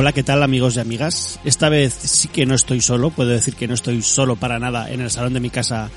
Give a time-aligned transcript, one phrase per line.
[0.00, 1.38] Hola, ¿qué tal amigos y amigas?
[1.44, 4.90] Esta vez sí que no estoy solo, puedo decir que no estoy solo para nada
[4.90, 5.90] en el salón de mi casa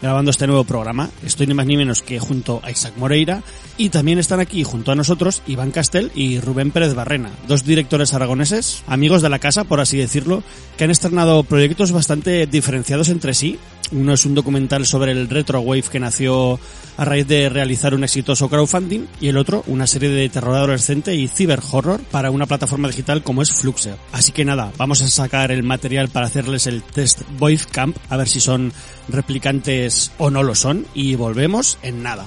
[0.00, 1.10] grabando este nuevo programa.
[1.24, 3.42] Estoy ni más ni menos que junto a Isaac Moreira
[3.76, 8.14] y también están aquí junto a nosotros Iván Castel y Rubén Pérez Barrena, dos directores
[8.14, 10.42] aragoneses, amigos de la casa, por así decirlo,
[10.76, 13.58] que han estrenado proyectos bastante diferenciados entre sí.
[13.92, 16.60] Uno es un documental sobre el retro wave que nació
[16.96, 21.14] a raíz de realizar un exitoso crowdfunding y el otro una serie de terror adolescente
[21.16, 23.96] y ciber horror para una plataforma digital como es Fluxer.
[24.12, 28.16] Así que nada, vamos a sacar el material para hacerles el test Voice Camp a
[28.16, 28.72] ver si son
[29.12, 32.26] replicantes o no lo son y volvemos en nada.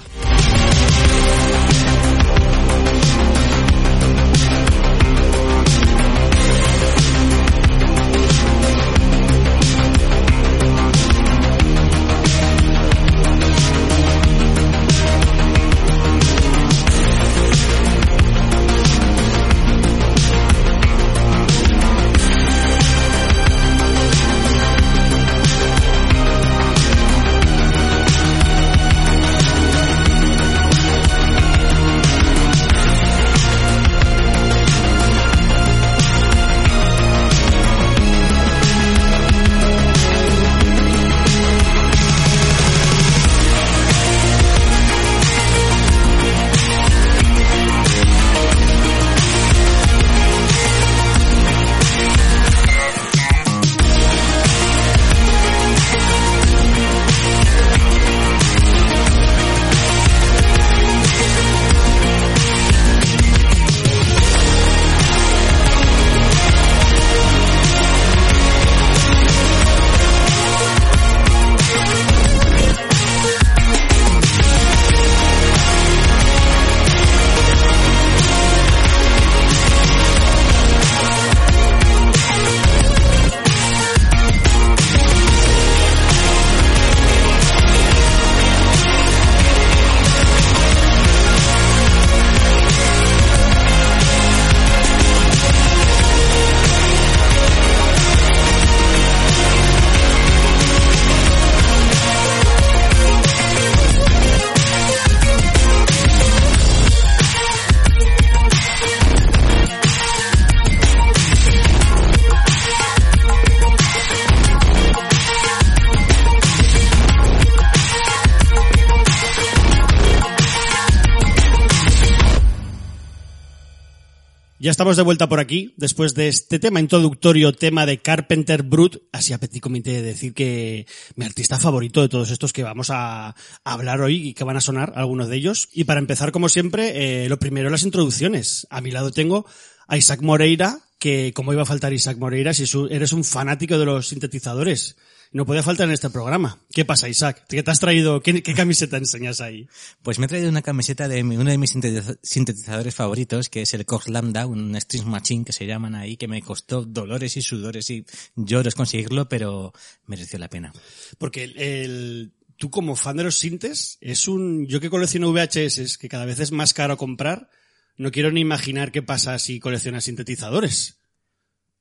[124.73, 129.03] Estamos de vuelta por aquí, después de este tema introductorio, tema de Carpenter Brut.
[129.11, 132.89] Así a petit comité de decir que mi artista favorito de todos estos que vamos
[132.89, 135.69] a, hablar hoy y que van a sonar, algunos de ellos.
[135.73, 138.65] Y para empezar, como siempre, eh, lo primero, las introducciones.
[138.71, 139.45] A mi lado tengo
[139.87, 143.85] a Isaac Moreira, que como iba a faltar Isaac Moreira si eres un fanático de
[143.85, 144.95] los sintetizadores
[145.33, 146.59] no podía faltar en este programa.
[146.71, 147.45] ¿Qué pasa, Isaac?
[147.49, 148.21] ¿Qué te has traído?
[148.21, 149.67] ¿Qué, camiseta enseñas ahí?
[150.03, 151.73] Pues me he traído una camiseta de uno de mis
[152.21, 156.27] sintetizadores favoritos, que es el Korg Lambda, un String Machine que se llaman ahí, que
[156.27, 158.05] me costó dolores y sudores y
[158.35, 159.73] lloros conseguirlo, pero
[160.05, 160.71] mereció la pena.
[161.17, 166.09] Porque el, tú como fan de los sintes, es un, yo que colecciono VHS, que
[166.09, 167.49] cada vez es más caro comprar,
[167.97, 171.02] no quiero ni imaginar qué pasa si coleccionas sintetizadores.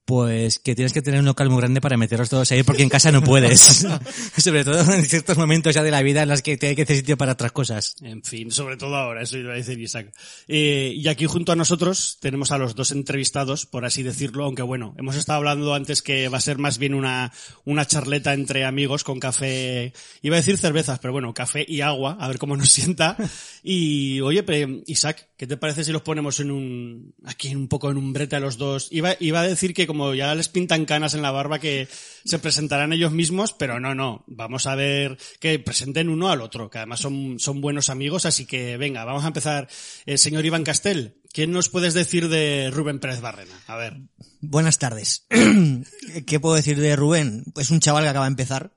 [0.04, 2.88] Pues que tienes que tener un local muy grande para meterlos todos ahí porque en
[2.88, 3.60] casa no puedes.
[4.36, 6.82] sobre todo en ciertos momentos ya de la vida en las que te hay que
[6.82, 7.94] hacer sitio para otras cosas.
[8.02, 10.12] En fin, sobre todo ahora, eso iba a decir Isaac.
[10.48, 14.62] Eh, y aquí junto a nosotros tenemos a los dos entrevistados, por así decirlo, aunque
[14.62, 17.32] bueno, hemos estado hablando antes que va a ser más bien una,
[17.64, 22.16] una charleta entre amigos con café, iba a decir cervezas, pero bueno, café y agua,
[22.18, 23.16] a ver cómo nos sienta.
[23.62, 24.44] Y oye,
[24.86, 28.36] Isaac, ¿qué te parece si los ponemos en un, aquí un poco en un brete
[28.36, 28.86] a los dos?
[28.92, 31.88] Iba, iba a decir que como ya les pintan canas en la barba que
[32.24, 36.70] se presentarán ellos mismos, pero no, no, vamos a ver que presenten uno al otro,
[36.70, 39.66] que además son, son buenos amigos, así que venga, vamos a empezar.
[40.06, 43.60] El señor Iván Castel, ¿quién nos puedes decir de Rubén Pérez Barrena?
[43.66, 43.98] A ver.
[44.42, 45.26] Buenas tardes.
[46.24, 47.46] ¿Qué puedo decir de Rubén?
[47.56, 48.76] Es un chaval que acaba de empezar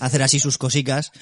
[0.00, 1.12] a hacer así sus cositas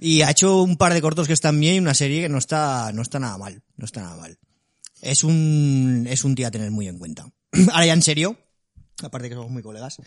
[0.00, 2.38] Y ha hecho un par de cortos que están bien y una serie que no
[2.38, 3.62] está, no está nada mal.
[3.76, 4.38] No está nada mal.
[5.02, 7.30] Es un, es un tío a tener muy en cuenta.
[7.72, 8.38] Ahora ya en serio,
[9.02, 9.98] aparte que somos muy colegas,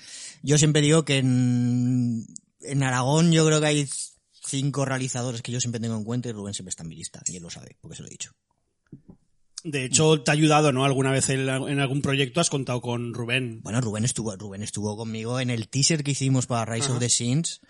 [0.42, 2.26] yo siempre digo que en,
[2.62, 3.90] en Aragón yo creo que hay
[4.46, 7.22] cinco realizadores que yo siempre tengo en cuenta y Rubén siempre está en mi lista.
[7.28, 8.32] Y él lo sabe, porque se lo he dicho.
[9.64, 10.84] De hecho, te ha ayudado, ¿no?
[10.84, 13.62] Alguna vez en, algún proyecto has contado con Rubén.
[13.62, 17.10] Bueno, Rubén estuvo, Rubén estuvo conmigo en el teaser que hicimos para Rise of the
[17.10, 17.62] Sins.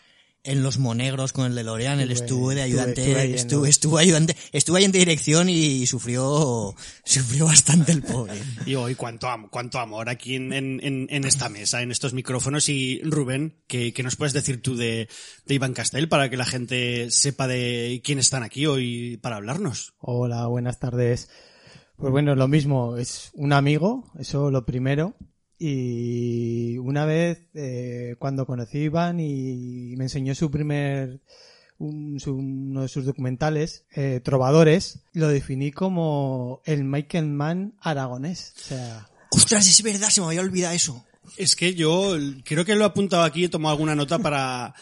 [0.46, 4.36] En Los Monegros con el de Lorean, él estuvo de ayudante, estuve estuvo, estuvo ayudante,
[4.52, 6.76] estuvo ahí en dirección y sufrió,
[7.06, 8.34] sufrió bastante el pobre.
[8.66, 12.68] Y hoy cuánto, cuánto amor aquí en, en, en- en esta mesa, en estos micrófonos.
[12.68, 15.08] Y Rubén, ¿qué, qué nos puedes decir tú de,
[15.46, 19.94] de Iván Castel para que la gente sepa de quién están aquí hoy para hablarnos?
[20.00, 21.30] Hola, buenas tardes.
[21.96, 25.16] Pues bueno, lo mismo, es un amigo, eso lo primero.
[25.60, 31.22] Y una vez, eh, cuando conocí a Iván y me enseñó su primer,
[31.78, 38.54] un- su- uno de sus documentales, eh, Trovadores, lo definí como el Michael Mann aragonés.
[38.58, 41.06] O sea, Ostras, es verdad, se me había olvidado eso.
[41.38, 44.76] Es que yo creo que lo he apuntado aquí, he tomado alguna nota para...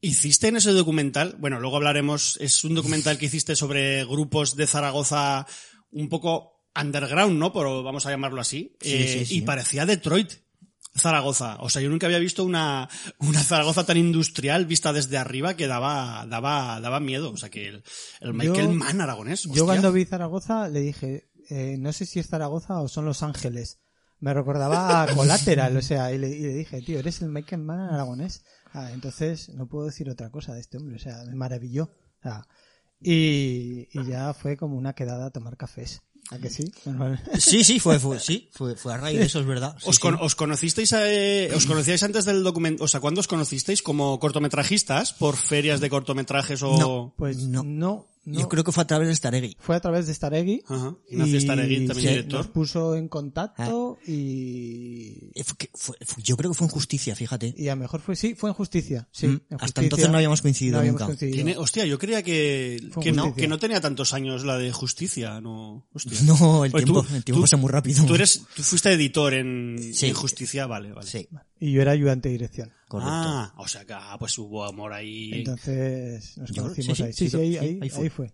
[0.00, 1.34] ¿Hiciste en ese documental?
[1.40, 5.44] Bueno, luego hablaremos, es un documental que hiciste sobre grupos de Zaragoza
[5.90, 7.52] un poco underground, ¿no?
[7.52, 8.76] Pero vamos a llamarlo así.
[8.80, 9.36] Sí, Eh, sí, sí.
[9.38, 10.32] Y parecía Detroit.
[10.96, 11.58] Zaragoza.
[11.60, 12.88] O sea, yo nunca había visto una,
[13.20, 17.30] una Zaragoza tan industrial vista desde arriba que daba, daba, daba miedo.
[17.30, 17.84] O sea, que el,
[18.20, 19.44] el Michael Yo- Mann aragonés.
[19.44, 23.22] yo cuando vi Zaragoza le dije, eh, no sé si es Zaragoza o son Los
[23.22, 23.78] Ángeles.
[24.18, 27.62] Me recordaba a Collateral, o sea, y le, y le dije, tío, eres el Michael
[27.62, 28.44] Mann aragonés.
[28.72, 31.92] Ah, entonces no puedo decir otra cosa de este hombre, o sea, me maravilló.
[33.00, 36.02] Y, y ya fue como una quedada a tomar cafés.
[36.30, 36.70] ¿A que sí?
[37.38, 39.74] Sí, sí, fue, fue, sí, fue, fue a raíz de eso, es verdad.
[39.78, 40.02] Sí, ¿Os, sí.
[40.02, 42.84] con- os conocisteis, eh, os conocíais antes del documento?
[42.84, 45.14] O sea, ¿cuándo os conocisteis como cortometrajistas?
[45.14, 46.76] ¿Por ferias de cortometrajes o...?
[46.78, 47.14] No.
[47.16, 47.62] Pues No.
[47.62, 48.40] no, no.
[48.40, 49.56] Yo creo que fue a través de Staregui.
[49.58, 50.62] Fue a través de Staregui.
[50.66, 50.94] Ajá.
[51.10, 52.38] Ignacio Staregui, también director.
[52.40, 56.70] nos puso en contacto y, Eh, fue que- fue- fue- yo creo que fue en
[56.70, 57.54] justicia, fíjate.
[57.56, 59.08] y a lo mejor fue, sí, fue en justicia.
[59.12, 59.82] Sí, Mm, en hasta Justicia.
[59.84, 61.06] entonces no habíamos coincidido No habíamos nunca.
[61.06, 61.34] coincidido.
[61.36, 65.40] Tiene, hostia, yo creía que, que, no, que no tenía tantos años la de justicia,
[65.40, 65.86] no.
[65.92, 66.18] Hostia.
[66.28, 68.04] No, el Oye, tiempo, tú- el tiempo tú- pasa muy rápido.
[68.04, 70.06] Tú eres, tú fuiste editor en, Sí.
[70.06, 71.06] en justicia, vale, vale.
[71.08, 71.28] Sí,
[71.60, 72.72] Y yo era ayudante de dirección.
[72.88, 73.12] Correcto.
[73.12, 75.30] Ah, o sea que ah, pues hubo amor ahí.
[75.34, 77.12] Entonces nos conocimos sí, ahí.
[77.12, 78.04] Sí, sí, sí, ahí, sí, ahí, ahí fue.
[78.04, 78.32] ahí fue.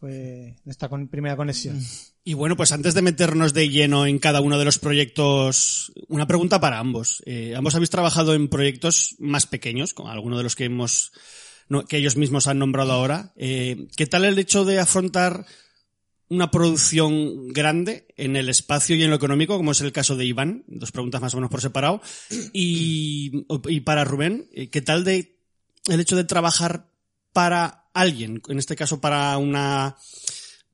[0.00, 1.80] Fue nuestra con- primera conexión.
[2.22, 6.26] Y bueno, pues antes de meternos de lleno en cada uno de los proyectos, una
[6.26, 7.22] pregunta para ambos.
[7.26, 11.10] Eh, ambos habéis trabajado en proyectos más pequeños, como alguno de los que hemos,
[11.68, 13.32] no, que ellos mismos han nombrado ahora.
[13.36, 15.46] Eh, ¿Qué tal el hecho de afrontar
[16.28, 20.26] una producción grande en el espacio y en lo económico, como es el caso de
[20.26, 20.64] Iván?
[20.66, 22.00] Dos preguntas más o menos por separado.
[22.52, 25.38] Y, y para Rubén, eh, ¿qué tal de
[25.88, 26.90] el hecho de trabajar
[27.32, 29.96] para alguien, en este caso para una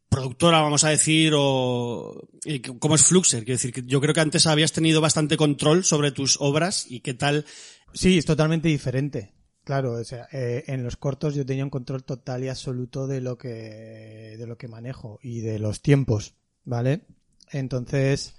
[0.08, 4.20] productora, vamos a decir, o eh, como es Fluxer, quiero decir que yo creo que
[4.20, 7.44] antes habías tenido bastante control sobre tus obras y qué tal.
[7.92, 9.33] Sí, es totalmente diferente.
[9.64, 13.22] Claro, o sea, eh, en los cortos yo tenía un control total y absoluto de
[13.22, 17.02] lo que de lo que manejo y de los tiempos, ¿vale?
[17.50, 18.34] Entonces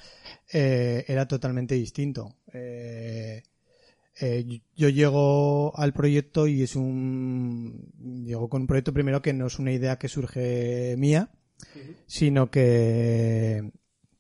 [0.52, 2.36] eh, era totalmente distinto.
[2.54, 3.44] Eh,
[4.22, 7.92] eh, yo llego al proyecto y es un
[8.24, 11.32] llego con un proyecto primero que no es una idea que surge mía,
[12.06, 13.72] sino que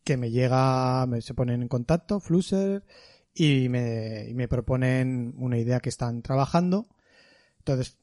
[0.03, 2.83] que me llega, me, se ponen en contacto, Flusser,
[3.35, 6.87] y me, y me proponen una idea que están trabajando.
[7.59, 7.97] Entonces,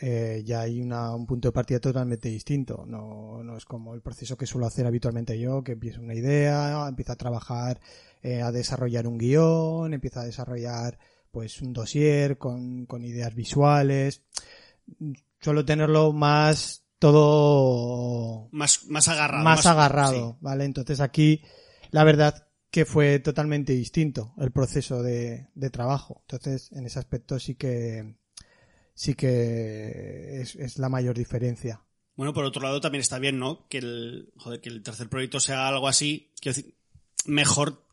[0.00, 2.84] eh, ya hay una, un punto de partida totalmente distinto.
[2.86, 6.86] No, no es como el proceso que suelo hacer habitualmente yo, que empiezo una idea,
[6.88, 7.80] empiezo a trabajar,
[8.22, 10.98] eh, a desarrollar un guion, empiezo a desarrollar
[11.30, 14.22] pues un dossier con, con ideas visuales.
[15.40, 19.44] Suelo tenerlo más todo Más, más agarrado.
[19.44, 20.64] más, agarrado, ¿vale?
[20.64, 21.42] Entonces aquí,
[21.90, 26.22] la verdad que fue totalmente distinto el proceso de, de trabajo.
[26.22, 28.14] Entonces, en ese aspecto sí que,
[28.94, 31.82] sí que es, la mayor diferencia.
[32.16, 33.66] Bueno, por otro lado también está bien, ¿no?
[33.68, 36.74] Que el, joder, que el tercer proyecto sea algo así, decir,
[37.24, 37.86] mejor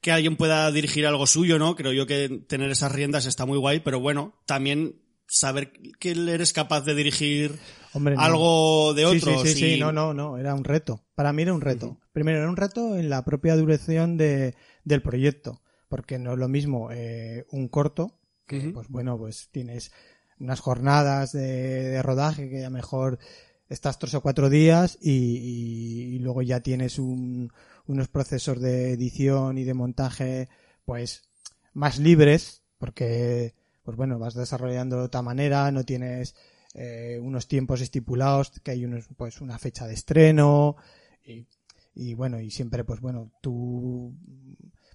[0.00, 1.76] que alguien pueda dirigir algo suyo, ¿no?
[1.76, 6.52] Creo yo que tener esas riendas está muy guay, pero bueno, también saber que eres
[6.52, 7.58] capaz de dirigir
[7.92, 8.20] Hombre, no.
[8.22, 9.42] algo de Sí, otros.
[9.42, 11.04] Sí, sí, sí, no, no, no, era un reto.
[11.14, 11.98] Para mí era un reto.
[12.12, 14.54] Primero era un reto en la propia duración de,
[14.84, 19.92] del proyecto, porque no es lo mismo eh, un corto, que pues bueno, pues tienes
[20.38, 21.40] unas jornadas de,
[21.90, 23.18] de rodaje que a lo mejor
[23.68, 27.52] estás tres o cuatro días y, y- y luego ya tienes un-
[27.86, 30.48] unos procesos de edición y de montaje
[30.84, 31.22] pues
[31.74, 33.54] más libres, porque
[33.84, 36.34] pues bueno, vas desarrollando de otra manera, no tienes
[36.74, 40.76] eh, unos tiempos estipulados, que hay unos, pues una fecha de estreno
[41.24, 41.46] y,
[41.94, 44.14] y bueno, y siempre pues bueno, tú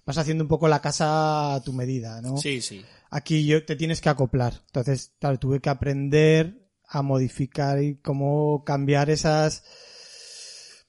[0.04, 2.36] vas haciendo un poco la casa a tu medida, ¿no?
[2.38, 2.84] Sí, sí.
[3.10, 4.62] Aquí yo te tienes que acoplar.
[4.66, 9.64] Entonces, claro, tuve que aprender a modificar y cómo cambiar esas,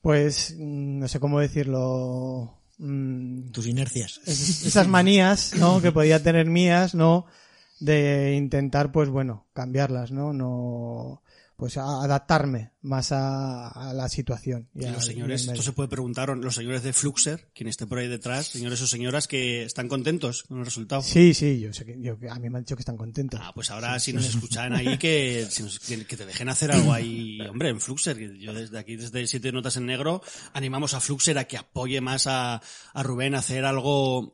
[0.01, 4.21] pues, mm, no sé cómo decirlo, mm, Tus inercias.
[4.25, 5.81] es- esas manías, ¿no?
[5.81, 7.25] Que podía tener mías, ¿no?
[7.79, 10.33] De intentar, pues bueno, cambiarlas, ¿no?
[10.33, 11.21] No,
[11.55, 14.67] pues a- adaptarme más a, a la situación.
[14.75, 18.07] Y los señores, esto se puede preguntar, los señores de Fluxer, quien esté por ahí
[18.07, 21.01] detrás, señores o señoras que están contentos con el resultado.
[21.03, 23.39] Sí, sí, yo sé que, yo, a mí me han dicho que están contentos.
[23.43, 26.93] Ah, pues ahora si nos escuchan ahí que, si nos- que te dejen hacer algo
[26.93, 28.17] ahí, hombre, en Fluxer.
[28.37, 30.21] Yo desde aquí, desde Siete Notas en Negro,
[30.53, 32.61] animamos a Fluxer a que apoye más a,
[32.93, 34.33] a Rubén a hacer algo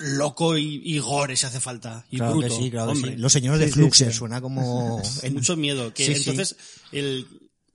[0.00, 2.04] loco y, y gore si hace falta.
[2.10, 2.48] Y claro bruto.
[2.48, 3.16] que sí, claro que sí.
[3.16, 4.18] Los señores de Fluxer sí.
[4.18, 5.00] suena como...
[5.22, 5.92] en- Mucho miedo.
[5.94, 6.30] Que Sí, sí.
[6.30, 6.56] entonces,
[6.92, 7.26] el,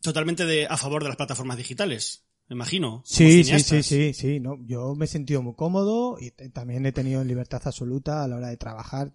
[0.01, 3.01] totalmente de, a favor de las plataformas digitales, me imagino.
[3.05, 6.91] Sí, sí, sí, sí, sí, no, yo me he sentido muy cómodo y también he
[6.91, 9.11] tenido libertad absoluta a la hora de trabajar.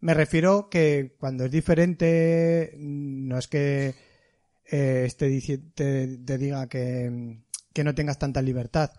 [0.00, 3.94] Me refiero que cuando es diferente, mm, no es que
[4.70, 5.40] eh, este
[5.74, 7.38] te, te diga que,
[7.72, 8.90] que no tengas tanta libertad.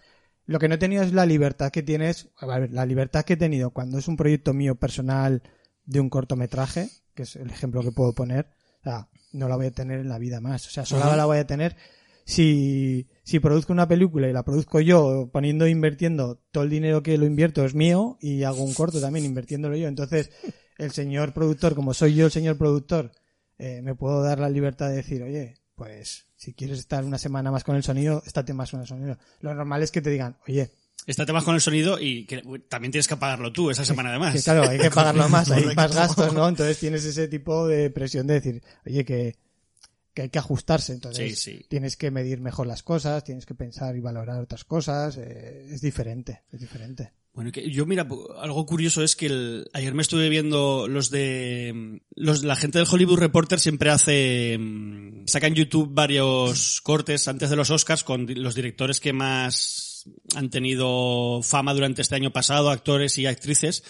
[0.47, 3.33] Lo que no he tenido es la libertad que tienes, a ver, la libertad que
[3.33, 5.43] he tenido cuando es un proyecto mío personal
[5.85, 8.47] de un cortometraje, que es el ejemplo que puedo poner,
[8.79, 10.65] o sea, no la voy a tener en la vida más.
[10.65, 11.17] O sea, solo Ajá.
[11.17, 11.75] la voy a tener
[12.23, 17.17] si, si produzco una película y la produzco yo, poniendo, invirtiendo, todo el dinero que
[17.17, 19.89] lo invierto es mío y hago un corto también invirtiéndolo yo.
[19.89, 20.31] Entonces,
[20.77, 23.11] el señor productor, como soy yo el señor productor,
[23.57, 27.51] eh, me puedo dar la libertad de decir, oye, pues si quieres estar una semana
[27.51, 29.17] más con el sonido, estate más con el sonido.
[29.41, 30.71] Lo normal es que te digan, oye,
[31.05, 34.33] Estate más con el sonido y que también tienes que pagarlo tú esa semana además.
[34.35, 36.49] que claro, hay que pagarlo más, hay más gastos, ¿no?
[36.49, 39.35] Entonces tienes ese tipo de presión de decir, oye, que,
[40.13, 40.91] que hay que ajustarse.
[40.93, 41.65] Entonces Sí, sí.
[41.69, 45.15] tienes que medir mejor las cosas, tienes que pensar y valorar otras cosas.
[45.17, 47.13] eh, es diferente, es diferente.
[47.37, 48.07] Bueno, que yo mira,
[48.41, 52.87] algo curioso es que el- ayer me estuve viendo los de los la gente del
[52.89, 58.25] Hollywood Reporter siempre hace mm, saca en YouTube varios cortes antes de los Oscars con
[58.27, 63.83] los directores que más han tenido fama durante este año pasado, actores y actrices.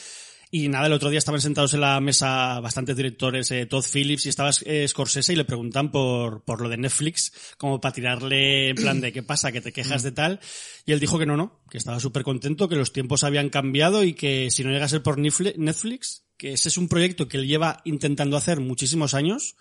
[0.49, 4.25] Y nada, el otro día estaban sentados en la mesa bastantes directores, eh, Todd Phillips
[4.25, 8.69] y estaba eh, Scorsese y le preguntan por, por lo de Netflix, como para tirarle
[8.69, 10.39] en plan de qué pasa, que te quejas de tal.
[10.85, 14.05] Y él dijo que no, no, que estaba súper contento, que los tiempos habían cambiado
[14.05, 17.37] y que si no llega a ser por Netflix, que ese es un proyecto que
[17.37, 19.57] él lleva intentando hacer muchísimos años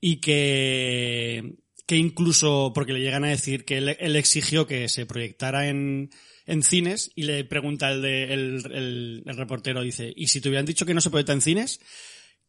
[0.00, 1.56] y que,
[1.86, 6.10] que incluso, porque le llegan a decir que él, él exigió que se proyectara en,
[6.46, 10.48] en cines y le pregunta el, de, el, el- el reportero, dice, ¿y si te
[10.48, 11.80] hubieran dicho que no se proyecta en cines?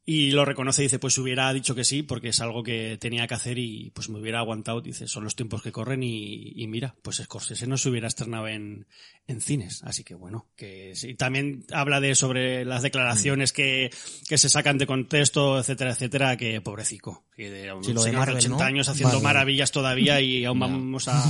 [0.10, 3.27] Y lo reconoce y dice, pues hubiera dicho que sí, porque es algo que tenía
[3.27, 4.80] que hacer y pues me hubiera aguantado.
[4.80, 8.48] Dice, son los tiempos que corren y, y mira, pues Scorsese no se hubiera estrenado
[8.48, 8.88] en,
[9.27, 9.84] en cines.
[9.84, 11.16] Así que bueno, que sí.
[11.16, 13.89] También habla de sobre las declaraciones que,
[14.30, 17.25] que se sacan de contexto, etcétera, etcétera, que pobrecico.
[17.36, 18.63] Que de Sí, lo de señor de Marvel, 80 ¿no?
[18.63, 21.22] años haciendo maravillas todavía y aún vamos a,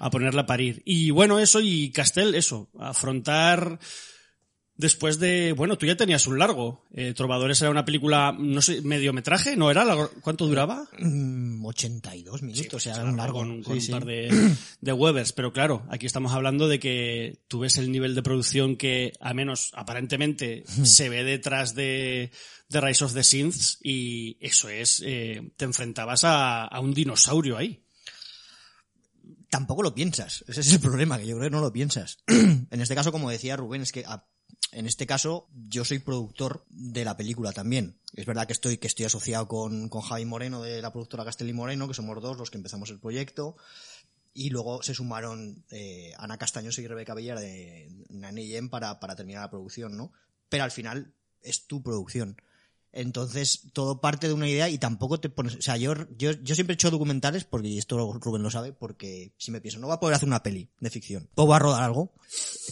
[0.00, 0.82] a ponerla a parir.
[0.84, 3.78] Y bueno, eso y Castel, eso, afrontar
[4.80, 6.86] Después de, bueno, tú ya tenías un largo.
[6.94, 9.84] Eh, Trovadores era una película, no sé, mediometraje, ¿no era?
[9.84, 10.10] largo?
[10.22, 10.88] ¿Cuánto duraba?
[10.98, 13.40] Mm, 82 minutos, o sea, era un largo.
[13.40, 13.92] Con, con Sí, un sí.
[13.92, 15.34] par de, de Webers.
[15.34, 19.34] Pero claro, aquí estamos hablando de que tú ves el nivel de producción que, a
[19.34, 22.30] menos aparentemente, se ve detrás de,
[22.70, 27.58] de Rise of the Synths y eso es, eh, te enfrentabas a, a un dinosaurio
[27.58, 27.82] ahí.
[29.50, 30.44] Tampoco lo piensas.
[30.48, 32.18] Ese es el problema, que yo creo que no lo piensas.
[32.26, 34.26] en este caso, como decía Rubén, es que a-
[34.72, 37.98] en este caso yo soy productor de la película también.
[38.14, 41.52] Es verdad que estoy, que estoy asociado con, con Javi Moreno de la productora Castelli
[41.52, 43.56] Moreno, que somos dos los que empezamos el proyecto.
[44.32, 49.16] Y luego se sumaron eh, Ana Castañoso y Rebeca Villar de Nani Yen para, para
[49.16, 50.12] terminar la producción, ¿no?
[50.48, 52.40] Pero al final es tu producción.
[52.92, 55.54] Entonces, todo parte de una idea y tampoco te pones.
[55.56, 58.72] O sea, yo, yo, yo siempre he hecho documentales, porque y esto Rubén lo sabe,
[58.72, 61.28] porque si me pienso, no va a poder hacer una peli de ficción.
[61.34, 62.12] Pues voy a rodar algo.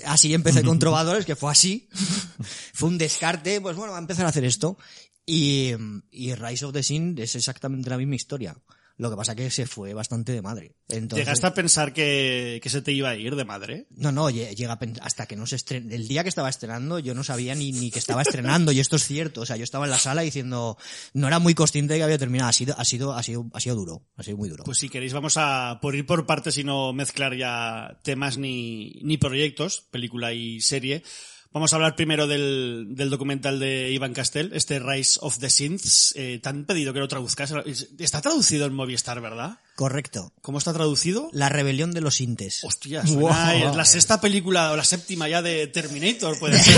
[0.07, 1.89] Así empecé con Trovadores, que fue así.
[2.75, 4.77] fue un descarte, pues bueno, va a empezar a hacer esto.
[5.25, 5.73] Y,
[6.11, 8.57] y Rise of the Sin es exactamente la misma historia.
[8.99, 10.75] Lo que pasa que se fue bastante de madre.
[10.89, 13.87] Entonces, ¿Llegaste a pensar que, que se te iba a ir de madre?
[13.91, 15.95] no, no, lle- llega a hasta que no se estrena.
[15.95, 18.97] El día que estaba estrenando, yo no sabía ni, ni que estaba estrenando, y esto
[18.97, 19.43] es cierto.
[19.43, 20.77] O sea, yo estaba en la sala diciendo,
[21.15, 22.51] no era muy consciente de que había terminado.
[22.51, 24.03] Ha sido, ha sido, ha sido, ha sido duro.
[24.17, 24.65] Ha sido muy duro.
[24.65, 28.99] Pues si queréis vamos a por ir por partes y no mezclar ya temas ni,
[29.03, 31.03] ni proyectos, película y serie,
[31.51, 36.13] Vamos a hablar primero del, del documental de Iván Castell, este Rise of the Synths.
[36.15, 37.53] Eh, te han pedido que lo traduzcas.
[37.99, 39.59] Está traducido en Movistar, ¿verdad?
[39.75, 40.33] Correcto.
[40.43, 41.31] ¿Cómo está traducido?
[41.33, 42.63] La rebelión de los Intes.
[42.65, 43.77] Hostia, suena- Wow.
[43.77, 46.77] la sexta película o la séptima ya de Terminator, puede ser.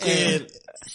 [0.00, 0.46] Eh,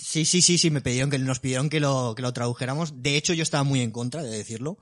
[0.01, 3.03] Sí, sí, sí, sí, me pidieron que nos pidieron que lo, que lo tradujéramos.
[3.03, 4.79] De hecho, yo estaba muy en contra de decirlo.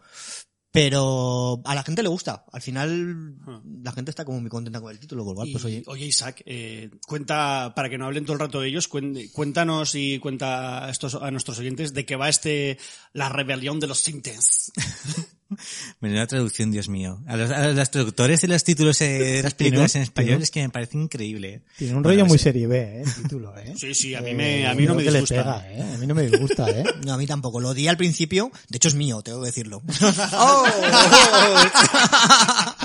[0.72, 2.46] Pero a la gente le gusta.
[2.52, 3.36] Al final,
[3.82, 5.84] la gente está como muy contenta con el título, y- pues oye.
[5.88, 10.20] oye, Isaac, eh, cuenta, para que no hablen todo el rato de ellos, cuéntanos y
[10.20, 12.78] cuenta a, estos, a nuestros oyentes de qué va este,
[13.14, 14.72] la rebelión de los Sintens.
[16.02, 17.20] Menuda traducción, Dios mío.
[17.28, 20.52] A los, a los traductores de los títulos eh, de las películas en español es
[20.52, 21.62] que me parece increíble.
[21.78, 23.02] Tiene un Bueno, rollo muy serie B, ¿eh?
[23.06, 23.74] El título, ¿eh?
[23.78, 25.36] Sí, sí, a mí, Eh, me, a mí no me disgusta.
[25.36, 25.94] pega, ¿eh?
[25.94, 26.84] A mí no me disgusta, ¿eh?
[27.06, 27.60] No, a mí tampoco.
[27.60, 28.52] Lo di al principio.
[28.70, 29.82] De hecho, es mío, tengo que decirlo.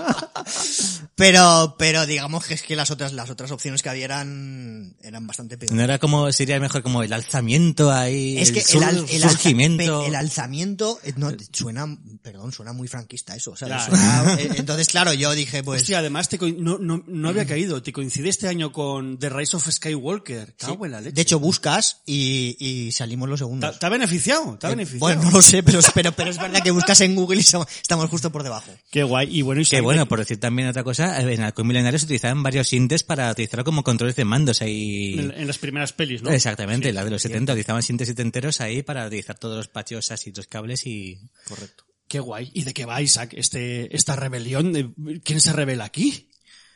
[1.15, 5.27] pero, pero digamos que es que las otras, las otras opciones que había eran, eran
[5.27, 5.75] bastante peores.
[5.77, 9.23] No era como, sería mejor como el alzamiento ahí, Es el, que el, al- el
[9.23, 11.87] alza- el alzamiento eh, no, suena,
[12.23, 13.53] perdón, suena muy franquista eso.
[13.53, 13.85] O sea, Ya.
[13.87, 17.83] suena- eh, entonces, claro, yo dije, pues, Hostia, además te no, no, no había caído.
[17.83, 20.55] Te coincide este año con The Rise of Skywalker.
[20.57, 21.13] Cago en la leche.
[21.15, 23.79] de hecho buscas y, y salimos los ¿Te, segundos.
[23.79, 24.57] te ha beneficiado?
[24.59, 25.01] ¿Te ha Eh, beneficiado?
[25.01, 28.11] bueno, no lo sé, pero, pero, pero es verdad que buscas en Google y estamos
[28.11, 28.71] justo por debajo.
[28.91, 29.29] Qué guay.
[29.37, 32.69] Y bueno, bueno, de- por decir también otra cosa, en Halcón Milenario se utilizaban varios
[32.69, 35.19] sintes para utilizarlo como controles de mandos ahí.
[35.19, 36.31] en, en las primeras pelis, ¿no?
[36.31, 40.33] Exactamente, la de los 70, utilizaban sintes enteros ahí para utilizar todos los patios así,
[40.35, 41.19] los cables y...
[41.47, 41.85] Correcto.
[42.09, 42.51] Qué guay.
[42.53, 43.33] ¿Y de qué va, Isaac?
[43.35, 44.73] Este, esta rebelión.
[44.73, 44.91] de-
[45.25, 46.29] ¿Quién se revela aquí?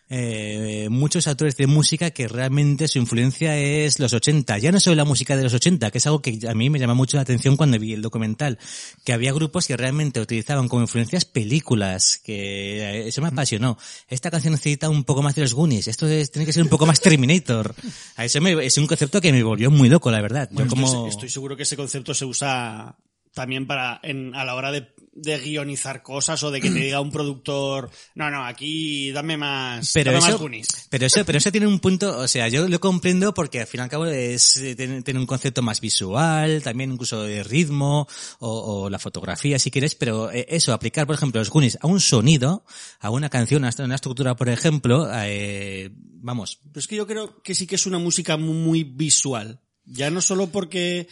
[0.08, 4.58] Eh, muchos autores de música que realmente su influencia es los 80.
[4.58, 6.78] Ya no solo la música de los 80, que es algo que a mí me
[6.78, 8.58] llama mucho la atención cuando vi el documental,
[9.04, 13.78] que había grupos que realmente utilizaban como influencias películas, que eh, eso me apasionó.
[14.08, 16.68] Esta canción necesita un poco más de los Goonies, esto es- tiene que ser un
[16.68, 17.74] poco más Terminator.
[18.16, 20.48] A eso me- es un concepto que me volvió muy loco, la verdad.
[20.52, 20.86] Bueno, Yo como...
[20.86, 22.96] estoy, estoy seguro que ese concepto se usa
[23.34, 24.86] también para en, a la hora de,
[25.18, 29.90] de guionizar cosas o de que te diga un productor, no, no, aquí dame más,
[29.94, 30.68] pero dame más eso, Goonies".
[30.90, 33.80] pero eso, pero eso tiene un punto, o sea, yo lo comprendo porque al fin
[33.80, 38.06] y al cabo es, eh, tiene, un concepto más visual, también incluso de ritmo,
[38.40, 41.86] o, o la fotografía si quieres, pero eh, eso, aplicar, por ejemplo, los Goonies a
[41.86, 42.64] un sonido,
[43.00, 47.42] a una canción, a una estructura, por ejemplo, eh, vamos, Pero es que yo creo
[47.42, 49.60] que sí que es una música mu- muy visual.
[49.84, 51.06] Ya no solo porque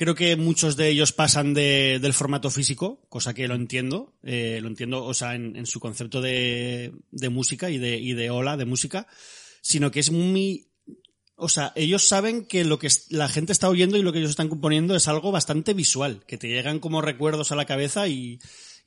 [0.00, 4.58] creo que muchos de ellos pasan de- del formato físico, cosa que lo entiendo, eh,
[4.62, 8.30] lo entiendo, o sea, en, en su concepto de, de música y de, y de
[8.30, 9.06] ola de música,
[9.60, 10.68] sino que es muy,
[11.36, 14.30] o sea, ellos saben que lo que la gente está oyendo y lo que ellos
[14.30, 18.38] están componiendo es algo bastante visual, que te llegan como recuerdos a la cabeza y,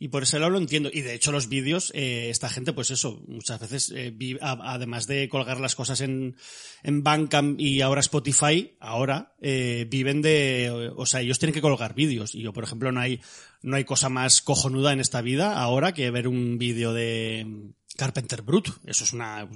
[0.04, 0.90] y por lado lo entiendo.
[0.92, 5.30] Y de hecho los vídeos, eh, esta gente, pues eso, muchas veces, eh, además de
[5.30, 6.36] colgar las cosas en,
[6.84, 11.96] en Bandcamp y ahora Spotify, ahora, eh, viven de, o sea, ellos tienen que colgar
[11.96, 12.36] vídeos.
[12.36, 13.22] Y yo, por ejemplo, no hay,
[13.62, 18.42] no hay cosa más cojonuda en esta vida ahora que ver un vídeo de Carpenter
[18.42, 18.70] Brut.
[18.86, 19.48] Eso es una,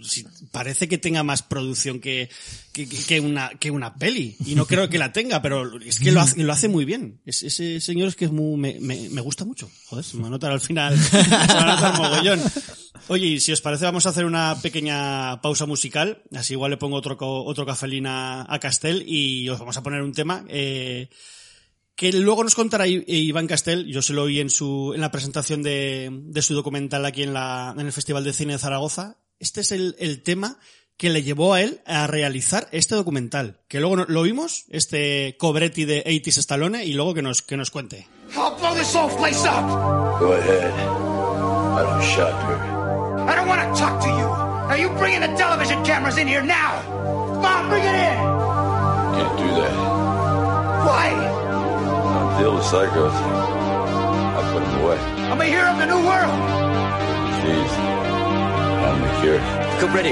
[0.52, 2.30] parece que tenga más producción que,
[2.72, 4.36] que, una, que una peli.
[4.46, 7.20] Y no creo que la tenga, pero es que lo hace, lo hace muy bien.
[7.26, 9.70] Es- ese señor es que es muy, me, me, me gusta mucho.
[9.88, 10.96] Joder, se me va al final.
[13.10, 16.22] Oye, y si os parece, vamos a hacer una pequeña pausa musical.
[16.36, 20.02] Así igual le pongo otro, otro cafelín a, a Castel y os vamos a poner
[20.02, 21.10] un tema, eh,
[21.98, 25.64] que luego nos contará Iván Castel, yo se lo oí en su, en la presentación
[25.64, 29.18] de, de su documental aquí en la, en el Festival de Cine de Zaragoza.
[29.40, 30.60] Este es el, el tema
[30.96, 35.86] que le llevó a él a realizar este documental, que luego lo vimos, este Cobretti
[35.86, 38.08] de 80s Stallone, y luego que nos, que nos cuente.
[38.36, 39.68] I'll blow this whole place up.
[40.20, 40.72] Go ahead.
[40.72, 43.28] I don't shot her.
[43.28, 44.28] I don't want to talk to you.
[44.70, 46.80] Are you bringing the television cameras in here now?
[47.34, 48.18] Come on, bring it in.
[49.18, 49.74] Can't do that.
[50.86, 51.37] Why?
[52.38, 53.12] I'll deal with psychos.
[53.12, 54.98] I put them away.
[55.32, 56.38] I'm a hero of the new world.
[57.42, 57.72] Jeez.
[58.86, 59.40] I'm the cure.
[59.82, 60.12] Go ready.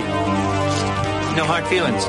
[1.38, 2.04] No hard feelings.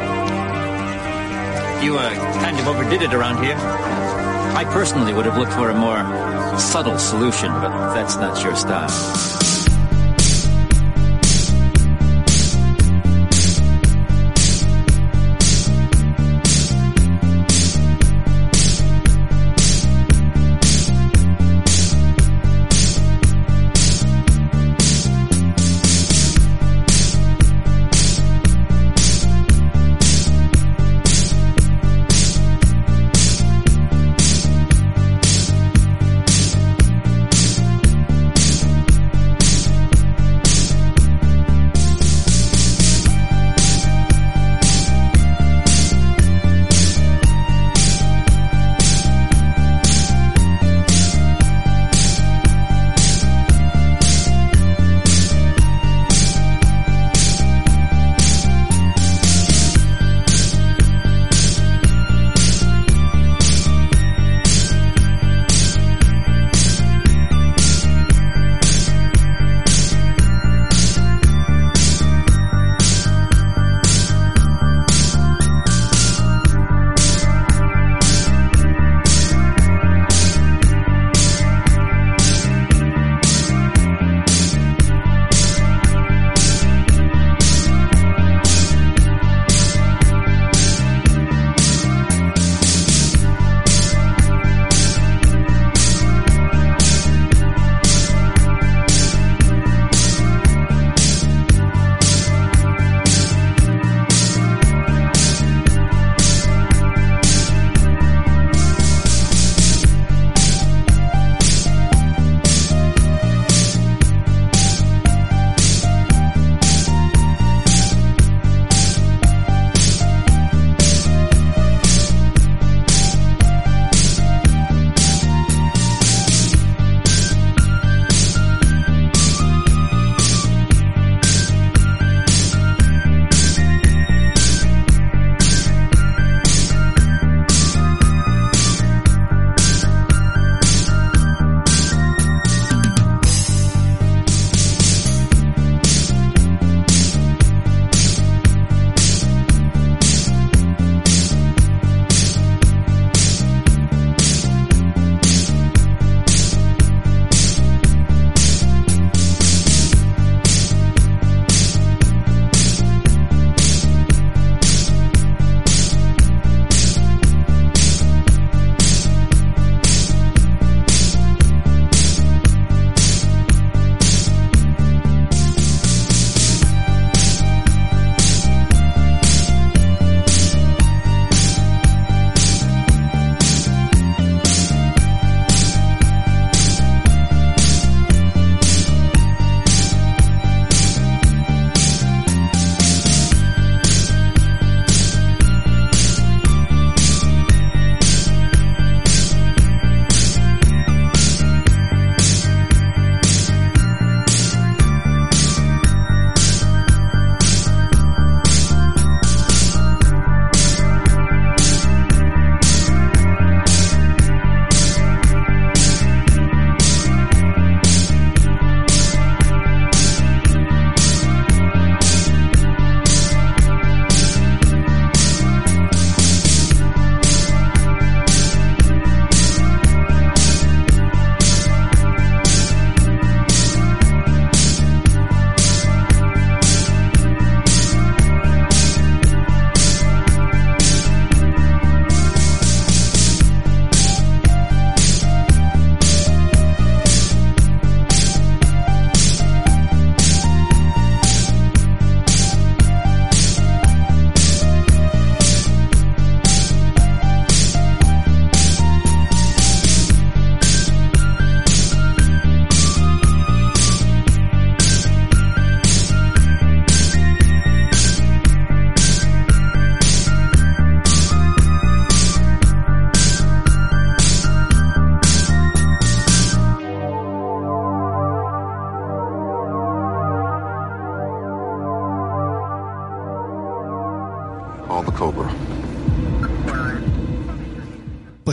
[1.85, 3.57] You, uh, kind of overdid it around here.
[3.57, 5.98] I personally would have looked for a more
[6.59, 9.45] subtle solution, but that's not your style.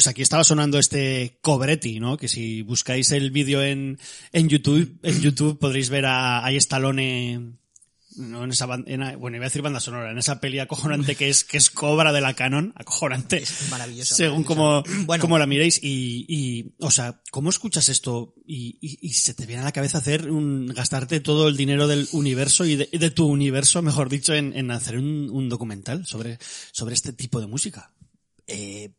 [0.04, 2.18] Pues aquí estaba sonando este Cobretti, ¿no?
[2.18, 3.98] Que si buscáis el vídeo en,
[4.34, 7.54] en YouTube, en YouTube podréis ver a, a Stallone,
[8.18, 10.60] no en esa ban- en a- bueno, iba a decir banda sonora, en esa peli
[10.60, 13.46] acojonante que es, que es Cobra de la Canon, acojonante.
[13.70, 15.06] maravillosa, Según como, maravillosa.
[15.06, 15.22] Bueno.
[15.22, 19.46] como la miréis y, y, o sea, ¿cómo escuchas esto y, y, y se te
[19.46, 23.26] viene a la cabeza hacer un, gastarte todo el dinero del universo y de, tu
[23.26, 26.40] universo, mejor dicho, en, en hacer un, un documental sobre,
[26.74, 27.94] sobre este tipo de música?
[28.48, 28.92] Eh,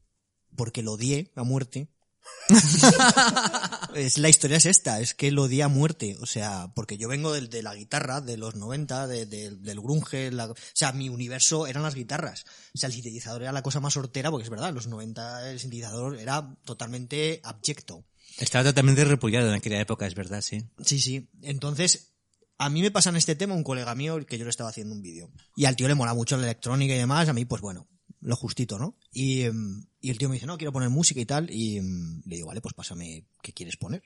[0.57, 1.89] porque lo odié a muerte.
[3.95, 7.09] es la historia es esta, es que lo odié a muerte, o sea, porque yo
[7.09, 10.93] vengo del- de, la guitarra de los 90, de- de- del grunge, la- o sea,
[10.93, 12.45] mi universo eran las guitarras.
[12.75, 15.51] O sea, el sintetizador era la cosa más hortera, porque es verdad, en los 90
[15.51, 18.05] el sintetizador era totalmente abyecto.
[18.39, 20.65] Estaba totalmente repudiado en aquella época, es verdad, sí.
[20.85, 21.29] Sí, sí.
[21.43, 22.15] Entonces,
[22.59, 24.95] a mí me pasa en este tema un colega mío que yo le estaba haciendo
[24.95, 25.31] un vídeo.
[25.57, 27.87] Y al tío le mola mucho la electrónica y demás, a mí pues bueno,
[28.25, 28.97] lo justito, ¿no?
[29.13, 32.23] Y, em, y el tío me dice, no, quiero poner música y tal, y em,
[32.25, 34.03] le digo, vale, pues pásame, ¿qué quieres poner?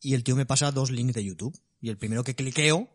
[0.00, 1.58] Y el tío me pasa dos links de YouTube.
[1.80, 2.88] Y el primero que cliqueo,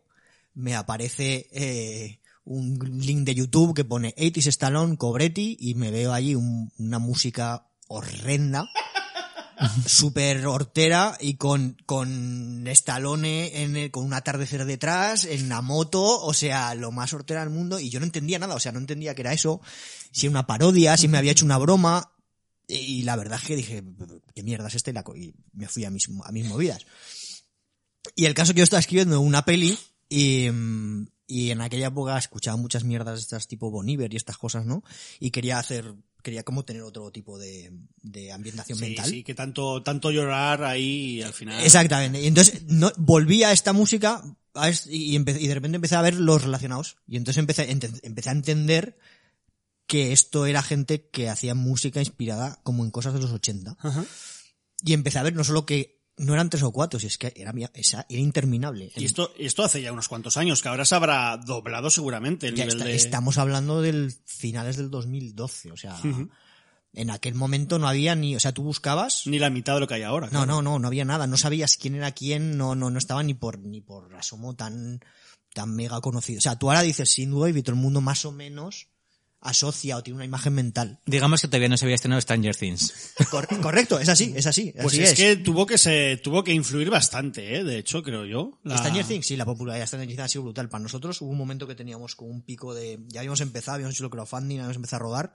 [0.54, 6.12] me aparece eh, un link de YouTube que pone 80s Stallone, Cobretti, y me veo
[6.12, 8.64] allí un- una música horrenda
[9.86, 16.02] súper hortera y con, con Stallone en el- con un atardecer detrás, en la moto,
[16.22, 18.78] o sea, lo más hortera del mundo, y yo no entendía nada, o sea, no
[18.78, 19.60] entendía que era eso,
[20.12, 22.12] si era una parodia, si me había hecho una broma,
[22.68, 23.82] y la verdad es que dije,
[24.34, 24.94] ¿qué mierda es este?
[25.16, 26.86] Y me fui a mis, a mis movidas.
[28.16, 30.48] Y el caso que yo estaba escribiendo una peli, y,
[31.26, 34.84] y en aquella época escuchaba muchas mierdas estas tipo Bon Iver y estas cosas, ¿no?
[35.20, 37.72] Y quería hacer, quería como tener otro tipo de,
[38.02, 39.08] de ambientación Sí, mental.
[39.10, 41.64] sí, que tanto, tanto llorar ahí y al final.
[41.64, 42.20] Exactamente.
[42.20, 44.22] Y entonces no, volví a esta música
[44.54, 46.96] a y, de repente empecé a ver los relacionados.
[47.06, 48.98] Y entonces empecé, ente- empecé a entender
[49.92, 53.76] que esto era gente que hacía música inspirada como en cosas de los 80.
[53.78, 54.04] Ajá.
[54.82, 57.34] Y empecé a ver no solo que no eran tres o cuatro, si es que
[57.36, 58.90] era, esa- era interminable.
[58.96, 62.54] Y esto, esto hace ya unos cuantos años, que ahora se habrá doblado seguramente el
[62.54, 62.96] Ya nivel está- de...
[62.96, 66.30] Estamos hablando del finales del 2012, o sea, Ujú.
[66.94, 69.86] en aquel momento no había ni, o sea, tú buscabas Ni la mitad de lo
[69.88, 70.28] que hay ahora.
[70.28, 70.46] No, claro.
[70.46, 71.26] no, no, no había nada.
[71.26, 75.00] No sabías quién era quién, no, no, no estaba ni por, ni por asomo tan,
[75.52, 76.38] tan mega conocido.
[76.38, 78.88] O sea, tú ahora dices Synthwave y todo el mundo más o menos
[79.42, 81.00] asocia o tiene una imagen mental.
[81.04, 83.12] Digamos que todavía no se había estrenado Stranger Things.
[83.30, 84.72] Cor- correcto, es así, es así.
[84.74, 85.16] Pues así es, es.
[85.18, 87.64] que tuvo que se, tuvo que influir bastante, ¿eh?
[87.64, 88.58] De hecho, creo yo.
[88.62, 90.68] La- Stranger Things, sí, la popularidad de Stranger Things ha sido brutal.
[90.68, 93.00] Para nosotros hubo un momento que teníamos como un pico de...
[93.08, 95.32] Ya habíamos empezado, habíamos hecho el crowdfunding, habíamos empezado a rodar.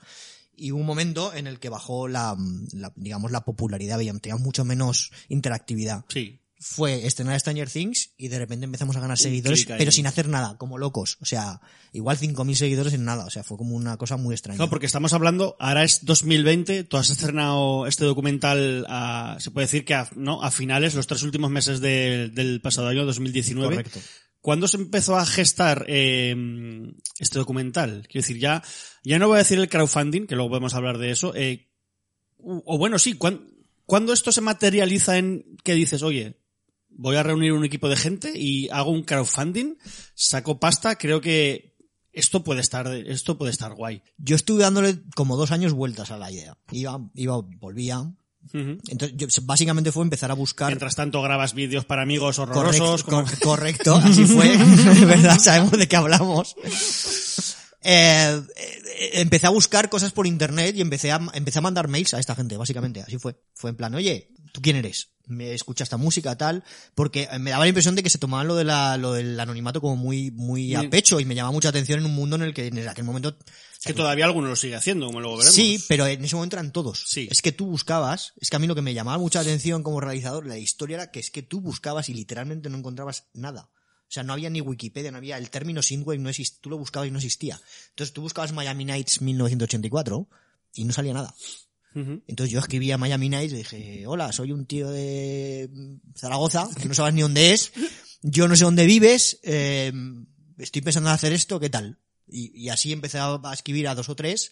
[0.56, 2.36] Y hubo un momento en el que bajó la,
[2.74, 6.04] la, digamos, la popularidad, veíamos, teníamos mucho menos interactividad.
[6.08, 6.39] Sí.
[6.60, 10.58] Fue estrenar Stranger Things y de repente empezamos a ganar seguidores, pero sin hacer nada,
[10.58, 11.17] como locos.
[11.22, 11.62] O sea,
[11.93, 13.26] igual 5.000 seguidores en nada.
[13.26, 14.58] O sea, fue como una cosa muy extraña.
[14.58, 19.67] Claro, porque estamos hablando, ahora es 2020, tú has estrenado este documental, a, se puede
[19.67, 23.76] decir que a, no, a finales, los tres últimos meses de- del pasado año, 2019.
[23.76, 24.00] Correcto.
[24.41, 26.36] ¿Cuándo se empezó a gestar eh,
[27.20, 28.08] este documental?
[28.10, 28.63] Quiero decir, ya,
[29.04, 31.36] ya no voy a decir el crowdfunding, que luego podemos hablar de eso.
[31.36, 31.70] eh,
[32.39, 33.48] o o bueno, sí, ¿cuán-
[33.86, 36.39] ¿cuándo esto se materializa en que dices, oye,
[36.98, 39.76] voy a reunir un equipo de gente y hago un crowdfunding,
[40.14, 41.76] saco pasta, creo que
[42.12, 44.02] esto puede estar, esto puede estar guay.
[44.18, 46.58] Yo estuve dándole como dos años vueltas a la idea.
[46.72, 48.12] Iba, iba, volvía.
[48.54, 50.70] Entonces, yo, básicamente fue empezar a buscar...
[50.70, 53.04] Mientras tanto grabas vídeos para amigos horrorosos.
[53.04, 56.56] Correcto, como- correcto, así fue, de verdad, sabemos de qué hablamos.
[57.84, 62.14] Eh, eh, empecé a buscar cosas por internet y empecé a, empecé a mandar mails
[62.14, 63.36] a esta gente, básicamente, así fue.
[63.54, 65.12] Fue en plan, oye, ¿tú quién eres?
[65.26, 66.64] Me escucha esta música, tal,
[66.96, 69.82] porque me daba la impresión de que se tomaban lo, de la, lo del anonimato
[69.82, 72.54] como muy, muy a pecho y me llamaba mucha atención en un mundo en el
[72.54, 73.38] que en aquel momento...
[73.84, 75.54] que todavía alguno lo sigue haciendo, como luego veremos.
[75.54, 77.04] Sí, pero en ese momento eran todos.
[77.08, 77.28] Sí.
[77.30, 80.00] Es que tú buscabas, es que a mí lo que me llamaba mucha atención como
[80.00, 83.70] realizador, la historia era que es que tú buscabas y literalmente no encontrabas nada.
[84.08, 86.78] O sea, no había ni Wikipedia, no había el término synthwave, no existía, tú lo
[86.78, 87.60] buscabas y no existía.
[87.90, 90.30] Entonces tú buscabas Miami Nights 1984
[90.76, 91.36] y no salía nada.
[92.28, 95.70] Entonces yo escribía Miami Nights y dije, hola, soy un tío de
[96.16, 97.72] Zaragoza, que no sabes ni dónde es,
[98.22, 99.92] yo no sé dónde vives, eh,
[100.58, 102.00] estoy pensando en hacer esto, ¿qué tal?
[102.28, 104.52] Y, y así empecé a a escribir a dos o tres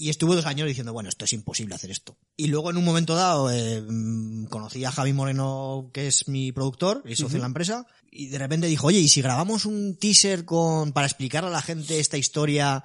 [0.00, 2.16] y estuve dos años diciendo, bueno, esto es imposible hacer esto.
[2.34, 6.52] Y luego en un momento dado eh, mm, conocí a Javi Moreno, que es mi
[6.52, 9.98] productor y socio en la empresa, y de repente dijo, oye, ¿y si grabamos un
[9.98, 12.82] teaser con para explicar a la gente esta historia?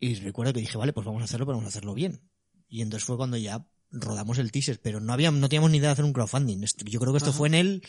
[0.00, 2.22] Y recuerdo que dije, vale, pues vamos a hacerlo, pero vamos a hacerlo bien.
[2.68, 5.88] Y entonces fue cuando ya rodamos el teaser, pero no había, no teníamos ni idea
[5.88, 6.64] de hacer un crowdfunding.
[6.84, 7.82] Yo creo que esto fue en el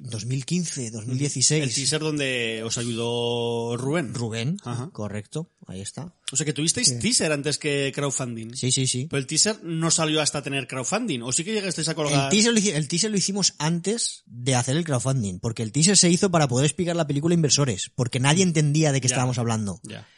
[0.00, 1.62] 2015, 2016.
[1.62, 4.14] El teaser donde os ayudó Rubén.
[4.14, 4.88] Rubén, Ajá.
[4.92, 6.14] correcto, ahí está.
[6.32, 8.54] O sea que tuvisteis teaser antes que crowdfunding.
[8.54, 9.06] Sí, sí, sí.
[9.10, 11.20] Pero el teaser no salió hasta tener crowdfunding.
[11.22, 12.24] ¿O sí que llegasteis a colgar?
[12.24, 15.96] El teaser, lo, el teaser lo hicimos antes de hacer el crowdfunding, porque el teaser
[15.96, 19.14] se hizo para poder explicar la película a inversores, porque nadie entendía de qué Ya.
[19.14, 19.80] estábamos hablando.
[19.84, 20.08] Ya.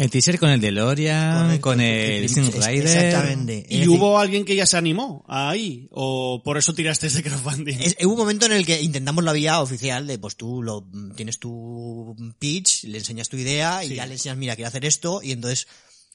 [0.00, 2.86] El teaser con el DeLorean, Correcto, con el Sin Rider.
[2.86, 3.66] Exactamente.
[3.68, 5.88] ¿Y decir, hubo alguien que ya se animó ahí?
[5.90, 7.76] ¿O por eso tirasteis de crowdfunding?
[7.80, 10.88] es- hubo un momento en el que intentamos la vía oficial de, pues tú lo,
[11.14, 15.20] tienes tu pitch, le enseñas tu idea y ya le enseñas, mira, quiero hacer esto,
[15.22, 15.68] y entonces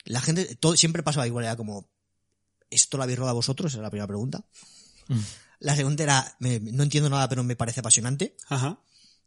[0.03, 1.87] la gente, todo, siempre pasaba igual, era como,
[2.71, 3.71] ¿esto lo habéis rodado vosotros?
[3.71, 4.43] Esa es la primera pregunta.
[5.09, 5.19] Mm.
[5.59, 8.35] La segunda era, me- no entiendo nada, pero me parece apasionante.
[8.49, 8.79] Ajá.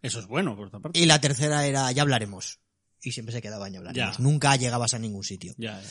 [0.03, 0.99] Eso es bueno, por otra parte.
[0.99, 2.59] Y la tercera era, ya hablaremos.
[3.03, 3.93] Y siempre se quedaba en ya.
[3.93, 4.13] Ya.
[4.19, 5.55] Nunca llegabas a ningún sitio.
[5.57, 5.89] Ya, ya.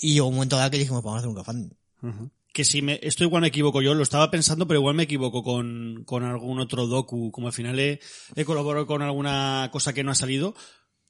[0.00, 1.76] Y llegó un momento dado que dijimos, vamos a hacer un crowdfunding.
[2.02, 2.30] Ujú.
[2.52, 5.42] Que si me, esto igual me equivoco yo, lo estaba pensando, pero igual me equivoco
[5.42, 8.00] con, con algún otro docu, como al final he,
[8.34, 10.54] he colaborado con alguna cosa que no ha salido.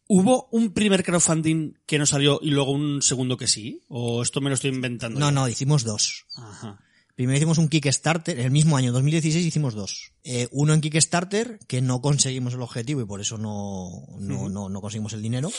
[0.08, 3.82] ¿Hubo un primer crowdfunding que no salió y luego un segundo que sí?
[3.88, 5.20] ¿O esto me lo estoy inventando?
[5.20, 5.32] No, yo?
[5.32, 6.26] no, hicimos dos.
[6.36, 6.80] Ajá.
[7.18, 10.12] Primero hicimos un Kickstarter, el mismo año, 2016, hicimos dos.
[10.22, 14.68] Eh, uno en Kickstarter, que no conseguimos el objetivo y por eso no, no, no,
[14.68, 15.50] no conseguimos el dinero.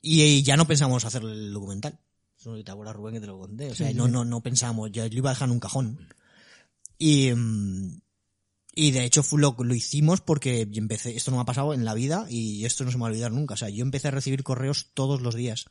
[0.00, 1.98] Y, ya no pensamos hacer el documental.
[2.38, 3.72] Eso te acuerdas, Rubén, que te lo conté.
[3.72, 5.98] O sea, no, no, no pensamos, ya lo iba a dejar en un cajón.
[6.96, 8.00] Y, mm,
[8.76, 11.74] y de hecho fue lo, lo hicimos porque yo empecé, esto no me ha pasado
[11.74, 13.54] en la vida y esto no se me va a olvidar nunca.
[13.54, 15.64] O sea, yo empecé a recibir correos todos los días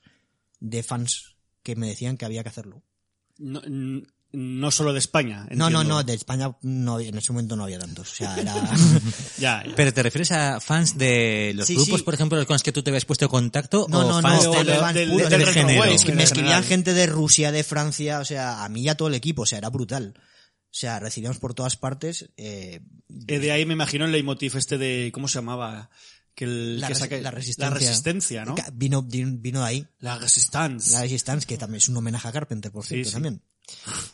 [0.59, 2.83] de fans que me decían que había que hacerlo.
[3.37, 3.61] No,
[4.33, 5.45] no solo de España.
[5.51, 5.83] No, no, entiendo.
[5.95, 8.11] no, de España no, había- en ese momento no había tantos.
[8.11, 8.53] O sea, era...
[9.37, 9.73] Ya, ya.
[9.75, 12.03] Pero te refieres a fans de los Sí, grupos, sí.
[12.03, 14.45] por ejemplo, con los que tú te habías puesto en contacto, No, o no, fans
[14.45, 15.83] no, de, de- fans puros, del retro género.
[15.85, 16.23] Es que me general.
[16.23, 19.41] escribían gente de Rusia, de Francia, o sea, a mí y a todo el equipo,
[19.41, 20.13] o sea, era brutal.
[20.17, 22.79] O sea, recibíamos por todas partes eh,
[23.27, 25.89] Eh, de ahí me imagino el leitmotiv este de, ¿cómo se llamaba?
[26.33, 27.69] Que el, la, que saca- la resistencia.
[27.69, 28.55] La resistencia, ¿no?
[28.71, 29.87] Vino, vino de ahí.
[29.99, 30.93] La resistance.
[30.93, 33.13] La Resistance, que también es un homenaje a Carpenter, por Sí, cierto, sí.
[33.15, 33.41] también.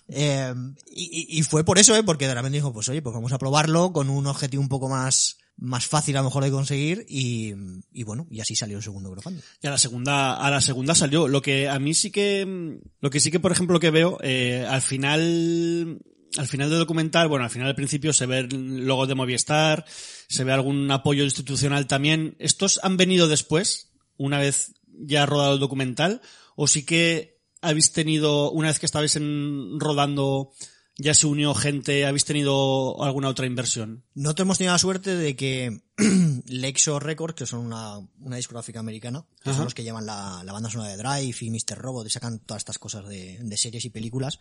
[0.10, 0.54] Eh,
[0.96, 2.04] y, fue por eso, ¿eh?
[2.04, 4.90] Porque de repente dijo, pues oye, pues vamos a probarlo con un objetivo un poco
[4.90, 7.54] más, más fácil a lo mejor de conseguir y,
[7.92, 9.42] y bueno, y así salió el segundo crowdfunding.
[9.62, 11.28] Y a la segunda, a la segunda salió.
[11.28, 14.66] Lo que a mí sí que, lo que sí que, por ejemplo, que veo, eh,
[14.70, 16.00] al final,
[16.38, 19.86] al final del documental, bueno, al final al principio se ve el logo de Movistar,
[20.28, 22.36] se ve algún apoyo institucional también.
[22.40, 26.22] ¿Estos han venido después, una vez ya rodado el documental?
[26.56, 27.37] ¿O sí que
[27.68, 30.52] habéis tenido, una vez que estabais en, rodando,
[30.98, 34.04] ya se unió gente, habéis tenido alguna otra inversión?
[34.16, 35.84] Nosotros hemos tenido la suerte de que
[36.48, 39.58] Lexo Records, que son una, una discográfica americana, que Ajá.
[39.58, 41.78] son los que llevan la, la banda sonora de Drive y Mr.
[41.78, 44.40] Robot y sacan todas estas cosas de, de series y películas,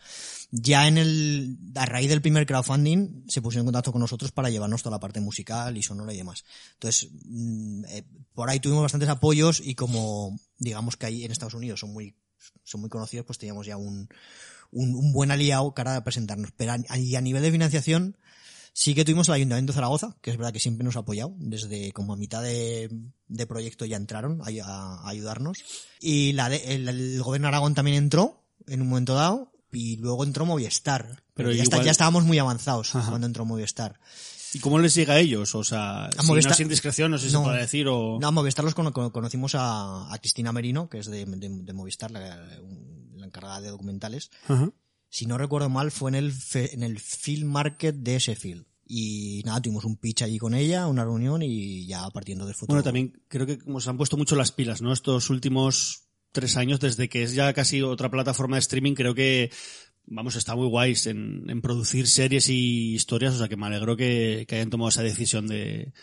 [0.49, 4.49] ya en el, a raíz del primer crowdfunding se pusieron en contacto con nosotros para
[4.49, 6.43] llevarnos toda la parte musical y sonora y demás.
[6.73, 11.53] Entonces, mm, eh, por ahí tuvimos bastantes apoyos y como digamos que ahí en Estados
[11.53, 12.15] Unidos son muy,
[12.67, 14.09] son muy conocidos, pues teníamos ya un,
[14.71, 16.51] un, un buen aliado cara a presentarnos.
[16.57, 18.17] Pero a, y a nivel de financiación,
[18.73, 21.33] Sí que tuvimos el Ayuntamiento de Zaragoza, que es verdad que siempre nos ha apoyado,
[21.39, 22.87] desde como a mitad de,
[23.27, 25.57] de proyecto ya entraron a, a- ayudarnos.
[25.99, 29.97] Y la de- el, el gobierno de Aragón también entró en un momento dado, y
[29.97, 31.23] luego entró Movistar.
[31.33, 33.09] Pero ya, está- igual- ya estábamos muy avanzados Ajá.
[33.09, 33.99] cuando entró Movistar.
[34.57, 35.53] ¿Y cómo les llega a ellos?
[35.53, 37.39] O sea, si no Movistar- es indiscreción, no sé si No.
[37.41, 38.17] se puede decir o...
[38.19, 41.49] No, a Movistar los cono- cono- conocimos a, a Cristina Merino, que es de, de-
[41.63, 42.21] de Movistar, la,
[43.15, 44.31] la encargada de documentales.
[45.09, 48.65] Si no recuerdo mal, fue en el, fe- en el Film Market de Sheffield.
[48.89, 52.75] Y nada, tuvimos un pitch allí con ella, una reunión y ya partiendo del futuro.
[52.75, 54.91] Bueno, también creo que como se han puesto mucho las pilas, ¿no?
[54.93, 59.51] Estos últimos tres años, desde que es ya casi otra plataforma de streaming, creo que,
[60.07, 63.95] vamos, está muy guays en, en producir series y historias, o sea que me alegro
[63.95, 65.93] que, hayan tomado esa decisión de,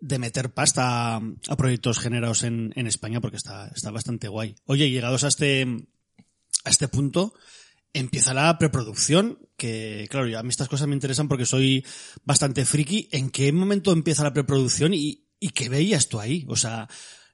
[0.00, 4.54] de meter pasta a, a proyectos generados en, en España, porque está, está bastante guay.
[4.64, 5.66] Oye, llegados a este,
[6.64, 7.34] a este punto,
[7.92, 11.84] empieza la preproducción, que claro, ya a mí estas cosas me interesan porque soy
[12.24, 13.08] bastante friki.
[13.12, 16.46] ¿En qué momento empieza la preproducción y, y qué veías tú ahí?
[16.48, 16.88] O sea,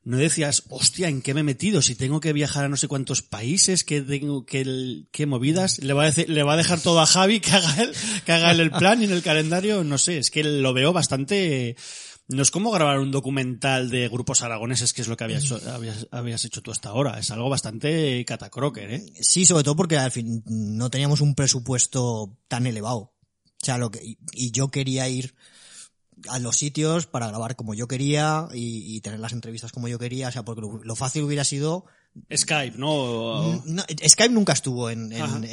[0.07, 1.83] no decías, hostia, ¿en qué me he metido?
[1.83, 5.81] Si tengo que viajar a no sé cuántos países, ¿qué tengo, qué, qué movidas?
[5.81, 7.93] ¿Le va, a decir- ¿Le va a dejar todo a Javi que haga, él,
[8.25, 9.83] que haga él el plan y en el calendario?
[9.83, 11.77] No sé, es que lo veo bastante...
[12.29, 15.61] No es como grabar un documental de grupos aragoneses, que es lo que habías, hecho-
[15.71, 17.19] habías, habías hecho tú hasta ahora.
[17.19, 19.07] Es algo bastante catacroker, ¿eh?
[19.21, 22.99] Sí, sobre todo porque al fin no teníamos un presupuesto tan elevado.
[22.99, 25.35] O sea, lo que, y yo quería ir
[26.29, 29.99] a los sitios para grabar como yo quería y, y tener las entrevistas como yo
[29.99, 30.29] quería.
[30.29, 31.85] O sea, porque lo, lo fácil hubiera sido
[32.35, 33.63] Skype, ¿no?
[33.67, 35.45] No, Skype nunca estuvo en, en,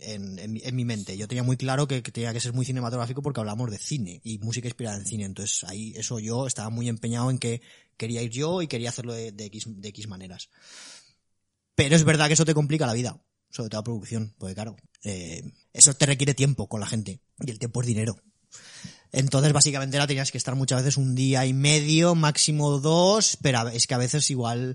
[0.00, 1.16] en, en, mi- en mi mente.
[1.16, 4.20] Yo tenía muy claro que, que tenía que ser muy cinematográfico porque hablamos de cine
[4.22, 5.24] y música inspirada en cine.
[5.24, 7.62] Entonces ahí eso yo estaba muy empeñado en que
[7.96, 10.50] quería ir yo y quería hacerlo de, de X, de X maneras.
[11.74, 14.76] Pero es verdad que eso te complica la vida, sobre todo la producción, porque claro,
[15.04, 15.42] eh,
[15.72, 18.16] eso te requiere tiempo con la gente y el tiempo es dinero.
[19.12, 23.68] Entonces, básicamente, la tenías que estar muchas veces un día y medio, máximo dos, pero
[23.68, 24.74] es que a veces igual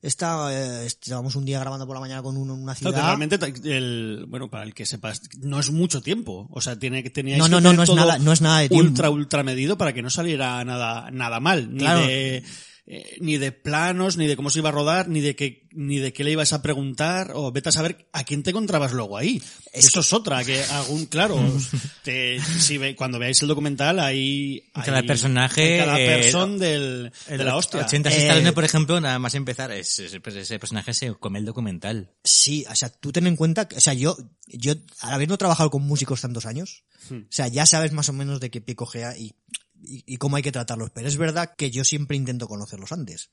[0.00, 2.94] está, eh, estábamos un día grabando por la mañana con uno en una Claro, ciudad.
[2.94, 3.06] que
[3.36, 6.46] realmente, el, bueno, para el que sepas, no es mucho tiempo.
[6.52, 8.40] O sea, tiene que teníais No, que no, no, tener no es nada- no es
[8.40, 8.88] nada de tiempo.
[8.88, 11.72] ultra, ultra medido para que no saliera nada, nada mal.
[11.72, 12.06] Ni Claro.
[12.06, 12.44] de,
[12.90, 15.98] eh, ni de planos, ni de cómo se iba a rodar, ni de qué, ni
[15.98, 19.18] de qué le ibas a preguntar, o vete a saber a quién te encontrabas luego
[19.18, 19.42] ahí.
[19.74, 21.36] Eso es otra, que algún, claro,
[22.02, 27.12] te- si ve- cuando veáis el documental, ahí, Cada personaje, hay cada eh, persona del,
[27.28, 27.80] de la hostia.
[27.84, 31.44] 80 Eh, Stallone, por ejemplo, nada más empezar, es- es- ese personaje se come el
[31.44, 32.10] documental.
[32.24, 34.16] Sí, o sea, tú ten en cuenta, que- o sea, yo,
[34.46, 37.18] yo, al haber no trabajado con músicos tantos años, Hmm.
[37.18, 39.34] o sea, ya sabes más o menos de qué pie cojea y,
[39.82, 40.90] y, y cómo hay que tratarlos.
[40.90, 43.30] Pero es verdad que yo siempre intento conocerlos antes,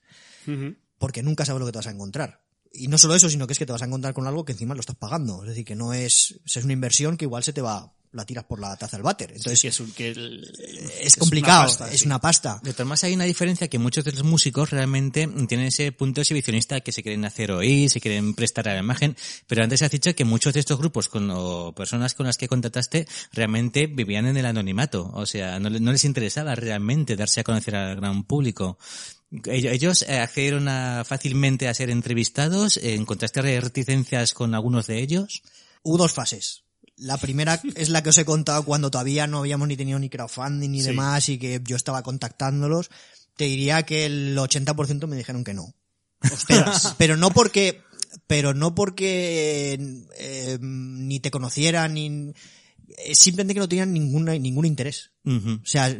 [0.97, 2.44] porque nunca sabes lo que te vas a encontrar.
[2.77, 4.51] Y no solo eso, sino que es que te vas a encontrar con algo que
[4.53, 5.43] encima lo estás pagando.
[5.43, 8.45] Es decir, que no es, es una inversión que igual se te va, la tiras
[8.45, 9.31] por la taza del váter.
[9.35, 10.53] Entonces, Sí, que es, un- que el-
[11.01, 12.05] es complicado, una pasta, es sí.
[12.05, 12.59] una pasta.
[12.63, 16.21] De todas maneras, hay una diferencia que muchos de los músicos realmente tienen ese punto
[16.21, 19.17] exhibicionista que se quieren hacer oír, se quieren prestar a la imagen,
[19.47, 22.47] pero antes has dicho que muchos de estos grupos con, o personas con las que
[22.47, 27.75] contactaste realmente vivían en el anonimato, o sea, no les interesaba realmente darse a conocer
[27.75, 28.77] al gran público.
[29.45, 35.41] Ellos, eh, accedieron a, fácilmente a ser entrevistados, eh, encontraste reticencias con algunos de ellos.
[35.83, 36.63] Hubo dos fases.
[36.97, 40.09] La primera es la que os he contado cuando todavía no habíamos ni tenido ni
[40.09, 40.87] crowdfunding ni Sí.
[40.87, 42.89] demás y que yo estaba contactándolos.
[43.35, 45.73] Te diría que el 80% me dijeron que no.
[46.47, 46.65] Pero,
[46.97, 47.81] pero no porque,
[48.27, 49.77] pero no porque
[50.17, 52.33] eh, ni te conocieran ni
[53.13, 55.11] simplemente que no tenían ninguna, ningún interés.
[55.25, 55.93] O sea,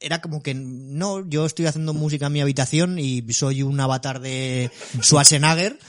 [0.00, 4.20] era como que no, yo estoy haciendo música en mi habitación y soy un avatar
[4.20, 4.70] de
[5.00, 5.78] Schwarzenegger.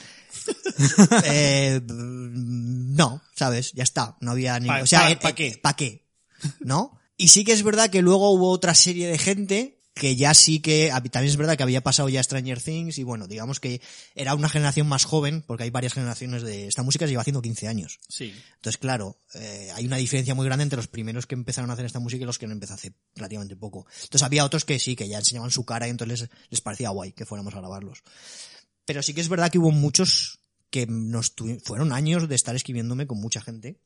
[1.24, 3.72] Eh, no, ¿sabes?
[3.72, 4.16] Ya está.
[4.20, 4.66] No había ni...
[4.68, 5.58] Pa- o sea, pa- eh, ¿pa eh, qué?
[5.62, 6.06] ¿pa' qué?
[6.60, 6.98] ¿No?
[7.16, 10.60] Y sí que es verdad que luego hubo otra serie de gente que ya sí
[10.60, 13.80] que, también es verdad que había pasado ya Stranger Things y bueno, digamos que
[14.14, 17.42] era una generación más joven, porque hay varias generaciones de, esta música se lleva haciendo
[17.42, 18.00] 15 años.
[18.08, 18.32] Sí.
[18.56, 21.84] Entonces, claro, eh, hay una diferencia muy grande entre los primeros que empezaron a hacer
[21.84, 23.86] esta música y los que no empezó hace relativamente poco.
[23.94, 26.90] Entonces había otros que sí, que ya enseñaban su cara y entonces les, les parecía
[26.90, 28.02] guay que fuéramos a grabarlos.
[28.86, 30.40] Pero sí que es verdad que hubo muchos
[30.70, 33.78] que nos fueron años de estar escribiéndome con mucha gente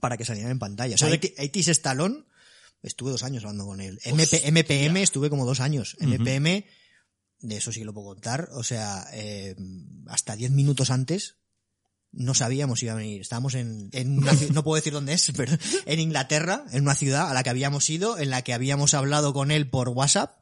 [0.00, 0.94] para que salieran en pantalla.
[0.94, 2.24] O sea, Aitis Stallone,
[2.82, 4.00] estuve dos años hablando con él.
[4.04, 5.96] MP, MPM estuve como dos años.
[6.00, 6.64] MPM,
[7.40, 9.56] de eso sí que lo puedo contar, o sea, eh,
[10.06, 11.36] hasta diez minutos antes
[12.12, 13.20] no sabíamos si iba a venir.
[13.20, 15.56] Estábamos en, en una no puedo decir dónde es, pero
[15.86, 19.32] en Inglaterra, en una ciudad a la que habíamos ido, en la que habíamos hablado
[19.32, 20.40] con él por WhatsApp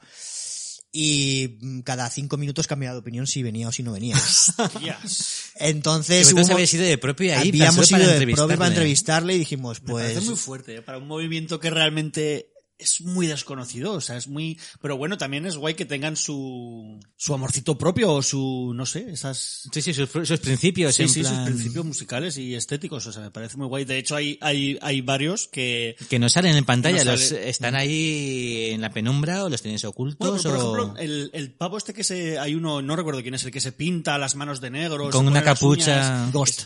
[0.92, 4.16] y mm, cada cinco minutos cambiaba de opinión si venía o si no venía.
[4.80, 5.52] Yes.
[5.56, 9.34] Entonces, hubo- habéis ido de propio ahí, habíamos ido para de propio para entrevistarle.
[9.34, 10.82] y dijimos, Me parece pues, muy fuerte, ¿eh?
[10.82, 14.58] para un movimiento que realmente es muy desconocido, o sea, es muy...
[14.80, 19.10] Pero bueno, también es guay que tengan su, su amorcito propio o su, no sé,
[19.10, 19.68] esas...
[19.72, 20.94] Sí, sí, sus, sus principios.
[20.94, 23.84] Sí, en sí, sus principios musicales y estéticos, o sea, me parece muy guay.
[23.84, 25.96] De hecho, hay, hay, hay varios que...
[26.08, 27.48] Que no salen en pantalla, no los sale.
[27.48, 31.30] están ahí en la penumbra o los tenéis Bueno, ocultos pero por o ejemplo, el,
[31.32, 32.38] el pavo este que se...
[32.38, 35.10] Hay uno, no recuerdo quién es, el que se pinta las manos de negro.
[35.10, 35.96] con una capucha.
[35.96, 36.32] uñas.
[36.32, 36.62] Ghost.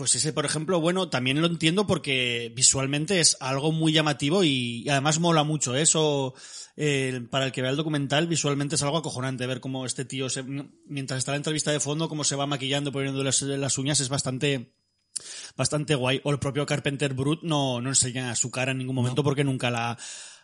[0.00, 4.82] Pues ese, por ejemplo, bueno, también lo entiendo porque visualmente es algo muy llamativo y,
[4.82, 5.76] y además mola mucho.
[5.76, 6.32] Eso,
[6.74, 10.30] eh, para el que vea el documental, visualmente es algo acojonante ver cómo este tío,
[10.30, 10.42] se-
[10.86, 14.08] mientras está la entrevista de fondo, cómo se va maquillando, poniendo las, las uñas, es
[14.08, 14.72] bastante
[15.54, 16.22] bastante guay.
[16.24, 19.70] O el propio Carpenter Brut no, no enseña su cara en ningún momento porque nunca
[19.70, 19.98] la,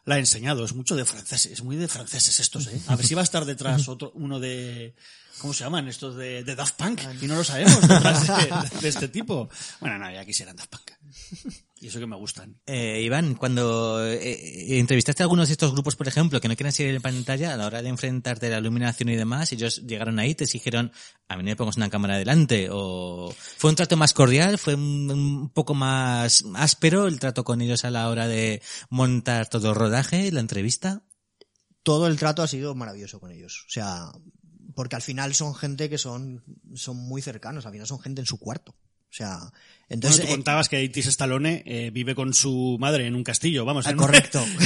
[0.07, 0.65] la ha enseñado.
[0.65, 2.81] Es mucho de franceses, es muy de franceses estos, ¿eh?
[2.87, 4.95] A ver si va a estar detrás otro, uno de,
[5.39, 5.89] ¿cómo se llaman?
[5.89, 7.03] Estos de, de Daft Punk.
[7.21, 9.51] Y no lo sabemos detrás de, de este tipo.
[9.81, 10.91] Bueno, no, ya quisieran Daft Punk.
[11.79, 12.59] Y eso que me gustan.
[12.65, 16.57] Eh, Iván, cuando eh, eh, entrevistaste a algunos de estos grupos, por ejemplo, que no
[16.57, 19.83] quieren salir en pantalla, a la hora de enfrentarte a la iluminación y demás, ellos
[19.87, 20.91] llegaron ahí y te dijeron,
[21.29, 24.75] a mí no me pongas una cámara delante, o fue un trato más cordial, fue
[24.75, 29.69] un, un poco más áspero el trato con ellos a la hora de montar todo
[29.69, 31.03] el rodaje, la entrevista.
[31.83, 33.65] todo el trato ha sido maravilloso con ellos.
[33.69, 34.13] O sea,
[34.75, 36.43] porque al final son gente que son,
[36.75, 38.75] son muy cercanos, al final son gente en su cuarto.
[39.11, 39.39] O sea,
[39.89, 40.19] entonces...
[40.21, 43.65] bueno, tú eh, contabas que Itis Stallone eh, vive con su madre en un castillo,
[43.65, 43.87] vamos.
[43.87, 44.45] ah, en- correcto.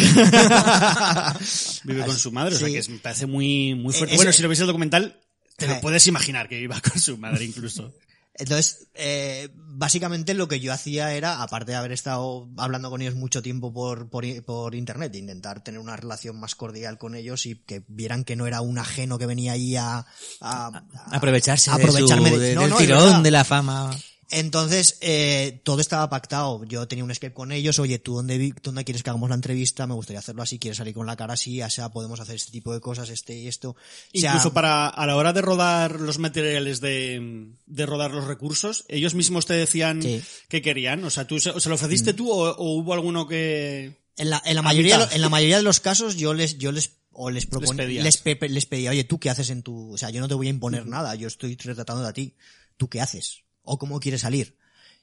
[1.84, 4.14] vive con su madre, o sea que es- me parece muy, muy fuerte.
[4.14, 5.20] Eh, bueno, ese- si lo veis el documental,
[5.56, 7.92] Te lo puedes imaginar que iba con su madre incluso.
[8.34, 13.14] Entonces, eh, básicamente lo que yo hacía era, aparte de haber estado hablando con ellos
[13.14, 17.56] mucho tiempo por, por, por internet, intentar tener una relación más cordial con ellos y
[17.56, 20.06] que vieran que no era un ajeno que venía ahí a, a-
[20.40, 20.84] a-
[21.16, 23.90] Aprovecharse a de su- aprovecharme de- de- no, del no, tirón, de la fama.
[24.30, 26.64] Entonces, eh, todo estaba pactado.
[26.64, 27.78] Yo tenía un Skype con ellos.
[27.78, 29.86] Oye, ¿tú dónde, dónde quieres que hagamos la entrevista?
[29.86, 30.58] Me gustaría hacerlo así.
[30.58, 31.60] ¿Quieres salir con la cara así?
[31.62, 33.70] O sea, podemos hacer este tipo de cosas, este y esto.
[33.70, 33.76] O
[34.14, 38.84] sea, Incluso para a la hora de rodar los materiales de, de rodar los recursos,
[38.88, 40.22] ellos mismos te decían Sí.
[40.48, 41.02] qué querían.
[41.04, 44.54] O sea, tú se, lo ofreciste tú o, o hubo alguno que En la, en
[44.54, 45.16] la A mayoría, de mitad.
[45.16, 48.66] en la mayoría de los casos yo les, yo les, o les proponía, les, les
[48.66, 50.86] pedía, oye, ¿tú qué haces en tu, o sea, yo no te voy a imponer
[50.86, 52.34] nada, yo estoy retratando a ti,
[52.76, 53.42] ¿tú qué haces?
[53.62, 54.56] O cómo quieres salir.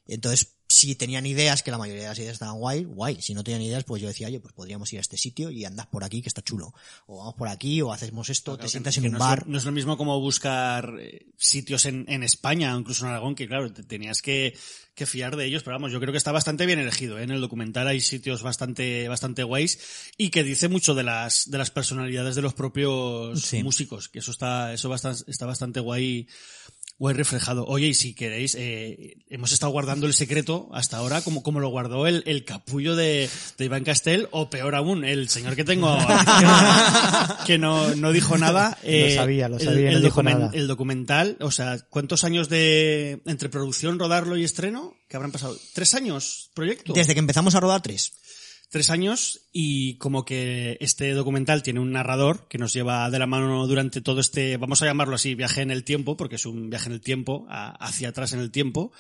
[0.10, 3.22] Entonces, si tenían ideas, que la mayoría de las ideas estaban guay, guay.
[3.22, 5.66] Si no tenían ideas, pues yo decía, oye, pues podríamos ir a este sitio y
[5.66, 6.74] andas por aquí, que está chulo.
[7.08, 9.20] O vamos por aquí, o hacemos esto, te Claro, sientas que en un no es
[9.20, 9.48] lo- bar.
[9.48, 13.36] no es lo mismo como buscar eh, sitios en, en España, o incluso en Aragón,
[13.36, 14.58] que claro, te tenías que,
[14.96, 17.18] que fiar de ellos, pero vamos, yo creo que está bastante bien elegido.
[17.20, 17.24] ¿eh?
[17.24, 19.80] En el documental hay sitios bastante, bastante guays
[20.18, 23.62] y que dice mucho de las, de las personalidades de los propios Sí.
[23.62, 26.28] músicos, que eso está, eso bastante, está bastante guay.
[27.00, 27.64] Guay reflejado.
[27.68, 31.70] Oye, y si queréis, eh, hemos estado guardando el secreto hasta ahora, como, como lo
[31.70, 35.96] guardó el, el capullo de, de Iván Castel, o peor aún, el señor que tengo,
[37.46, 38.78] que no, no dijo nada.
[38.84, 40.52] eh, Lo sabía, lo el- sabía, el, no dijo documen- nada.
[40.54, 44.96] el documental, o sea, ¿cuántos años de entre producción, rodarlo y estreno?
[45.08, 45.56] ¿Qué habrán pasado?
[45.74, 46.50] ¿Tres años?
[46.56, 46.94] ¿Proyecto?
[46.94, 48.14] Desde que empezamos a rodar tres.
[48.70, 53.28] Tres años y como que este documental tiene un narrador que nos lleva de la
[53.28, 56.70] mano durante todo este, vamos a llamarlo así, viaje en el tiempo, porque es un
[56.70, 58.92] viaje en el tiempo, a- hacia atrás en el tiempo,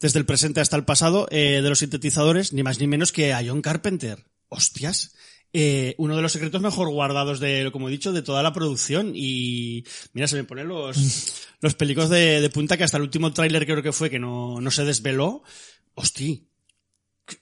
[0.00, 3.32] desde el presente hasta el pasado, eh, de los sintetizadores, ni más ni menos que
[3.32, 4.24] a John Carpenter.
[4.48, 5.14] Hostias.
[5.54, 9.12] Eh, uno de los secretos mejor guardados de, como he dicho, de toda la producción.
[9.14, 13.32] Y mira, se me ponen los, los pelicos de, de punta que hasta el último
[13.32, 15.42] tráiler creo que fue que no, no se desveló.
[15.94, 16.38] Hostia.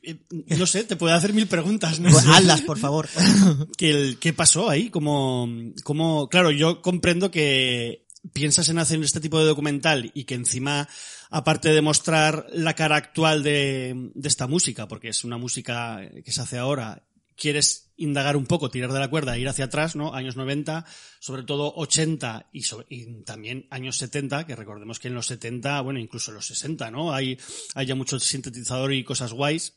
[0.02, 2.00] Eh, No sé, te puede hacer mil preguntas.
[2.00, 2.10] ¿no?
[2.10, 3.08] Pues hazlas, por favor.
[3.78, 4.90] el- ¿Qué pasó ahí?
[4.90, 5.48] Como,
[5.84, 10.88] como, claro, yo comprendo que piensas en hacer este tipo de documental y que encima,
[11.30, 16.30] aparte de mostrar la cara actual de, de esta música, porque es una música que
[16.30, 17.02] se hace ahora,
[17.41, 20.14] quieres indagar un poco, tirar de la cuerda, ir hacia atrás, ¿no?
[20.14, 20.84] Años 90,
[21.18, 25.80] sobre todo 80 y, sobre- y también años 70, que recordemos que en los 70,
[25.80, 27.12] bueno, incluso en los 60, ¿no?
[27.12, 27.38] Hay,
[27.74, 29.74] hay ya mucho sintetizador y cosas guays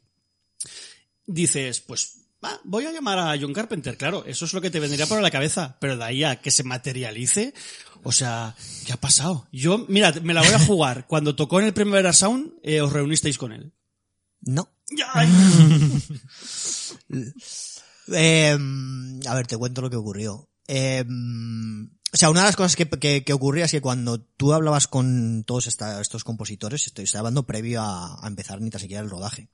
[1.26, 2.20] dices, pues
[2.66, 5.32] voy a llamar a John Carpenter, claro, eso es lo que te vendría por la
[5.32, 7.54] cabeza, pero de ahí a que se materialice,
[8.04, 8.56] o sea,
[8.86, 9.48] ¿qué ha pasado?
[9.52, 11.08] Yo, mira, me la voy a jugar.
[11.08, 13.72] Cuando tocó en el Primavera Sound, eh, os reunisteis con él.
[14.42, 14.70] No.
[18.12, 18.58] Eh,
[19.28, 20.50] a ver, te cuento lo que ocurrió.
[20.68, 24.54] Eh, o sea, una de las cosas que, que, que ocurría es que cuando tú
[24.54, 28.82] hablabas con todos esta- estos compositores, estoy, estoy hablando previo a, a empezar ni tan
[28.82, 29.50] siquiera el rodaje.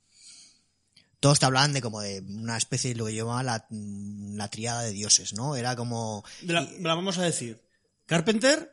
[1.19, 4.47] Todos te hablaban de como de una especie de lo que yo llamaba la, la
[4.49, 5.55] triada de dioses, ¿no?
[5.55, 6.23] Era como...
[6.41, 7.61] De la, la vamos a decir.
[8.05, 8.71] Carpenter,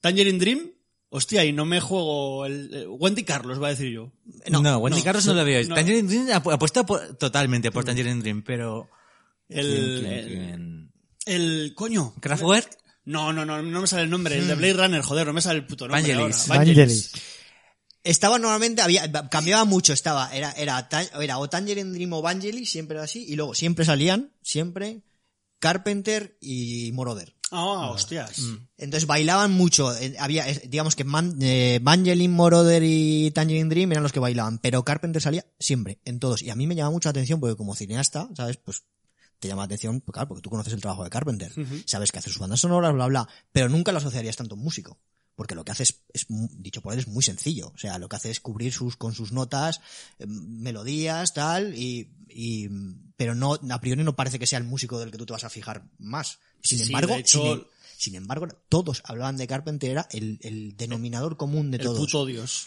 [0.00, 0.70] Tangerine Dream,
[1.10, 4.12] hostia, y no me juego el, eh, Wendy Carlos, va a decir yo.
[4.48, 5.62] No, Wendy no, Carlos no lo veo.
[5.68, 5.74] no.
[5.74, 8.88] Tangerine Dream apu- apuesta por- totalmente por Tangerine Dream, pero...
[9.48, 10.92] El, ¿Quién, quién, el, quién?
[11.26, 12.14] el- coño.
[12.20, 12.78] ¿Kraftwerk?
[13.04, 14.36] No, no, no, no me sale el nombre.
[14.38, 16.14] El de Blade Runner, joder, no me sale el puto nombre.
[16.14, 16.48] Vangelis.
[16.48, 16.58] ahora.
[16.64, 17.12] Vangelis.
[18.04, 20.88] Estaba normalmente, había, cambiaba mucho, estaba, era, era,
[21.20, 25.02] era o Tangerine Dream o Vangelis, siempre era así, y luego siempre salían, siempre,
[25.58, 27.34] Carpenter y Moroder.
[27.50, 28.38] Ah, hostias.
[28.40, 28.56] Mm.
[28.78, 29.92] Entonces bailaban mucho.
[30.18, 31.80] Había, digamos que Man, eh,
[32.28, 36.42] Moroder y Tangerine Dream eran los que bailaban, pero Carpenter salía siempre, en todos.
[36.42, 38.56] Y a mí me llama mucho la atención porque como cineasta, ¿sabes?
[38.56, 38.84] Pues
[39.40, 41.52] te llama la atención, pues claro, porque tú conoces el trabajo de Carpenter.
[41.86, 44.64] Sabes que hace sus bandas sonoras, bla, bla, pero nunca lo asociarías tanto a un
[44.64, 44.98] músico.
[45.40, 47.72] Porque lo que hace es, es dicho por él, es muy sencillo.
[47.74, 49.80] O sea, lo que hace es cubrir sus, con sus notas,
[50.18, 52.68] eh, melodías, tal, y, y,
[53.16, 55.44] pero no, a priori no parece que sea el músico del que tú te vas
[55.44, 56.40] a fijar más.
[56.62, 57.64] Sin embargo, de hecho- sin, em-
[57.96, 61.98] sin embargo, todos hablaban de Carpenter, era el, el denominador común de El todos.
[62.00, 62.66] puto dios.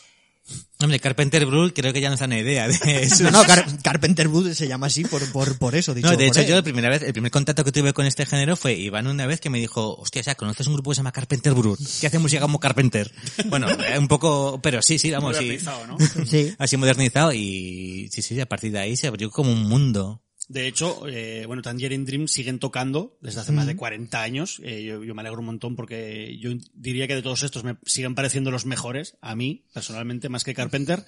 [0.79, 3.23] Hombre, Carpenter Brut creo que ya no se dan idea de eso.
[3.23, 6.27] No, no, Car- Carpenter Wood se llama así por, por, por eso, dicho No, de
[6.27, 6.47] hecho, él.
[6.47, 9.25] yo la primera vez, el primer contacto que tuve con este género fue Iván una
[9.25, 11.79] vez que me dijo, hostia, o sea, ¿conoces un grupo que se llama Carpenter Brut?
[12.01, 13.09] Que hace música como Carpenter.
[13.45, 15.43] Bueno, eh, un poco, pero sí, sí, vamos, sí.
[15.43, 15.97] Modernizado, ¿no?
[16.25, 16.53] Sí.
[16.57, 20.21] Así modernizado y sí, sí, a partir de ahí se abrió como un mundo.
[20.53, 24.61] De hecho, eh, bueno, Tangerine Dream siguen tocando desde hace más de 40 años.
[24.63, 27.77] Eh, yo, yo me alegro un montón porque yo diría que de todos estos me
[27.87, 31.03] siguen pareciendo los mejores, a mí, personalmente, más que Carpenter.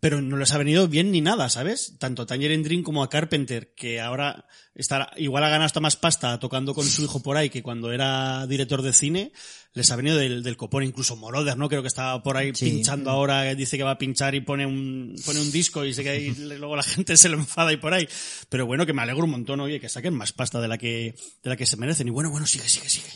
[0.00, 1.96] Pero no les ha venido bien ni nada, ¿sabes?
[1.98, 5.96] Tanto a Tangerine Dream como a Carpenter, que ahora está, igual ha ganado hasta más
[5.96, 9.32] pasta tocando con su hijo por ahí que cuando era director de cine,
[9.74, 11.68] les ha venido del, del copón, incluso Moroder, ¿no?
[11.68, 12.64] Creo que está por ahí Sí.
[12.70, 16.02] pinchando ahora, dice que va a pinchar y pone un, pone un disco y sé
[16.02, 18.08] que ahí luego la gente se lo enfada y por ahí.
[18.48, 21.14] Pero bueno, que me alegro un montón, oye, que saquen más pasta de la que,
[21.42, 22.08] de la que se merecen.
[22.08, 23.08] Y bueno, bueno, sigue, sigue, sigue.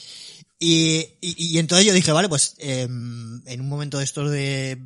[0.58, 4.78] Y, y, y entonces yo dije, vale, pues em, en un momento de estos de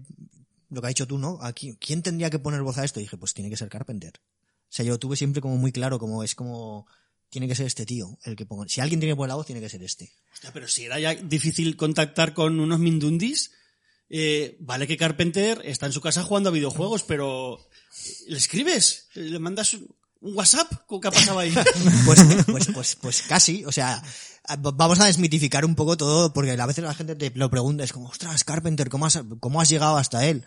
[0.71, 1.39] lo que has dicho tú, ¿no?
[1.43, 3.01] Aquí, ¿Quién tendría que poner voz a esto?
[3.01, 4.13] Y dije, pues tiene que ser Carpenter.
[4.19, 6.87] O sea, yo lo tuve siempre como muy claro, como es como,
[7.31, 8.67] tiene que ser este tío el que ponga.
[8.69, 10.13] Si alguien tiene que poner la voz, tiene que ser este.
[10.33, 13.53] Hostia, pero si era ya difícil contactar con unos mindundis,
[14.11, 17.59] eh, vale que Carpenter está en su casa jugando a videojuegos, pero
[18.27, 19.09] ¿le escribes?
[19.15, 19.89] ¿Le mandas un
[20.21, 20.71] un WhatsApp?
[20.89, 21.55] ¿Qué ha pasado ahí?
[22.05, 24.03] Pues, pues, pues, pues casi, o sea,
[24.59, 27.93] vamos a desmitificar un poco todo, porque a veces la gente te lo pregunta, es
[27.93, 30.45] como, ostras, Carpenter, ¿cómo has, cómo has llegado hasta él?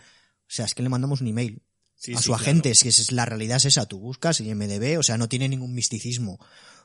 [0.52, 1.62] O sea, es que le mandamos un email
[1.96, 2.42] Sí, a sí, su claro.
[2.42, 5.30] agente, es que es, la realidad es esa, tú buscas y MDB, o sea, no
[5.30, 6.40] tiene ningún misticismo.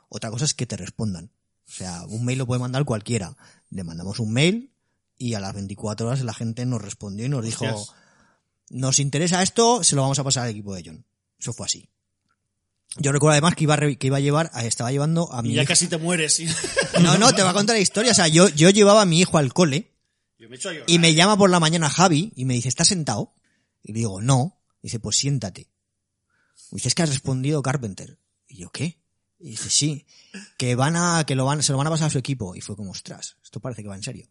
[0.09, 1.31] Otra cosa es que te respondan.
[1.69, 3.35] O sea, un mail lo puede mandar cualquiera.
[3.71, 4.73] Le mandamos un mail
[5.19, 7.97] y a las 24 horas la gente nos respondió y nos dijo, Hostias.
[8.71, 11.05] nos interesa esto, se lo vamos a pasar al equipo de John.
[11.41, 11.89] Eso fue así.
[12.99, 15.55] Yo recuerdo además que iba a, que iba a llevar, estaba llevando a mi Y
[15.55, 16.35] ya hijo- casi te mueres.
[16.35, 16.47] ¿sí?
[17.03, 18.12] No, no, te va a contar la historia.
[18.12, 19.93] O sea, yo, yo llevaba a mi hijo al cole
[20.39, 23.35] Yo me a y me llama por la mañana Javi y me dice, ¿estás sentado?
[23.87, 24.61] Y le digo, no.
[24.82, 25.70] Y dice, pues siéntate.
[26.72, 28.18] Y dice, es que has respondido Carpenter.
[28.49, 29.01] Y yo, ¿qué?
[29.39, 30.07] Y dice, sí,
[30.59, 32.57] que van a, que lo van, se lo van a pasar a su equipo.
[32.57, 34.28] Y fue como, ostras, esto parece que va en serio.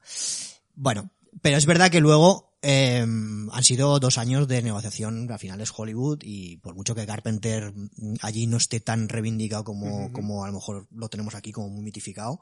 [0.73, 1.09] Bueno,
[1.41, 5.71] pero es verdad que luego eh, han sido dos años de negociación, al final es
[5.73, 7.73] Hollywood, y por mucho que Carpenter
[8.21, 11.83] allí no esté tan reivindicado como, como a lo mejor lo tenemos aquí, como muy
[11.83, 12.41] mitificado,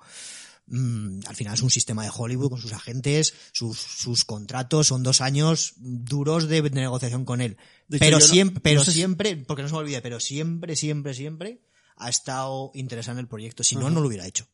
[0.68, 5.04] mm, al final es un sistema de Hollywood con sus agentes, sus, sus contratos, son
[5.04, 7.58] dos años duros de negociación con él.
[7.90, 10.20] Hecho, pero no- siempre, pero no sé si- siempre, porque no se me olvide, pero
[10.20, 11.62] siempre, siempre, siempre
[11.98, 13.64] ha estado interesado en el proyecto.
[13.64, 14.48] Si no, no lo hubiera hecho.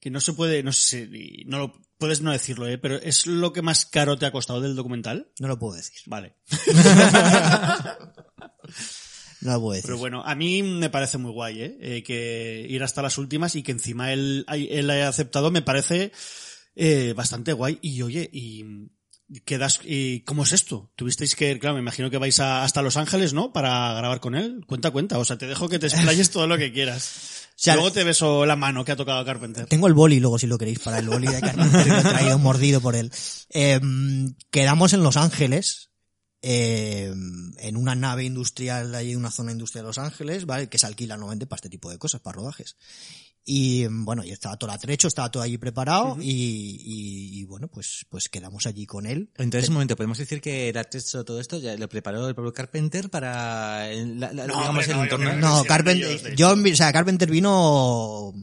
[0.00, 1.08] Que no se puede, no sé,
[1.46, 2.78] no lo, puedes no decirlo, ¿eh?
[2.78, 5.32] pero ¿es lo que más caro te ha costado del documental?
[5.40, 5.98] No lo puedo decir.
[6.06, 6.36] Vale.
[9.40, 9.82] No.
[9.82, 11.78] Pero bueno, a mí me parece muy guay, ¿eh?
[11.80, 16.12] Eh, que ir hasta las últimas y que encima él, él haya aceptado me parece
[16.74, 17.78] eh, bastante guay.
[17.82, 18.64] Y oye, y
[19.44, 20.90] quedas, y ¿cómo es esto?
[20.96, 23.52] Tuvisteis que, claro, me imagino que vais a- hasta Los Ángeles, ¿no?
[23.52, 24.64] Para grabar con él.
[24.66, 25.18] Cuenta, cuenta.
[25.18, 27.46] O sea, te dejo que te explayes todo lo que quieras.
[27.56, 29.66] sea, Luego te beso la mano que ha tocado Carpenter.
[29.66, 32.02] Tengo el boli luego si lo queréis para el boli de Carpenter que lo he
[32.02, 33.10] traído mordido por él.
[33.50, 33.80] Eh,
[34.50, 35.87] quedamos en Los Ángeles,
[36.42, 37.12] eh,
[37.58, 40.68] en una nave industrial, hay una zona industrial de Los Ángeles, ¿vale?
[40.68, 42.76] Que se alquila normalmente para este tipo de cosas, para rodajes.
[43.50, 48.04] Y bueno, y estaba todo atrecho, estaba todo allí preparado y, y, y, bueno, pues,
[48.10, 49.30] pues quedamos allí con él.
[49.38, 52.52] Entonces, un momento, podemos decir que el acceso todo esto ya lo preparó el propio
[52.52, 55.36] Carpenter para, el- la- la- No, digamos, hombre, el no, yo entorno.
[55.36, 58.34] No, Carpenter, yo, o sea, Carpenter vino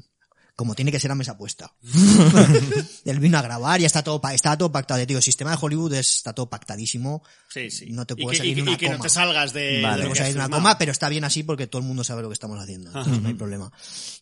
[0.56, 1.74] como tiene que ser a mesa puesta.
[3.06, 5.00] Él vino a grabar y está todo, pa- está todo pactado.
[5.00, 7.24] Ya te digo, el sistema de Hollywood es- está todo pactadísimo.
[7.50, 7.88] Sí, sí.
[7.90, 9.04] No te Y puede que- salir y, que- una y que no coma.
[9.04, 10.04] te salgas de, Vale.
[10.08, 12.22] de que ahí has una coma, pero está bien así porque todo el mundo sabe
[12.22, 12.88] lo que estamos haciendo.
[12.90, 13.72] Entonces no hay problema.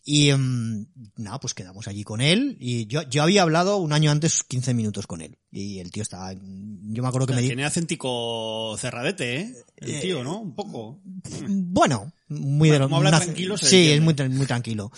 [0.06, 0.86] Y mm,
[1.18, 2.58] nada, pues quedamos allí con él.
[2.60, 5.38] Y yo, yo había hablado un año antes 15 minutos con él.
[5.52, 9.56] Y el tío estaba, yo me acuerdo que me di, Tiene acentico cerradete, ¿eh?
[9.78, 10.40] El tío, ¿no?
[10.40, 11.00] Un poco.
[11.48, 14.24] Bueno, muy de Bueno, lo- como habla una- tranquilo, se Sí, entiende.
[14.24, 14.92] es muy, muy tranquilo.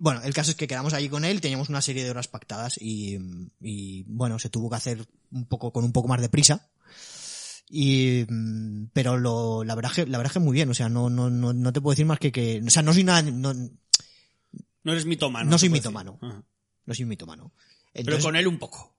[0.00, 2.78] Bueno, el caso es que quedamos allí con él, teníamos una serie de horas pactadas
[2.80, 3.18] y,
[3.60, 6.68] y bueno, se tuvo que hacer un poco con un poco más de prisa.
[7.70, 11.08] Y mm, pero lo, la verdad que la verdad que muy bien, o sea, no
[11.08, 13.54] no no, no te puedo decir más que que, o sea, no soy nada no,
[13.54, 13.70] no
[14.82, 15.50] No eres mitómano.
[15.50, 16.18] No soy puede mitómano.
[16.20, 16.28] decir.
[16.28, 16.94] Ajá.
[16.94, 17.52] soy mitomano.
[17.92, 18.96] Pero Entonces, con él un poco.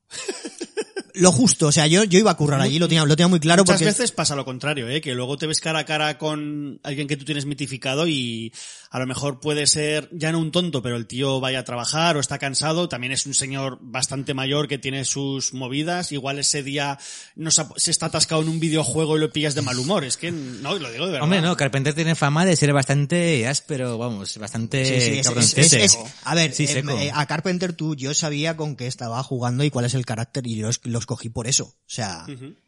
[1.16, 3.40] lo justo, o sea, yo yo iba a currar allí, lo tenía lo tenía muy
[3.40, 5.02] claro Muchas porque veces pasa lo contrario, ¿eh?
[5.02, 8.52] que luego te ves cara a cara con alguien que tú tienes mitificado y
[8.96, 12.16] a lo mejor puede ser ya no un tonto, pero el tío vaya a trabajar
[12.16, 16.64] o está cansado, también es un señor bastante mayor que tiene sus movidas, igual ese
[16.64, 16.98] día
[17.36, 20.32] no se, está atascado en un videojuego y lo pillas de mal humor, es que
[20.32, 21.24] no, lo digo de verdad.
[21.26, 25.28] Hombre, no, Carpenter tiene fama de ser bastante áspero, vamos, bastante Sí, sí, es- es-
[25.28, 25.62] cabroncete.
[25.84, 29.22] es- es- a ver, Sí, eh, eh, a Carpenter tú, yo sabía con qué estaba
[29.24, 31.66] jugando y cuál es el carácter y los, los cogí por eso.
[31.66, 32.26] O sea,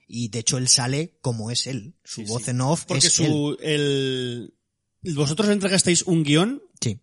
[0.10, 1.96] y de hecho él sale como es él.
[2.04, 2.52] Su Sí, voz sí.
[2.52, 3.28] en off Porque es él.
[3.28, 4.54] su, el,
[5.04, 7.00] vosotros le entregasteis un guion, Sí.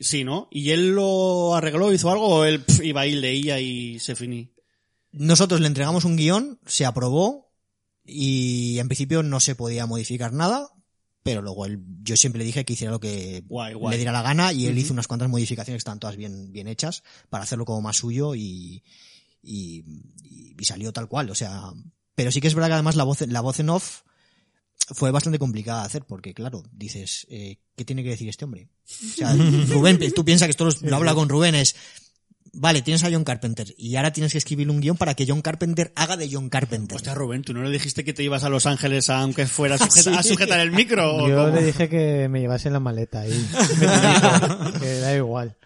[0.00, 0.48] sí, ¿no?
[0.50, 4.52] Y él lo arregló, hizo algo, o él iba y leía y se finí.
[5.12, 7.52] Nosotros le entregamos un guion, se aprobó
[8.04, 10.68] y en principio no se podía modificar nada,
[11.22, 13.92] pero luego él, yo siempre le dije que hiciera lo que Guay, guay.
[13.92, 16.68] le diera la gana y él hizo unas cuantas modificaciones que estaban todas bien, bien
[16.68, 18.82] hechas para hacerlo como más suyo y,
[19.42, 19.84] y,
[20.22, 21.72] y- y salió tal cual, o sea,
[22.14, 24.02] pero sí que es verdad que además la voz, la voz en off,
[24.92, 28.68] fue bastante complicada de hacer porque, claro, dices, eh, ¿qué tiene que decir este hombre?
[28.84, 29.32] O sea,
[29.68, 31.74] Rubén, tú piensas que esto lo, lo habla con Rubén, es,
[32.52, 35.40] vale, tienes a John Carpenter y ahora tienes que escribir un guion para que John
[35.42, 36.96] Carpenter haga de John Carpenter.
[36.96, 39.78] Hostia, Rubén, ¿tú no le dijiste que te ibas a Los Ángeles aunque fuera a,
[39.78, 41.16] sujeta- a sujetar el micro?
[41.16, 41.48] o Yo cómo?
[41.56, 45.56] le dije que me llevase en la maleta y me dijo que da igual.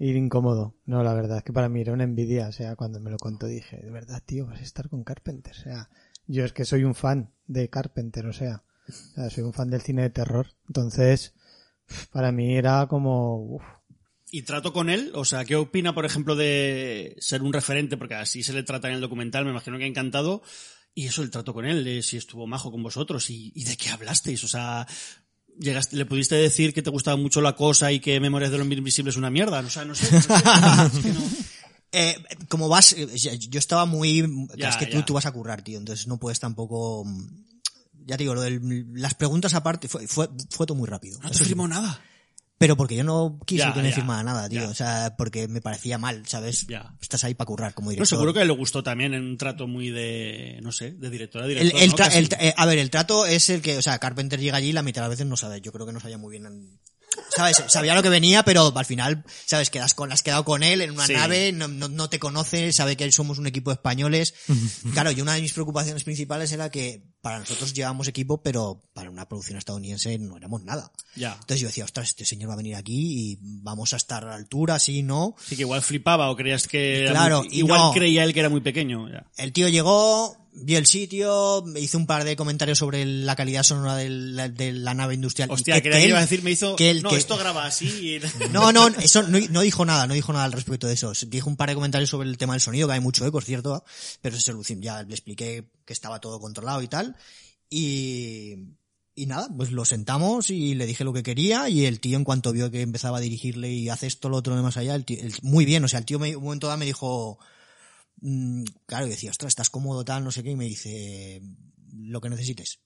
[0.00, 0.74] Ir incómodo.
[0.86, 2.46] No, la verdad es que para mí era una envidia.
[2.48, 5.52] O sea, cuando me lo contó dije, de verdad, tío, vas a estar con Carpenter.
[5.52, 5.88] O sea,
[6.28, 9.70] yo es que soy un fan de Carpenter, o sea, o sea, soy un fan
[9.70, 10.46] del cine de terror.
[10.68, 11.34] Entonces,
[12.12, 13.62] para mí era como, uf,
[14.30, 15.10] ¿Y trato con él?
[15.14, 17.96] O sea, ¿qué opina, por ejemplo, de ser un referente?
[17.96, 20.42] Porque así se le trata en el documental, me imagino que ha encantado.
[20.94, 23.78] Y eso, el trato con él, de si estuvo majo con vosotros y, y de
[23.78, 24.44] qué hablasteis.
[24.44, 24.86] O sea,
[25.58, 28.64] llegaste, le pudiste decir que te gustaba mucho la cosa y que Memorias de lo
[28.64, 29.60] Invisible es una mierda.
[29.60, 30.12] O sea, no sé.
[30.12, 30.28] no sé.
[30.98, 31.20] Es que no-
[31.92, 32.16] Eh,
[32.48, 33.06] como vas, eh,
[33.38, 36.38] yo estaba muy, Ya, es que tú, tú vas a currar, tío, entonces no puedes
[36.38, 37.28] tampoco, mm,
[38.06, 41.18] ya te digo, lo del- las preguntas aparte fue, fue, fue todo muy rápido.
[41.22, 41.44] No te sí.
[41.44, 42.00] firmó nada.
[42.58, 44.62] Pero porque yo no quise Ya, que me ya, firmara nada, tío.
[44.62, 44.68] ya.
[44.68, 46.66] O sea, porque me parecía mal, ¿sabes?
[46.66, 46.92] Ya.
[47.00, 48.18] Estás ahí para currar como Pero director.
[48.18, 51.44] seguro que le gustó también en un trato muy de, no sé, de director a
[51.46, 51.80] El, director.
[51.80, 51.96] el ¿no?
[52.18, 54.70] el tra- eh, a ver, el trato es el que, o sea, Carpenter llega allí
[54.70, 55.60] y la mitad de las veces no sabe.
[55.60, 56.80] Yo creo que no sabía muy bien.
[57.34, 57.62] ¿Sabes?
[57.68, 59.70] Sabía lo que venía, pero al final, ¿sabes?
[59.70, 61.12] Quedas con, has quedado con él en una Sí.
[61.12, 64.34] nave, no, no, no te conoce, sabe que somos un equipo de españoles.
[64.92, 69.10] Claro, y una de mis preocupaciones principales era que para nosotros llevamos equipo, pero para
[69.10, 70.90] una producción estadounidense no éramos nada.
[71.16, 71.32] Ya.
[71.34, 74.28] Entonces yo decía, ostras, este señor va a venir aquí y vamos a estar a
[74.28, 75.34] la altura, sí, ¿no?
[75.46, 77.92] Sí, que igual flipaba o creías que era Claro, muy- igual no.
[77.92, 79.08] creía él que era muy pequeño.
[79.10, 79.26] Ya.
[79.36, 83.96] El tío llegó, vio el sitio, hizo un par de comentarios sobre la calidad sonora
[83.96, 85.50] de la, de la nave industrial.
[85.50, 87.36] Hostia, que- que, que él- iba a decir, me hizo, que él- no, que- esto
[87.36, 87.86] graba así.
[87.86, 88.20] y-
[88.52, 91.12] No, no, eso no, no dijo nada, no dijo nada al respecto de eso.
[91.28, 93.44] Dijo un par de comentarios sobre el tema del sonido, que hay mucho eco, es
[93.44, 93.84] cierto,
[94.20, 94.82] pero se solucionó.
[94.82, 97.16] Ya le expliqué que estaba todo controlado y tal.
[97.70, 98.54] Y,
[99.14, 102.24] y nada, pues lo sentamos y le dije lo que quería y el tío en
[102.24, 105.04] cuanto vio que empezaba a dirigirle y hace esto, lo otro, lo más allá, el
[105.04, 107.38] tío- el- muy bien, o sea, el tío me, un momento dado me dijo,
[108.86, 111.40] claro, y decía, ostras, estás cómodo tal, no sé qué, y me dice,
[111.94, 112.80] lo que necesites.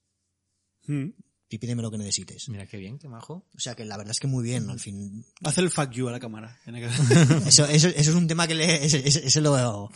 [0.87, 1.09] Mm.
[1.49, 2.49] Y pídeme lo que necesites.
[2.49, 3.47] Mira qué bien, qué majo.
[3.55, 5.23] O sea que la verdad es que muy bien, al fin.
[5.43, 6.59] Hace el fuck you a la cámara.
[7.45, 9.89] Eso, eso, eso es un tema que le, ese, ese- ese lo,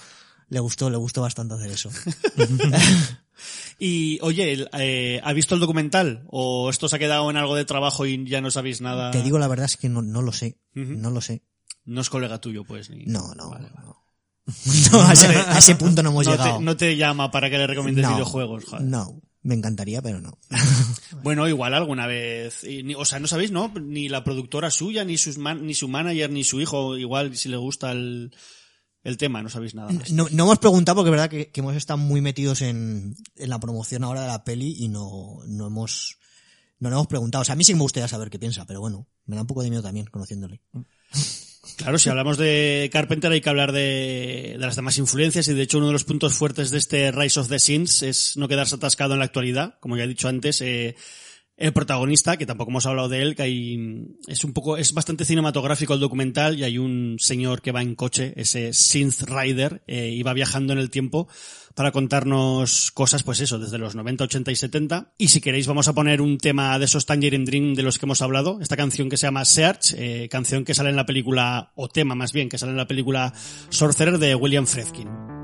[0.50, 1.90] le gustó, le gustó bastante hacer eso.
[3.80, 6.26] y, oye, eh, ¿ha visto el documental?
[6.30, 9.12] ¿O esto se ha quedado en algo de trabajo y ya no sabéis nada?
[9.12, 10.60] Te digo la verdad es que no, no lo sé.
[10.74, 11.44] No lo sé.
[11.86, 12.90] No es colega tuyo, pues.
[12.90, 13.06] Ni...
[13.06, 13.50] No, no.
[13.50, 14.04] Vale, no.
[14.92, 16.58] No, a, ese, a ese punto no hemos No llegado.
[16.60, 18.86] te, no te llama para que le recomiendes No, videojuegos, joder.
[18.86, 20.38] No, me encantaría, pero no.
[21.24, 22.64] Bueno, igual alguna vez.
[22.64, 23.70] y ni- o sea, no sabéis, ¿no?
[23.82, 27.50] Ni la productora suya, ni, sus man- ni su manager, ni su hijo, igual si
[27.50, 28.34] le gusta el,
[29.04, 30.12] el tema, no sabéis nada más.
[30.12, 33.50] No, no hemos preguntado porque es verdad que, que hemos estado muy metidos en, en
[33.50, 36.18] la promoción ahora de la peli y no, no hemos,
[36.80, 37.42] no le hemos preguntado.
[37.42, 39.48] O sea, a mí sí me gustaría saber qué piensa, pero bueno, me da un
[39.48, 40.62] poco de miedo también conociéndole.
[41.76, 45.62] Claro, si hablamos de Carpenter hay que hablar de, de las demás influencias y de
[45.64, 48.76] hecho uno de los puntos fuertes de este Rise of the Sins es no quedarse
[48.76, 49.76] atascado en la actualidad.
[49.80, 50.96] Como ya he dicho antes, eh,
[51.58, 55.26] el protagonista, que tampoco hemos hablado de él, que hay, es un poco, es bastante
[55.26, 60.10] cinematográfico el documental y hay un señor que va en coche, ese Synth Rider, eh,
[60.10, 61.28] y va viajando en el tiempo
[61.78, 65.12] para contarnos cosas, pues eso, desde los 90, 80 y 70.
[65.20, 68.08] Y si queréis vamos a poner un tema de esos Tangerine Dream de los que
[68.08, 71.74] hemos hablado, esta canción que se llama Search, eh, canción que sale en la película,
[71.76, 73.32] o tema más bien, que sale en la película
[73.70, 75.37] Sorcerer de William Friedkin.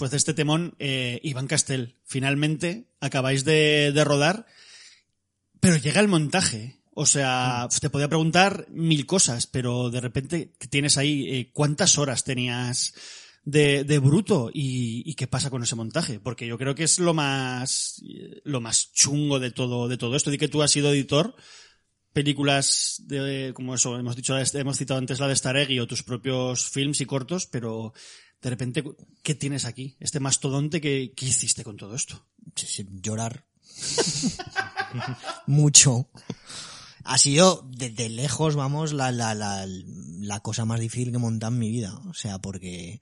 [0.00, 4.46] Después de este temón, eh, Iván Castel, finalmente acabáis de, de rodar,
[5.60, 6.80] pero llega el montaje.
[6.94, 12.24] O sea, te podía preguntar mil cosas, pero de repente tienes ahí eh, cuántas horas
[12.24, 12.94] tenías
[13.44, 16.98] de, de bruto y, y qué pasa con ese montaje, porque yo creo que es
[16.98, 18.02] lo más
[18.44, 20.30] lo más chungo de todo de todo esto.
[20.30, 21.36] Di que tú has sido editor,
[22.14, 26.70] películas de como eso hemos dicho hemos citado antes la de Staregui o tus propios
[26.70, 27.92] films y cortos, pero
[28.42, 28.84] de repente
[29.22, 32.24] qué tienes aquí este mastodonte que qué hiciste con todo esto.
[32.54, 33.44] Sí, sí, llorar.
[35.46, 36.08] Mucho.
[37.04, 41.52] Ha sido, desde lejos, vamos, la, la, la, la cosa más difícil que he montado
[41.52, 41.98] en mi vida.
[42.08, 43.00] O sea, porque,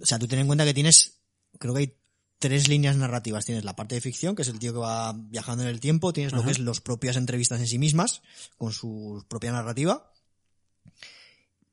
[0.00, 1.20] o sea, tú ten en cuenta que tienes,
[1.58, 1.94] creo que hay
[2.38, 3.44] tres líneas narrativas.
[3.44, 6.12] Tienes la parte de ficción, que es el tío que va viajando en el tiempo.
[6.12, 8.22] Tienes lo que es las propias entrevistas en sí mismas,
[8.56, 10.12] con su propia narrativa.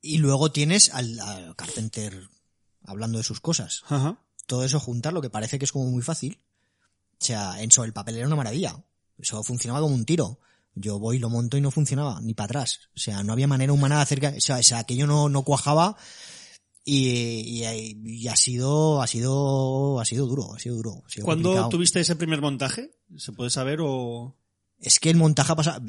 [0.00, 2.28] Y luego tienes al, al Carpenter
[2.86, 3.82] hablando de sus cosas.
[3.88, 4.22] Ajá.
[4.46, 6.40] Todo eso juntar, lo que parece que es como muy fácil.
[7.20, 8.84] O sea, en sobre el papel era una maravilla.
[9.18, 10.40] Eso funcionaba como un tiro.
[10.74, 12.80] Yo voy, lo monto y no funcionaba, ni para atrás.
[12.94, 15.28] O sea, no había manera humana de hacer que, o sea, o sea, aquello no,
[15.30, 15.96] no cuajaba
[16.84, 21.02] y, y, y ha sido, ha sido, ha sido duro, ha sido duro.
[21.06, 21.68] Ha sido ¿Cuándo complicado.
[21.70, 22.92] tuviste ese primer montaje?
[23.16, 24.36] ¿Se puede saber o...?
[24.78, 25.82] Es que el montaje ha pasado,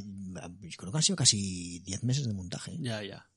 [0.77, 2.77] creo que han sido casi 10 meses de montaje.
[2.79, 3.29] Ya, ya.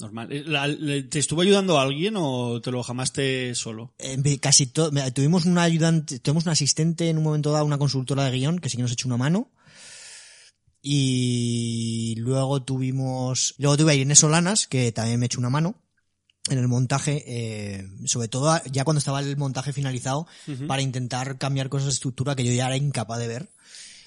[0.00, 0.32] Normal.
[0.32, 0.68] Eh, la-
[1.08, 3.94] ¿Te estuvo ayudando alguien o te lo jamaste solo?
[3.98, 8.24] Eh, casi todo, tuvimos una ayudante, tuvimos un asistente en un momento dado, una consultora
[8.24, 9.50] de guion, que sí que nos echó una mano.
[10.80, 15.74] Y luego tuvimos, luego tuve a Irene Solanas, que también me echó una mano
[16.48, 20.26] en el montaje, eh, sobre todo ya cuando estaba el montaje finalizado,
[20.66, 23.50] para intentar cambiar cosas de estructura que yo ya era incapaz de ver.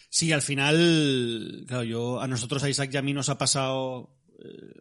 [0.09, 4.09] Sí, al final, claro, yo, a nosotros, a Isaac y a mí nos ha pasado
[4.39, 4.79] eh,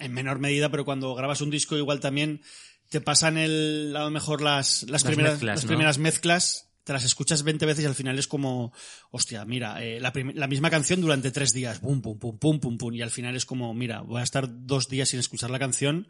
[0.00, 2.42] en menor medida, pero cuando grabas un disco igual también
[2.88, 5.68] te pasan el, a lo mejor las, las, Las primeras, mezclas, las ¿no?
[5.68, 8.72] primeras mezclas, te las escuchas 20 veces y al final es como,
[9.12, 12.78] hostia, mira, eh, la, la misma canción durante tres días, pum, pum, pum, pum, pum,
[12.78, 15.58] pum, y al final es como, mira, voy a estar dos días sin escuchar la
[15.60, 16.08] canción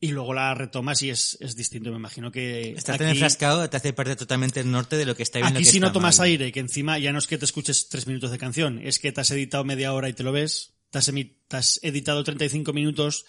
[0.00, 1.90] y luego la retomas y es, es distinto.
[1.90, 5.22] Me imagino que aquí- tan enfrascado te hace perder totalmente el norte de lo que
[5.22, 6.26] está bien lo Aquí que si no tomas mal.
[6.26, 9.12] aire, que encima ya no es que te escuches tres minutos de canción, es que
[9.12, 12.72] te has editado media hora y te lo ves, te has, te has editado 35
[12.72, 13.24] minutos,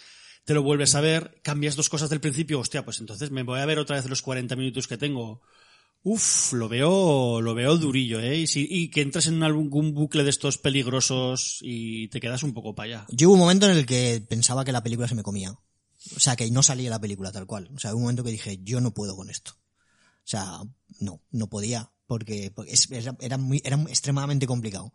[0.45, 3.59] te lo vuelves a ver, cambias dos cosas del principio, hostia, pues entonces me voy
[3.59, 5.41] a ver otra vez los 40 minutos que tengo.
[6.03, 8.37] Uf, lo veo, lo veo durillo, eh.
[8.37, 12.75] Y, y que entras en algún bucle de estos peligrosos y te quedas un poco
[12.75, 13.05] para allá.
[13.09, 15.51] Yo hubo un momento en el que pensaba que la película se me comía.
[16.15, 17.69] O sea, que no salía la película tal cual.
[17.75, 19.51] O sea, hubo un momento que dije, yo no puedo con esto.
[19.51, 20.59] O sea,
[20.99, 22.53] no, no podía, porque,
[22.91, 24.93] era, era muy, era extremadamente complicado.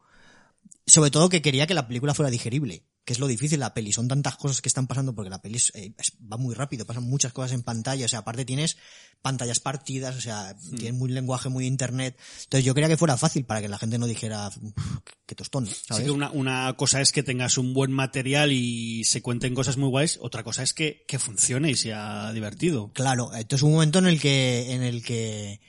[0.86, 3.92] Sobre todo que quería que la película fuera digerible, que es lo difícil la peli.
[3.92, 5.94] Son tantas cosas que están pasando porque la peli eh,
[6.30, 8.04] va muy rápido, pasan muchas cosas en pantalla.
[8.04, 8.76] O sea, aparte tienes
[9.22, 12.18] pantallas partidas, o sea, tienes muy lenguaje, muy internet.
[12.44, 15.66] Entonces yo quería que fuera fácil para que la gente no dijera, "Uf, qué tostón,
[16.04, 19.88] que una, una cosa es que tengas un buen material y se cuenten cosas muy
[19.88, 22.92] guays, otra cosa es que, que funcione y sea divertido.
[22.92, 25.60] Claro, entonces un momento en el que, en el que,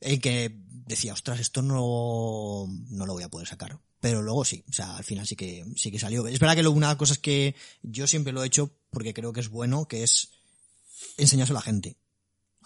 [0.00, 0.54] en que
[0.86, 3.78] decía, ostras, esto no, no lo voy a poder sacar.
[4.02, 6.26] Pero luego sí, o sea, al final sí que, sí que salió.
[6.26, 9.14] Es verdad que lo- una de las cosas que yo siempre lo he hecho porque
[9.14, 10.28] creo que es bueno, que es
[11.16, 11.96] enseñárselo a la gente.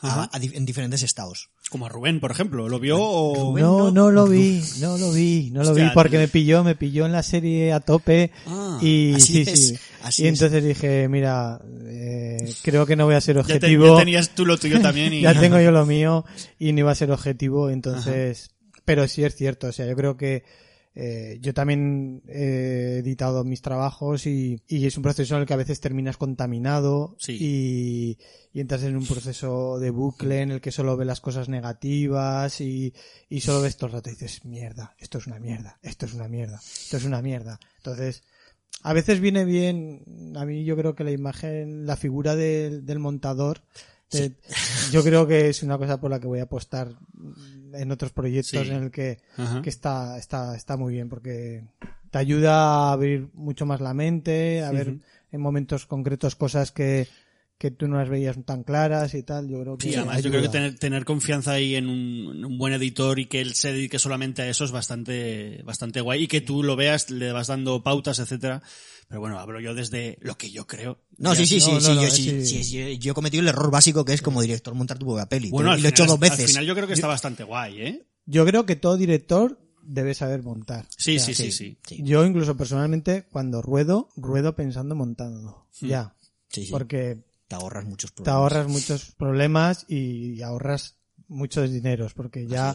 [0.02, 0.30] a- Ajá.
[0.30, 1.48] a di- en diferentes estados.
[1.70, 3.34] Como a Rubén, por ejemplo, ¿lo vio o...?
[3.34, 6.28] Rubén, No, no- no lo vi, no lo vi, no lo Hostia, vi porque me
[6.28, 9.78] pilló, me pilló en la serie a tope Ah, y así sí, es, sí.
[10.02, 10.32] así y es.
[10.34, 13.86] entonces dije, mira, eh, creo que no voy a ser Ya, te- objetivo.
[13.94, 15.20] ya tenías tú lo tuyo también y...
[15.22, 16.26] ya tengo yo lo mío
[16.58, 18.50] y no iba a ser objetivo, entonces,
[18.84, 20.44] pero sí es cierto, o sea, yo creo que
[20.98, 25.52] eh, yo también he editado mis trabajos y, y es un proceso en el que
[25.52, 27.36] a veces terminas contaminado Sí.
[27.38, 28.18] y,
[28.52, 32.60] y entras en un proceso de bucle en el que solo ves las cosas negativas
[32.62, 32.94] y,
[33.28, 36.14] y solo ves todo el rato y dices, mierda, esto es una mierda, esto es
[36.14, 37.60] una mierda, esto es una mierda.
[37.76, 38.24] Entonces,
[38.82, 40.02] a veces viene bien,
[40.36, 43.62] a mí yo creo que la imagen, la figura del- del montador,
[44.10, 44.32] de-
[44.92, 46.88] yo creo que es una cosa por la que voy a apostar
[47.72, 48.70] en otros proyectos Sí.
[48.72, 49.18] en el que,
[49.64, 51.64] está, está, está muy bien porque
[52.10, 52.54] te ayuda
[52.88, 54.98] a abrir mucho más la mente, a ver
[55.32, 57.08] en momentos concretos cosas que,
[57.58, 60.30] que tú no las veías tan claras y tal, yo creo que Sí, además yo
[60.30, 63.54] creo que tener, tener confianza ahí en un, en un buen editor y que él
[63.54, 67.32] se dedique solamente a eso es bastante, bastante guay y que tú lo veas, le
[67.32, 68.62] vas dando pautas, etcétera.
[69.08, 70.98] Pero bueno, hablo yo desde lo que yo creo.
[71.16, 72.64] No, sí, sí, sí, no, sí, no, yo, no, sí, sí.
[72.64, 75.26] sí, yo, yo he cometido el error básico que es como director montar tu propia
[75.26, 75.48] peli.
[75.48, 76.40] Bueno, y lo he hecho dos veces.
[76.40, 78.06] Al final yo creo que está bastante guay, ¿eh?
[78.26, 80.86] Yo creo que todo director debe saber montar.
[80.96, 81.78] Sí, O sea, sí, sí, sí.
[81.86, 82.02] sí.
[82.02, 85.68] Yo incluso personalmente cuando ruedo, ruedo pensando montando.
[85.80, 85.86] Hmm.
[85.86, 86.16] Ya.
[86.48, 86.72] Sí, sí.
[86.72, 88.36] Porque Te ahorras muchos te problemas.
[88.36, 90.96] ahorras muchos problemas y ahorras
[91.28, 92.74] muchos dineros porque ya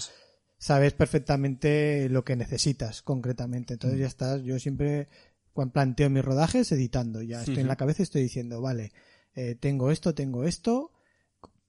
[0.58, 3.74] sabes perfectamente lo que necesitas concretamente.
[3.74, 4.02] Entonces Mm.
[4.02, 5.10] ya estás, yo siempre
[5.54, 8.94] cuando planteo mis rodajes editando, ya estoy en la cabeza y estoy diciendo, vale,
[9.36, 10.92] eh, tengo esto, tengo esto,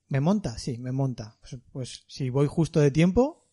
[0.08, 0.56] ¿me monta?
[0.58, 1.36] Sí, me monta.
[1.40, 3.48] Pues, pues si voy justo de tiempo,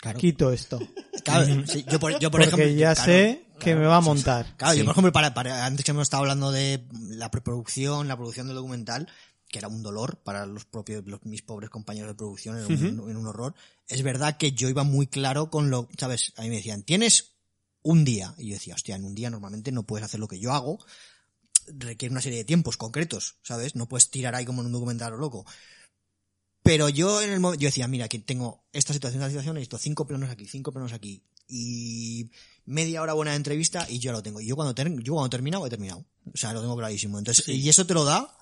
[0.00, 0.18] Claro.
[0.18, 0.78] quito esto.
[1.24, 4.00] Claro, sí, yo por, yo por porque ejemplo, ya claro, sé que me va a
[4.00, 4.56] montar.
[4.56, 4.84] Claro, yo Sí.
[4.84, 8.56] por ejemplo, para, para- antes que hemos estado hablando de la preproducción, la producción del
[8.56, 9.08] documental,
[9.48, 13.08] que era un dolor para los propios, los, mis pobres compañeros de producción, era un,
[13.08, 13.54] era un horror.
[13.86, 16.32] Es verdad que yo iba muy claro con lo, ¿sabes?
[16.36, 17.34] A mí me decían, tienes
[17.82, 18.34] un día.
[18.38, 20.78] Y yo decía, hostia, en un día normalmente no puedes hacer lo que yo hago.
[21.66, 23.76] Requiere una serie de tiempos concretos, ¿sabes?
[23.76, 25.46] No puedes tirar ahí como en un documental lo loco.
[26.62, 30.06] Pero yo en el yo decía, mira, que tengo esta situación, esta situación, necesito cinco
[30.06, 31.22] planos aquí, cinco planos aquí.
[31.46, 32.30] Y
[32.66, 34.40] media hora buena de entrevista y yo ya lo tengo.
[34.40, 36.04] Y yo cuando, ter- yo cuando he terminado, he terminado.
[36.32, 37.18] O sea, lo tengo clarísimo.
[37.18, 38.36] Entonces, y eso te lo da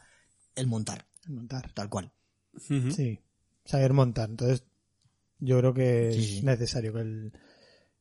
[0.54, 1.72] el montar, Montar.
[1.72, 2.12] tal cual.
[2.54, 2.90] Ujú.
[2.92, 3.18] Sí,
[3.64, 4.28] saber montar.
[4.30, 4.62] Entonces,
[5.38, 7.32] yo creo que es Sí, necesario que el,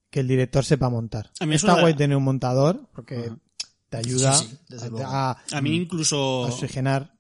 [0.09, 1.32] que el director sepa montar.
[1.39, 3.32] A mí es Está guay tener un montador porque
[3.89, 5.05] te ayuda Sí, sí, desde a, luego.
[5.07, 6.45] a- A mí incluso...
[6.45, 7.17] a oxigenar.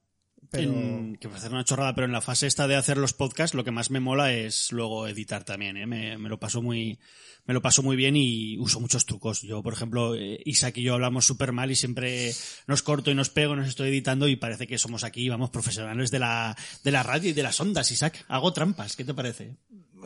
[0.51, 3.55] Pero en- que parece una chorrada, pero en la fase esta de hacer los podcasts,
[3.55, 5.85] lo que más me mola es luego editar también, ¿eh?
[5.87, 6.99] me, me lo paso muy,
[7.45, 9.41] me lo paso muy bien y uso muchos trucos.
[9.41, 12.33] Yo, por ejemplo, eh, Isaac y yo hablamos súper mal y siempre
[12.67, 16.11] nos corto y nos pego, nos estoy editando y parece que somos aquí, vamos, profesionales
[16.11, 18.25] de la, de la radio y de las ondas, Isaac.
[18.27, 19.55] Hago trampas, ¿qué te parece?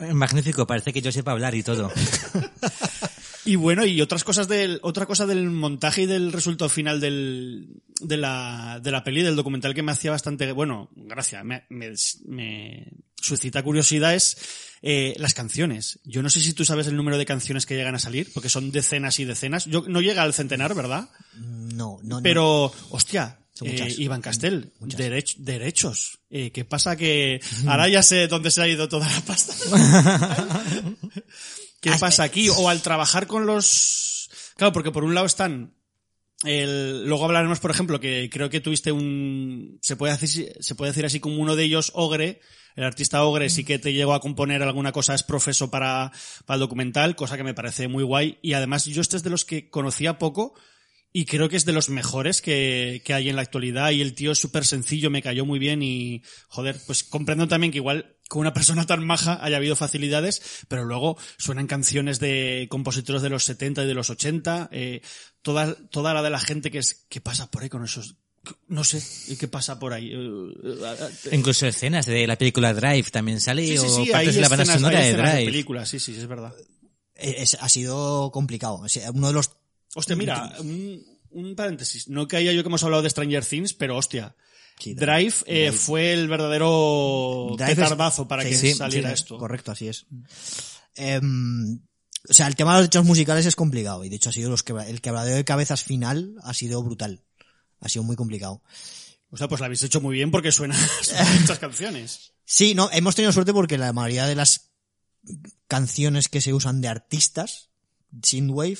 [0.00, 1.90] Eh, Magnífico, parece que yo sepa hablar y todo.
[3.48, 7.80] Y bueno, y otras cosas del, otra cosa del montaje y del resultado final del,
[8.00, 11.92] de la, de la peli, del documental que me hacía bastante, bueno, gracias, me, me,
[12.26, 14.36] me suscita curiosidad es,
[14.82, 15.98] eh, las canciones.
[16.04, 18.48] Yo no sé si tú sabes el número de canciones que llegan a salir, porque
[18.48, 19.64] son decenas y decenas.
[19.64, 21.08] Yo, no llega al centenar, ¿verdad?
[21.34, 22.22] No, no, no.
[22.22, 23.94] Pero, hostia, Son eh.
[23.98, 26.18] Iván Castel, derech- derechos.
[26.30, 29.54] Eh, ¿Qué pasa que ahora ya sé dónde se ha ido toda la pasta?
[31.80, 32.48] ¿Qué pasa aquí?
[32.50, 34.28] O al trabajar con los...
[34.56, 35.72] Claro, porque por un lado están...
[36.44, 37.06] El...
[37.06, 39.78] Luego hablaremos, por ejemplo, que creo que tuviste un...
[39.82, 42.40] Se puede decir, se puede decir así como uno de ellos, Ogre,
[42.74, 46.12] el artista Ogre sí que te llegó a componer alguna cosa, es profeso para,
[46.44, 48.38] para el documental, cosa que me parece muy guay.
[48.42, 50.54] Y además yo este es de los que conocía poco,
[51.12, 54.14] y creo que es de los mejores que, que hay en la actualidad y el
[54.14, 58.15] tío es súper sencillo, me cayó muy bien y joder, pues comprendo también que igual
[58.28, 63.28] con una persona tan maja haya habido facilidades, pero luego suenan canciones de compositores de
[63.30, 65.00] los 70 y de los 80, eh,
[65.42, 68.16] toda, toda la de la gente que es, ¿qué pasa por ahí con esos?
[68.68, 69.02] No sé,
[69.36, 70.12] ¿qué pasa por ahí?
[70.12, 70.18] Eh,
[70.64, 74.40] eh, Incluso escenas de la película Drive también sale Sí, sí, o sí, partes de
[74.40, 75.50] la banda escenas, sonora de escenas de Drive.
[75.50, 76.54] películas, sí, sí, es verdad.
[77.16, 78.82] Eh, es- ha sido complicado.
[79.14, 79.50] Uno de los
[79.94, 82.08] Hostia, mira, un, un paréntesis.
[82.08, 84.36] No caía yo que hemos hablado de Stranger Things, pero hostia.
[84.78, 89.38] Sí, Drive, eh, fue el verdadero Drive es- para sí, que sí, saliera esto.
[89.38, 90.06] Correcto, así es.
[90.94, 91.80] Em,
[92.28, 94.50] o sea, el tema de los derechos musicales es complicado y de hecho ha sido
[94.50, 97.22] los que el quebradero de cabezas final ha sido brutal.
[97.80, 98.62] Ha sido muy complicado.
[99.30, 102.32] O sea, pues lo habéis hecho muy bien porque suenan suenan muchas canciones.
[102.44, 104.72] Sí, no, hemos tenido suerte porque la mayoría de las
[105.66, 107.70] canciones que se usan de artistas,
[108.22, 108.78] Synthwave,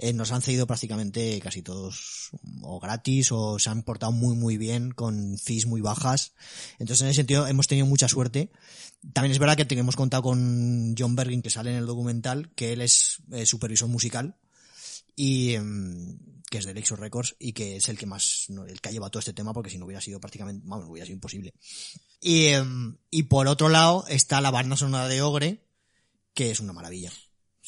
[0.00, 2.30] eh, nos han cedido prácticamente casi todos
[2.62, 6.34] o gratis o se han portado muy muy bien con fees muy bajas.
[6.78, 8.52] Entonces en ese sentido hemos tenido mucha suerte.
[9.12, 12.72] También es verdad que hemos contado con John Bergin que sale en el documental, que
[12.72, 14.36] él es eh, supervisor musical
[15.16, 16.16] y em,
[16.48, 19.10] que es de Lexus Records y que es el que más el que ha llevado
[19.10, 21.54] todo este tema porque si no hubiera sido prácticamente vamos hubiera sido imposible
[22.20, 25.64] y, em, y por otro lado está la banda sonora de Ogre
[26.34, 27.12] que es una maravilla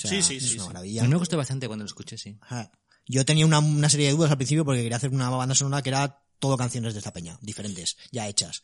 [0.00, 0.68] sea, Sí, sí, es sí, una sí.
[0.68, 2.36] maravilla A mí me gustó bastante cuando lo escuché, sí.
[2.40, 2.70] Ajá.
[3.06, 5.82] yo tenía una, una serie de dudas al principio porque quería hacer una banda sonora
[5.82, 8.62] que era todo canciones de esta peña diferentes ya hechas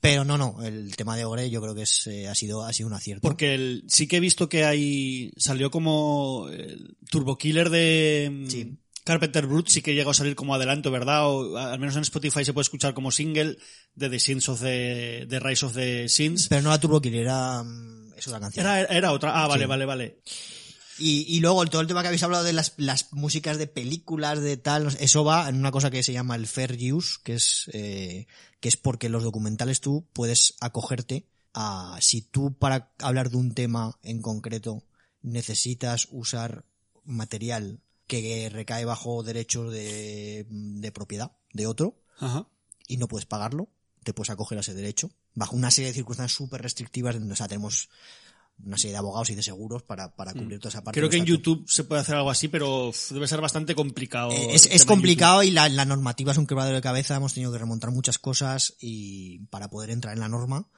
[0.00, 2.72] pero no no el tema de Ogre yo creo que es, eh, ha sido ha
[2.72, 5.32] sido un acierto Porque el- sí que he visto que hay.
[5.36, 6.48] Salió como.
[6.52, 8.28] El Turbo Killer de.
[8.30, 8.78] mm, Sí.
[9.06, 11.28] Carpenter Brut sí que llegó a salir como adelanto, ¿verdad?
[11.30, 13.56] O al menos en Spotify se puede escuchar como single
[13.94, 16.48] de The Sins of the, the Rise of the Sins.
[16.48, 19.40] pero no la Turbo Killer era mm, es otra canción Era, era otra.
[19.42, 19.68] Ah, vale, Sí.
[19.68, 20.20] vale, vale.
[20.98, 24.40] Y, y luego todo el tema que habéis hablado de las, las músicas de películas,
[24.40, 27.70] de tal, eso va en una cosa que se llama el fair use, que es,
[27.74, 28.26] eh,
[28.60, 33.54] que es porque los documentales tú puedes acogerte a, si tú para hablar de un
[33.54, 34.82] tema en concreto
[35.22, 36.64] necesitas usar
[37.04, 42.46] material que recae bajo derechos de, de propiedad de otro Ajá.
[42.86, 43.68] y no puedes pagarlo,
[44.04, 47.16] te puedes acoger a ese derecho bajo una serie de circunstancias súper restrictivas.
[47.16, 47.88] O sea, tenemos
[48.64, 50.98] una serie de abogados y de seguros para, para cubrir toda esa parte.
[50.98, 51.00] Mm.
[51.00, 54.30] Creo que en YouTube se puede hacer algo así, pero debe ser bastante complicado.
[54.30, 57.16] Eh, Es, es complicado y la, la normativa es un quebradero de cabeza.
[57.16, 60.68] Hemos tenido que remontar muchas cosas y para poder entrar en la norma.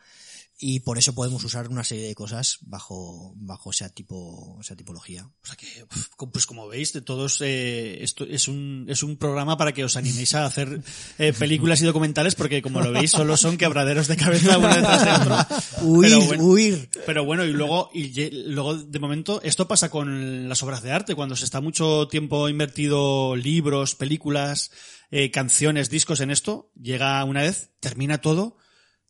[0.60, 5.24] Y por eso podemos usar una serie de cosas bajo, bajo esa tipo, esa tipología.
[5.24, 5.86] O sea que,
[6.32, 9.96] pues como veis, de todos, eh, esto es un, es un programa para que os
[9.96, 10.82] animéis a hacer
[11.18, 15.04] eh, películas y documentales, porque como lo veis, solo son quebraderos de cabeza uno detrás
[15.04, 15.36] de otro.
[15.82, 16.90] Huir, Pero bueno, huir.
[17.06, 21.14] Pero bueno, y luego, y luego, de momento, esto pasa con las obras de arte,
[21.14, 24.72] cuando se está mucho tiempo invertido libros, películas,
[25.10, 28.56] eh, canciones, discos en esto, llega una vez, termina todo,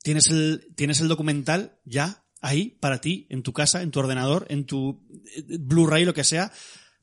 [0.02, 4.46] tienes el, tienes el documental ya ahí para ti, en tu casa, en tu ordenador,
[4.48, 5.04] en tu
[5.36, 6.52] eh, Blu-ray, lo que sea.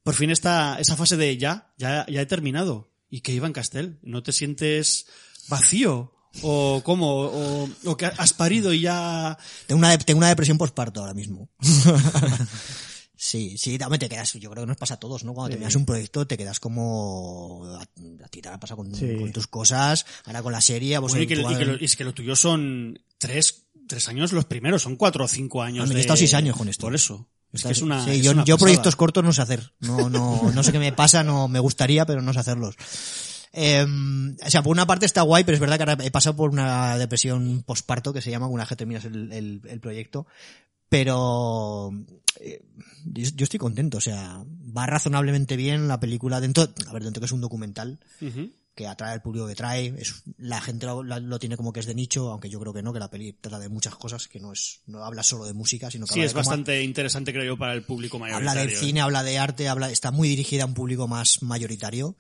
[0.03, 2.91] Por fin está esa fase de ya, ya, ya he terminado.
[3.09, 3.99] ¿Y que Iván Castel?
[4.03, 5.07] ¿No te sientes
[5.47, 6.13] vacío?
[6.41, 7.21] ¿O cómo?
[7.21, 9.37] ¿O, o que has parido y ya...
[9.67, 11.49] Tengo una, tengo una depresión postparto ahora mismo.
[13.26, 15.34] sí, sí, también te quedas, yo creo que nos pasa a todos, ¿no?
[15.34, 19.15] Cuando terminas un proyecto te quedas como a, a ti te ha pasado con, Sí.
[19.17, 21.86] con tus cosas, ahora con la serie, vos Bueno, y, que, y que lo, y
[21.86, 25.88] es que lo tuyo son tres, tres años los primeros, son cuatro o cinco años.
[25.88, 26.86] Me he de- estado seis años con esto.
[26.88, 27.28] Por eso.
[27.53, 28.03] Es que es una.
[28.03, 28.65] sí, es yo, una yo pasada.
[28.65, 29.71] proyectos cortos no sé hacer.
[29.80, 32.76] No, no, no sé qué me pasa, no me gustaría, pero no sé hacerlos.
[33.53, 33.86] Eh,
[34.45, 36.49] o sea, por una parte está guay, pero es verdad que ahora he pasado por
[36.49, 40.28] una depresión postparto que se llama una vez que terminas el, el, el proyecto.
[40.99, 41.91] Pero
[42.39, 42.61] eh,
[43.05, 44.43] yo, yo estoy contento, o sea,
[44.75, 47.99] va razonablemente bien la película dentro, a ver, dentro que es un documental
[48.73, 51.95] que atrae al público que trae, es, la gente lo, tiene como que es de
[51.95, 54.51] nicho, aunque yo creo que no, que la peli trata de muchas cosas, que no
[54.51, 57.31] es, no habla solo de música, sino que Sí, habla es de cómo- bastante interesante,
[57.31, 58.49] creo yo, para el público mayoritario.
[58.49, 58.77] habla del ¿eh?
[58.77, 62.15] cine, habla de arte, habla, está muy dirigida a un público más mayoritario.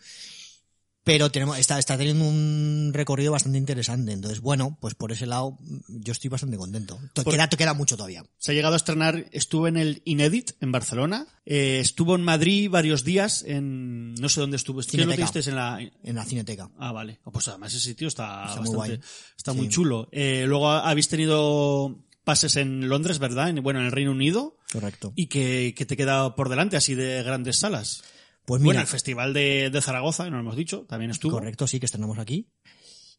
[1.05, 4.11] Pero tenemos, está, está teniendo un recorrido bastante interesante.
[4.11, 6.99] Entonces, bueno, pues por ese lado, yo estoy bastante contento.
[7.13, 8.25] To- Por- Queda, queda mucho todavía.
[8.39, 12.71] Se ha llegado a estrenar, estuvo en el Inédit en Barcelona, eh, estuvo en Madrid
[12.71, 16.71] varios días, en no sé dónde estuvo, ¿Qué lo en la En la cineteca.
[16.79, 17.19] Ah, vale.
[17.23, 18.99] Oh, Pues además ese sitio está, Está muy guay.
[19.37, 19.57] está Sí.
[19.59, 20.09] muy chulo.
[20.11, 23.49] Eh, luego habéis tenido pases en Londres, ¿verdad?
[23.49, 24.57] En, bueno, en el Reino Unido.
[24.73, 25.13] Correcto.
[25.15, 28.03] Y que, que te queda por delante así de grandes salas.
[28.45, 31.31] Pues bueno, mira, el Festival de, de Zaragoza, no lo hemos dicho, también estuvo.
[31.33, 32.47] correcto, sí, que estrenamos aquí.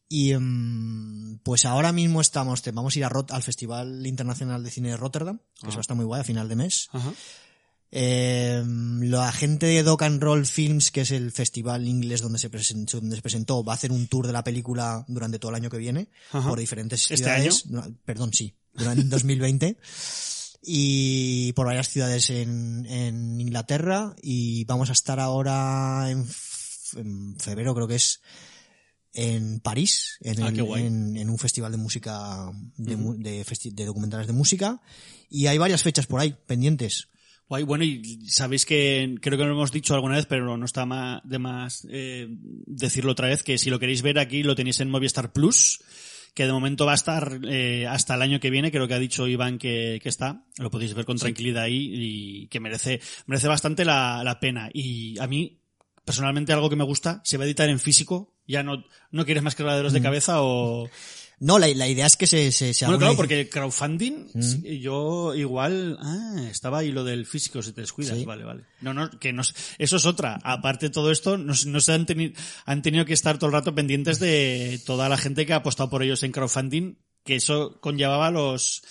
[0.09, 4.63] Y mm, pues ahora mismo estamos, te- vamos a ir a Rot- al Festival Internacional
[4.63, 6.87] de Cine de Rotterdam, que eso va a estar muy guay a final de mes.
[6.93, 7.11] Ajá.
[7.91, 12.49] Eh, la gente de Dock and Roll Films, que es el festival inglés donde se,
[12.49, 15.55] presentó, donde se presentó, va a hacer un tour de la película durante todo el
[15.55, 16.49] año que viene, Ajá.
[16.49, 17.65] por diferentes ¿Este ciudades.
[17.67, 19.77] No, Perdón, sí, durante 2020.
[20.61, 24.15] Y por varias ciudades en, en Inglaterra.
[24.21, 26.25] Y vamos a estar ahora en,
[27.39, 28.21] febrero, creo que es,
[29.13, 30.55] en París, en, Ah, el-
[30.85, 34.81] en, en un festival de música, de, mu- de festi- de documentales de música.
[35.29, 37.07] Y hay varias fechas por ahí, pendientes.
[37.49, 40.85] Guay, bueno, y sabéis que creo que lo hemos dicho alguna vez, pero no está
[41.23, 42.27] de más eh,
[42.65, 45.79] decirlo otra vez, que si lo queréis ver aquí lo tenéis en Movistar Plus,
[46.37, 48.99] que de momento va a estar eh, hasta el año que viene, creo que ha
[48.99, 53.47] dicho Iván que, que está, lo podéis ver con tranquilidad ahí y que merece, merece
[53.47, 54.69] bastante la, la pena.
[54.71, 55.63] Y a mí,
[56.05, 59.41] personalmente, algo que me gusta, se va a editar en físico, ya no, no quieres
[59.41, 60.87] más quebraderos de cabeza o...
[61.39, 64.79] No, la, la idea es que se, se, se Bueno, claro, porque el crowdfunding, sí,
[64.79, 68.25] yo igual, ah, estaba ahí lo del físico, si te descuidas, Sí.
[68.25, 68.63] vale, vale.
[68.81, 69.43] No, no, que no,
[69.77, 70.39] eso es otra.
[70.43, 72.33] Aparte de todo esto, no, no se han tenido,
[72.65, 75.91] han tenido que estar todo el rato pendientes de toda la gente que ha apostado
[75.91, 78.81] por ellos en crowdfunding, que eso conllevaba los,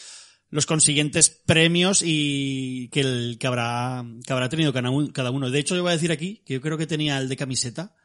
[0.51, 5.51] los consiguientes premios y que el, que habrá, que habrá tenido cada uno, cada uno.
[5.51, 7.97] De hecho, yo voy a decir aquí que yo creo que tenía el de camiseta,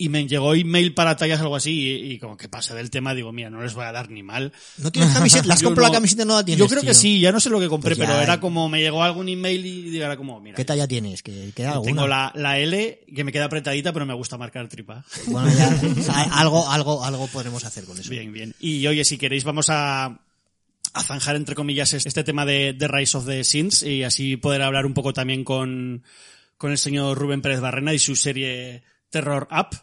[0.00, 3.14] y me llegó email para tallas algo así y, y como que pasé del tema
[3.14, 5.44] digo mira no les voy a dar ni mal ¿No tienes camiseta?
[5.46, 6.58] ¿La has Yo comprado no- la camiseta no la tienes?
[6.58, 8.40] yo creo que sí ya no sé lo que compré Pues pero era eh.
[8.40, 11.22] como me llegó algún email y era como mira ¿Qué talla tienes?
[11.22, 11.86] Que queda alguna.
[11.92, 15.68] tengo la, la L que me queda apretadita pero me gusta marcar tripa Bueno, ya,
[15.98, 18.10] o sea, algo, algo, algo podremos hacer con eso.
[18.10, 20.18] bien bien y oye si queréis vamos a
[20.92, 24.62] a zanjar entre comillas este tema de, de Rise of the Sins y así poder
[24.62, 26.02] hablar un poco también con
[26.56, 29.76] con el señor Rubén Pérez Barrena y su serie Terror Up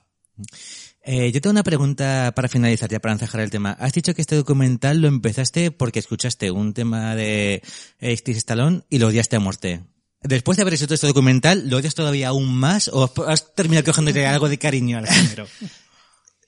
[1.04, 3.72] Eh, yo tengo una pregunta para finalizar, ya para encajar el tema.
[3.72, 7.64] Has dicho que este documental lo empezaste porque escuchaste un tema de
[8.00, 9.84] eh, Steve Stallone y lo odiaste a muerte.
[10.22, 13.86] Después de haber hecho todo este documental, ¿lo odias todavía aún más o has terminado
[13.86, 15.48] cogiéndole algo de cariño al género?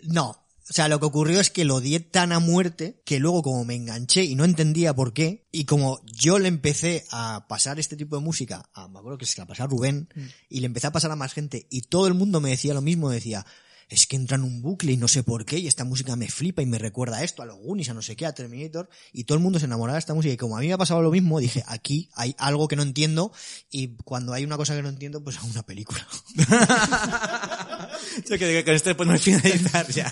[0.03, 0.35] No.
[0.69, 3.65] O sea, lo que ocurrió es que lo odié tan a muerte que luego como
[3.65, 7.95] me enganché y no entendía por qué, y como yo le empecé a pasar este
[7.95, 10.09] tipo de música, a, me acuerdo que se la pasaba a Rubén,
[10.47, 12.81] y le empecé a pasar a más gente, y todo el mundo me decía lo
[12.81, 13.47] mismo, decía,
[13.89, 16.29] es que entra en un bucle y no sé por qué, y esta música me
[16.29, 18.89] flipa y me recuerda a esto, a los Goonies, a no sé qué, a Terminator,
[19.11, 20.77] y todo el mundo se enamoraba de esta música, y como a mí me ha
[20.77, 23.31] pasado lo mismo, dije, aquí hay algo que no entiendo,
[23.71, 26.07] y cuando hay una cosa que no entiendo, pues hago una película.
[28.29, 30.11] Yo creo que con esto podemos finalizar ya.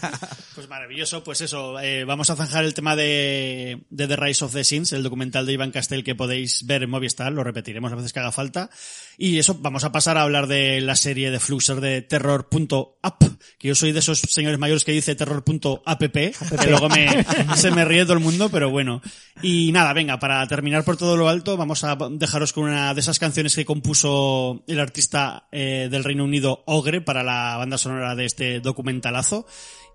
[0.56, 4.54] Pues maravilloso, pues eso, eh, vamos a zanjar el tema de, de The Rise of
[4.54, 7.98] the Sins, el documental de Iván Castell que podéis ver en Movistar, lo repetiremos las
[7.98, 8.70] veces que haga falta.
[9.18, 13.24] Y eso, vamos a pasar a hablar de la serie de Fluxer de terror.app,
[13.58, 16.34] que yo soy de esos señores mayores que dice terror.app, que
[16.70, 17.26] luego me,
[17.56, 19.02] se me ríe todo el mundo, pero bueno.
[19.42, 23.02] Y nada, venga, para terminar por todo lo alto, vamos a dejaros con una de
[23.02, 28.16] esas canciones que compuso el artista eh, del Reino Unido Ogre para la banda sonora
[28.16, 29.46] de este documentalazo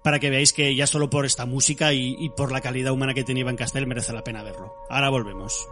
[0.05, 3.15] para que veáis que ya solo por esta música y, y por la calidad humana
[3.15, 4.75] que tiene Iván Castell merece la pena verlo.
[4.91, 5.67] Ahora volvemos.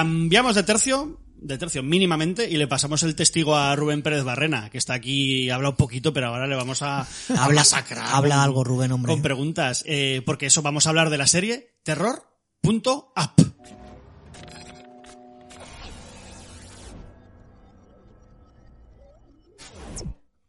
[0.00, 4.70] Cambiamos de tercio, de tercio mínimamente, y le pasamos el testigo a Rubén Pérez Barrena,
[4.70, 7.00] que está aquí, habla un poquito, pero ahora le vamos a,
[7.36, 9.12] Habla, masacrar habla con- algo, Rubén, hombre.
[9.12, 13.40] con preguntas, eh, porque eso vamos a hablar de la serie Terror.app.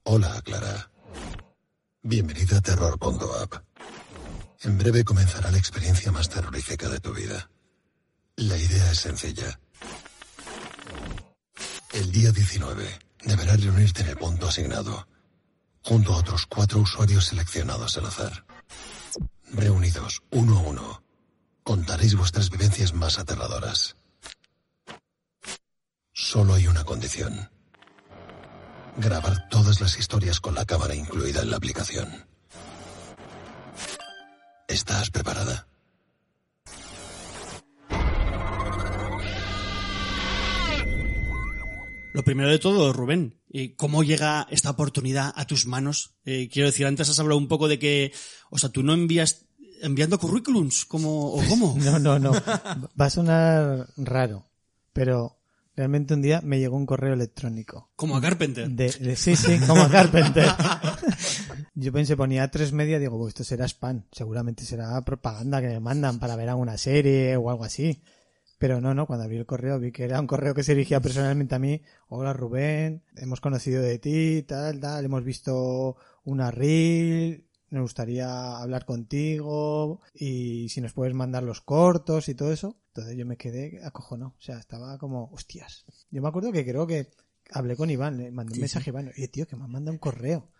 [0.03, 0.89] Hola, Clara.
[2.03, 3.53] Bienvenida a Terror.app.
[4.63, 7.49] En breve comenzará la experiencia más terrorífica de tu vida.
[8.37, 9.59] La idea es sencilla.
[11.93, 15.07] El día 19 deberás reunirte en el punto asignado,
[15.83, 18.45] junto a otros cuatro usuarios seleccionados al azar.
[19.51, 21.03] Reunidos uno a uno,
[21.63, 23.95] contaréis vuestras vivencias más aterradoras.
[26.13, 27.51] Solo hay una condición.
[28.97, 32.27] Grabar todas las historias con la cámara incluida en la aplicación.
[34.67, 35.67] ¿Estás preparada?
[42.13, 46.15] Lo primero de todo, Rubén, eh, ¿cómo llega esta oportunidad a tus manos?
[46.25, 48.11] Eh, quiero decir, antes has hablado un poco de que,
[48.49, 49.45] o sea, tú no envías,
[49.81, 51.77] enviando currículums, como, o cómo?
[51.81, 52.31] No, no, no.
[52.31, 54.45] Va a sonar raro,
[54.93, 55.37] pero
[55.73, 57.89] Realmente un día me llegó un correo electrónico.
[57.95, 58.69] Como a Carpenter.
[58.69, 60.45] De, de- sí, sí, como Carpenter.
[61.75, 64.03] Yo pensé, ponía tres media, digo, "Pues esto será spam.
[64.11, 68.03] Seguramente será propaganda que me mandan para ver alguna serie o algo así.
[68.61, 71.01] Pero no, no, cuando abrí el correo vi que era un correo que se dirigía
[71.01, 71.81] personalmente a mí.
[72.09, 78.85] Hola Rubén, hemos conocido de ti, tal, tal, hemos visto una reel, nos gustaría hablar
[78.85, 82.77] contigo y si nos puedes mandar los cortos y todo eso.
[82.89, 85.83] Entonces yo me quedé acojonado, o sea, estaba como, hostias.
[86.11, 87.07] Yo me acuerdo que creo que
[87.49, 89.93] hablé con Iván, le mandé un mensaje a Iván, oye tío, que me han mandado
[89.93, 90.51] un correo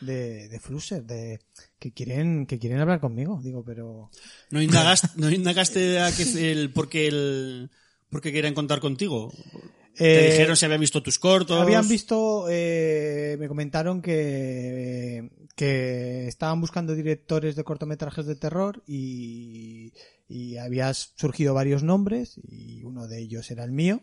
[0.00, 1.40] de, de Flusser, de
[1.78, 3.40] que quieren, que quieren hablar conmigo.
[3.42, 4.10] Digo, pero
[4.50, 7.70] ¿No indagaste, no indagaste a que el, por qué el,
[8.10, 9.32] por qué querían contar contigo?
[9.96, 11.60] Te Eh, dijeron si habían visto tus cortos.
[11.60, 19.92] Habían visto, eh, me comentaron que, que estaban buscando directores de cortometrajes de terror y,
[20.28, 24.00] y había surgido varios nombres y uno de ellos era el mío.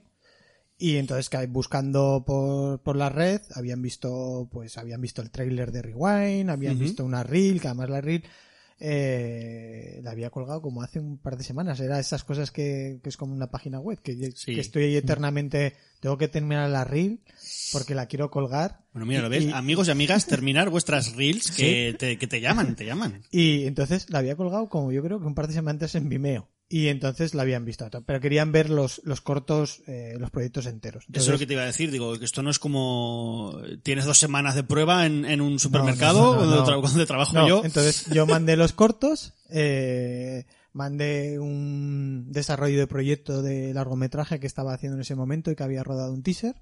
[0.77, 5.81] Y entonces buscando por, por la red habían visto, pues habían visto el tráiler de
[5.81, 8.23] Rewind, habían visto una reel, que además la reel
[8.80, 11.80] eh, la había colgado como hace un par de semanas.
[11.80, 14.53] Era esas cosas que, que es como una página web, que, Sí.
[14.53, 17.22] que estoy ahí eternamente, tengo que terminar la reel
[17.72, 18.81] porque la quiero colgar.
[18.93, 22.41] Bueno, mira, lo ves, y- amigos y amigas, terminar vuestras reels que, te, que te
[22.41, 23.22] llaman, te llaman.
[23.31, 26.49] Y entonces la había colgado como yo creo que un par de semanas en Vimeo.
[26.68, 27.88] Y entonces la habían visto.
[28.06, 31.06] Pero querían ver los, los cortos, eh, los proyectos enteros.
[31.14, 34.06] Eso es lo que te iba a decir, digo, que esto no es como tienes
[34.06, 36.82] dos semanas de prueba en, en un supermercado no, no, donde, no.
[36.82, 37.62] tra- donde trabajo yo.
[37.64, 44.74] Entonces yo mandé los cortos, eh, mandé un desarrollo de proyecto de largometraje que estaba
[44.74, 46.56] haciendo en ese momento y que había rodado un teaser.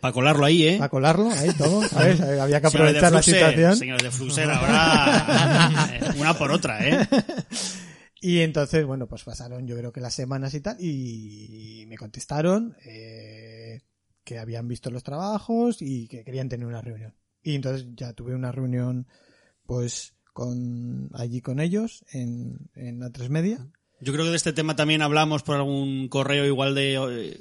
[0.00, 0.76] Para colarlo ahí, ¿eh?
[0.78, 2.20] Para colarlo, ahí todo, ¿sabes?
[2.20, 3.76] Había que aprovechar la Fluxer, situación.
[3.76, 7.08] Señores de Fluxer, ahora una por otra, ¿eh?
[8.20, 12.74] Y entonces, bueno, pues pasaron yo creo que las semanas y tal, y me contestaron
[12.84, 13.80] eh,
[14.24, 17.14] que habían visto los trabajos y que querían tener una reunión.
[17.42, 19.06] Y entonces ya tuve una reunión,
[19.66, 23.66] pues, con allí con ellos en, en la tres media.
[24.00, 27.40] Yo creo que de este tema también hablamos por algún correo igual de eh,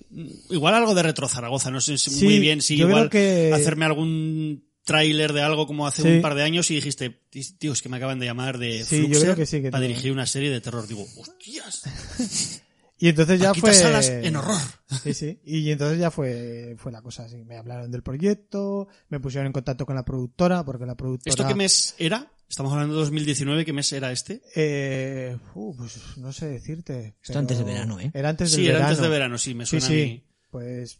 [0.50, 3.86] igual algo de Retro Zaragoza, no sé si Sí, muy bien si igual que- hacerme
[3.86, 6.08] algún tráiler de algo como hace Sí.
[6.08, 7.22] un par de años y dijiste,
[7.60, 9.70] tío, es que me acaban de llamar de Sí, yo Fluxer creo que sí, que
[9.70, 10.88] para te- dirigir una serie de terror.
[10.88, 11.84] Digo, hostias,
[13.00, 13.74] Y entonces ya Paquita fue...
[13.76, 14.60] Salas en horror.
[15.04, 15.40] Sí, sí.
[15.46, 17.44] Y entonces ya fue, fue la cosa así.
[17.46, 21.30] Me hablaron del proyecto, me pusieron en contacto con la productora, porque la productora...
[21.32, 22.32] ¿Esto qué mes era?
[22.50, 24.42] Estamos hablando de 2019, ¿qué mes era este?
[24.56, 27.18] Eh, uh, pues no sé decirte.
[27.22, 28.10] Esto antes de verano, ¿eh?
[28.16, 28.90] Era antes Sí, del era verano.
[28.90, 29.94] antes de verano, sí, me Sí, suena a sí.
[29.96, 30.24] mí.
[30.50, 31.00] Pues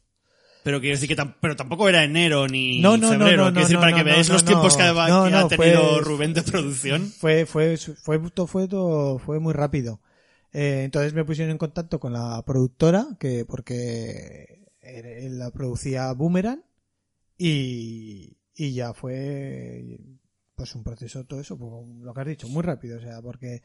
[0.68, 3.46] Pero quiero decir que tam- pero tampoco era enero ni No, no, no, febrero.
[3.46, 4.48] no, quiero decir, no, para no, que no, veáis no, los no.
[4.50, 5.56] tiempos que ha, No, no, tenido
[5.96, 7.10] fue- Rubén de producción.
[7.10, 10.02] fue, fue, fue, fue, fue, todo, fue muy rápido.
[10.52, 14.66] Eh, entonces me pusieron en contacto con la productora, que porque
[15.30, 16.62] la producía Boomerang,
[17.38, 20.00] y, y ya fue
[20.58, 21.72] pues un proceso todo eso, pues,
[22.02, 23.62] lo que has dicho, muy rápido, o sea, porque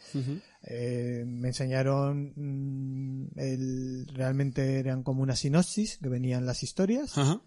[0.62, 7.40] eh, me enseñaron mm, el, realmente eran como una sinopsis que venían las historias Ajá.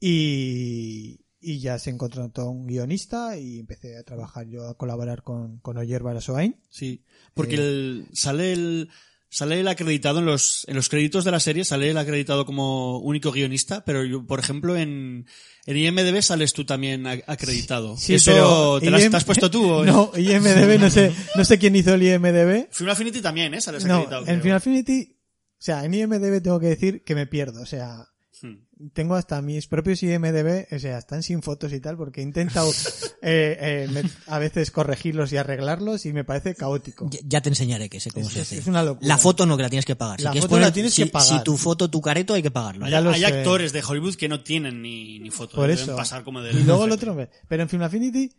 [0.00, 5.22] y, y ya se encontró todo un guionista y empecé a trabajar yo a colaborar
[5.22, 6.56] con, con Oyer Barasoain.
[6.70, 7.04] Sí,
[7.34, 8.88] porque Eh, el, sale el
[9.34, 12.98] sale el acreditado en los en los créditos de la serie sale el acreditado como
[12.98, 15.26] único guionista, pero yo, por ejemplo en
[15.66, 17.96] en IMDb sales tú también acreditado.
[17.96, 19.68] Sí, Eso pero te, lo has, IM te has puesto tú.
[19.68, 22.68] o- No, IMDB, no sé, no sé quién hizo el IMDB.
[22.70, 23.60] Final Affinity también, ¿eh?
[23.60, 24.20] Sales No, acreditado.
[24.22, 24.42] en creo.
[24.42, 25.16] Final Affinity,
[25.52, 28.06] o sea, en IMDB tengo que decir que me pierdo, o sea,
[28.46, 28.90] Hmm.
[28.92, 32.70] tengo hasta mis propios IMDB, o sea, están sin fotos y tal, porque he intentado
[33.22, 37.08] eh, eh, me- a veces corregirlos y arreglarlos y me parece caótico.
[37.10, 38.58] Ya, ya te enseñaré que sé cómo Es- se hace.
[38.58, 39.08] es una locura.
[39.08, 40.20] La foto no, que la tienes que pagar.
[40.20, 41.38] La quieres foto la tienes si, que pagar.
[41.38, 42.84] Si tu foto, tu careto, hay que pagarlo.
[42.84, 42.90] Hay,
[43.20, 45.56] Ya actores de Hollywood que no tienen ni, ni foto.
[45.56, 45.96] Por deben eso.
[45.96, 48.30] pasar como de Y luego el otro, me- pero en Film Affinity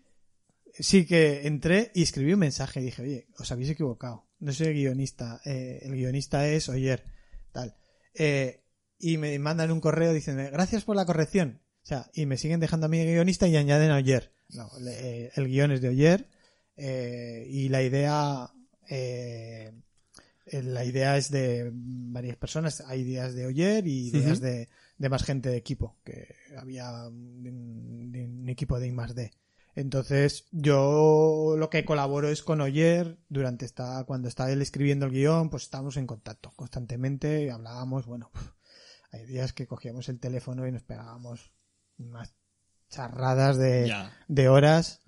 [0.77, 4.25] sí que entré y escribí un mensaje y dije, oye, os habéis equivocado.
[4.39, 5.41] No soy el guionista.
[5.45, 7.03] eh, el guionista es Oyer.
[7.51, 7.73] Tal.
[8.13, 8.61] Eh,
[8.99, 11.61] y me mandan un correo diciendo, gracias por la corrección.
[11.83, 14.31] O sea, y me siguen dejando a mí guionista y añaden a Oyer.
[14.49, 16.29] No, le- eh, el guion es de Oyer.
[16.77, 18.49] eh, y la idea,
[18.89, 19.71] eh,
[20.51, 22.81] la idea es de varias personas.
[22.87, 28.45] Hay ideas de Oyer y ideas de, de más gente de equipo, que había un
[28.49, 29.31] equipo de I más D.
[29.75, 35.11] Entonces, yo lo que colaboro es con Oyer durante esta, cuando está él escribiendo el
[35.11, 38.31] guion, pues estamos en contacto constantemente, hablábamos, bueno,
[39.15, 41.51] hay días que cogíamos el teléfono y nos pegábamos
[41.97, 42.35] unas
[42.89, 43.93] charradas de,
[44.27, 45.01] de horas,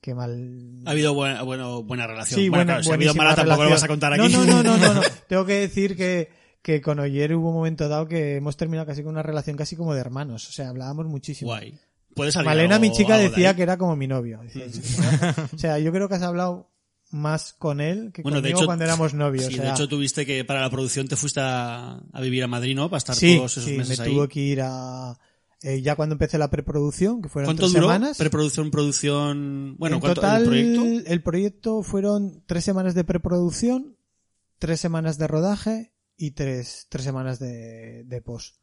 [0.00, 2.40] que mal, Ha habido buena, bueno, buena relación.
[2.40, 3.76] Sí, bueno, buena, claro, si ha habido mala tampoco lo relación.
[3.76, 4.32] vas a contar aquí.
[4.32, 5.00] No, no, no, no, no, no.
[5.28, 6.30] Tengo que decir que,
[6.62, 9.76] que con Oyer hubo un momento dado que hemos terminado casi con una relación casi
[9.76, 10.48] como de hermanos.
[10.48, 11.50] O sea, hablábamos muchísimo.
[11.50, 11.78] Guay.
[12.44, 14.40] Malena, mi chica, decía que era como mi novio.
[15.54, 16.70] O sea, yo creo que has hablado
[17.14, 19.46] más con él que Bueno, de conmigo hecho, cuando éramos novios.
[19.46, 22.42] Sí, o sea, de hecho tuviste que para la producción te fuiste a, a vivir
[22.44, 22.90] a Madrid, ¿no?
[22.90, 24.10] Para estar sí, todos esos sí, meses me ahí.
[24.12, 25.18] tuvo que ir a...
[25.62, 27.86] eh, ya cuando empecé la preproducción, que fueron ¿Cuánto tres duró?
[27.86, 28.18] semanas.
[28.18, 29.76] Preproducción, producción.
[29.78, 31.10] Bueno, en ¿cuánto total, el proyecto?
[31.10, 33.96] el proyecto fueron tres semanas de preproducción,
[34.58, 38.56] tres semanas de rodaje y tres, tres semanas de, de post.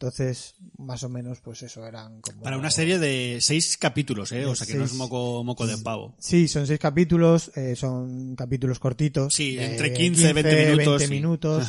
[0.00, 2.42] Entonces, más o menos, pues eso eran como...
[2.42, 4.46] Para una serie de seis capítulos, ¿eh?
[4.46, 6.14] O sea que no es moco, moco de pavo.
[6.20, 9.34] Sí, son seis capítulos, eh, son capítulos cortitos.
[9.34, 11.10] Sí, de entre 15, 20 minutos, sí.
[11.10, 11.66] minutos.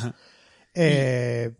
[0.74, 1.50] Eh,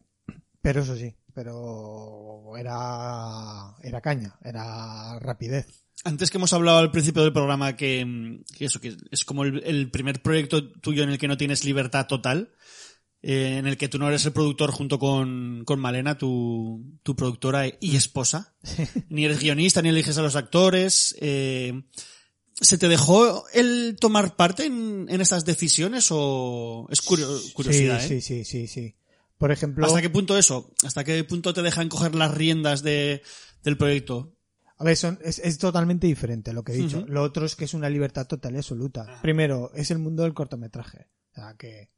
[0.63, 5.67] pero eso sí, pero era, era caña, era rapidez.
[6.05, 9.43] Antes que hemos hablado al principio del programa que, mm, que eso, que es como
[9.43, 12.55] el, el primer proyecto tuyo en el que no tienes libertad total,
[13.23, 17.15] eh, en el que tú no eres el productor junto con, con Malena, tu, tu
[17.17, 18.55] productora y esposa,
[19.09, 21.17] ni eres guionista, ni eliges a los actores.
[21.21, 21.83] eh,
[22.63, 28.01] ¿Se te dejó el tomar parte en, en estas decisiones o es curio- curiosidad?
[28.01, 28.21] sí, eh?
[28.21, 28.95] sí, sí, sí, sí.
[29.39, 30.71] Por ejemplo, ¿Hasta qué punto eso?
[30.85, 33.23] ¿Hasta qué punto te dejan coger las riendas de,
[33.65, 34.35] del proyecto?
[34.77, 37.05] A ver, son- es, es totalmente diferente lo que he dicho.
[37.09, 39.21] Lo otro es que es una libertad total y absoluta.
[39.23, 41.07] Primero, es el mundo del cortometraje.
[41.33, 41.89] O sea, que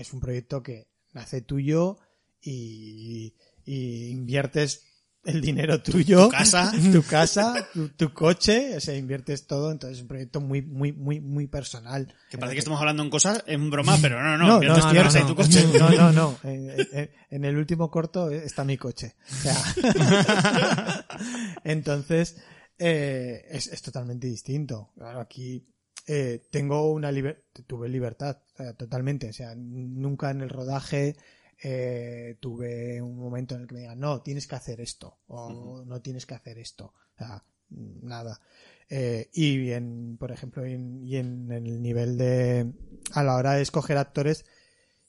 [0.00, 1.98] es un proyecto que nace tuyo
[2.40, 4.84] y, y inviertes
[5.24, 6.24] el dinero tuyo.
[6.26, 6.72] Tu casa.
[6.92, 9.70] Tu casa, tu, tu coche, o sea, inviertes todo.
[9.70, 12.14] Entonces es un proyecto muy, muy, muy, muy personal.
[12.30, 14.90] Que parece que estamos hablando en cosas, en broma, pero no, no, No, inviertes no,
[14.90, 15.28] tu no, casa y no.
[15.28, 15.64] tu coche.
[15.78, 16.38] No, no, no.
[16.44, 19.14] En, en- en el último corto está mi coche.
[19.30, 21.06] O sea,
[21.64, 22.36] entonces,
[22.78, 24.90] eh, es, es totalmente distinto.
[24.96, 25.66] Claro, aquí
[26.06, 28.38] eh, tengo una liber- tuve libertad,
[28.76, 29.28] totalmente.
[29.28, 31.16] O sea, nunca en el rodaje
[31.62, 35.84] eh, tuve un momento en el que me digan, no, tienes que hacer esto, o
[35.84, 36.86] no tienes que hacer esto.
[37.14, 38.40] O sea, nada.
[38.88, 42.72] Eh, y en, por ejemplo, en- y en el nivel de,
[43.12, 44.44] a la hora de escoger actores,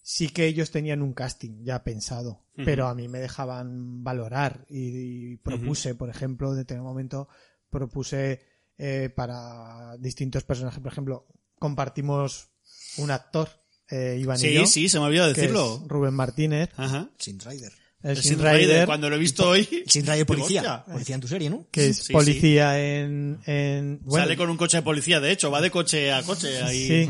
[0.03, 5.31] sí que ellos tenían un casting ya pensado, pero a mí me dejaban valorar y,
[5.33, 7.27] y propuse, por ejemplo, de tener un momento,
[7.69, 8.41] propuse
[8.83, 11.27] eh, para distintos personajes, por ejemplo,
[11.59, 12.49] compartimos
[12.97, 13.47] un actor,
[13.89, 15.79] eh, Iván y Sí, yo, sí, se me olvidó que decirlo.
[15.83, 17.09] es Rubén Martínez, Ajá.
[17.19, 17.71] Sin Rider.
[18.01, 19.67] el, El Sin Rider, Rider, cuando lo he visto hoy.
[19.85, 20.83] Sin Rider policía.
[20.91, 21.67] Policía en tu serie, ¿no?
[21.69, 22.13] que es Sí, sí.
[22.13, 26.11] policía en, en bueno, Sale con un coche de policía, de hecho, va de coche
[26.11, 26.87] a coche ahí.
[26.87, 27.09] Sí,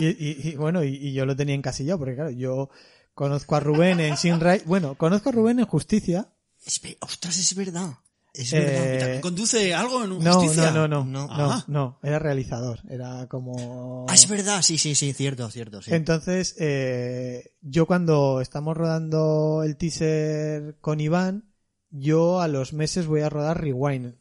[0.00, 2.68] y, y- y bueno, y, y yo lo tenía encasillado, porque claro, yo
[3.14, 6.28] conozco a Rubén en Sin Rider, bueno, conozco a Rubén en Justicia,
[6.66, 7.90] Es ostras, es verdad.
[8.34, 8.94] Es Eh, verdad.
[8.94, 10.70] ¿Y también conduce algo en no, justicia?
[10.70, 11.36] no, no, no, No.
[11.36, 11.64] no, Ah.
[11.68, 14.06] no, era realizador, era como...
[14.08, 15.82] Ah, es verdad, sí, sí, sí, cierto, cierto.
[15.82, 15.92] Sí.
[15.92, 21.52] Entonces, eh, yo cuando estamos rodando el teaser con Iván,
[21.90, 24.14] yo a los meses voy a rodar Rewind,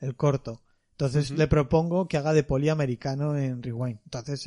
[0.00, 0.60] el corto.
[0.90, 3.98] Entonces le propongo que haga de poliamericano en Rewind.
[4.04, 4.46] Entonces,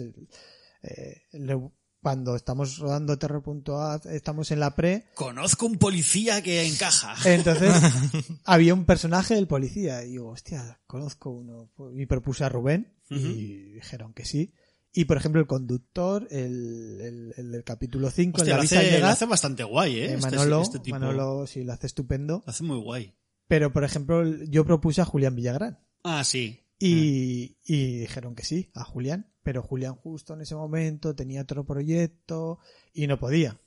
[0.83, 1.71] eh, le-
[2.01, 7.15] cuando estamos rodando Terror.a, estamos en la pre, Conozco un policía que encaja.
[7.33, 7.73] entonces
[8.45, 11.69] había un personaje del policía y digo, hostia, conozco uno.
[11.95, 14.53] Y propuse a Rubén y dijeron que sí.
[14.93, 18.85] Y por ejemplo el conductor, el, el, el del capítulo 5, Hostia, el avisa hace,
[18.91, 20.05] lo llegar, hace bastante guay, ¿eh?
[20.05, 20.97] eh, Este- Manolo, este tipo.
[20.99, 22.41] Manolo sí lo hace estupendo.
[22.45, 23.13] Lo hace muy guay.
[23.47, 25.79] Pero por ejemplo yo propuse a Julián Villagrán.
[26.03, 26.63] Ah, sí.
[26.79, 29.31] Y, y dijeron que sí, a Julián.
[29.43, 32.59] Pero Julián justo en ese momento tenía otro proyecto
[32.93, 33.59] y no podía.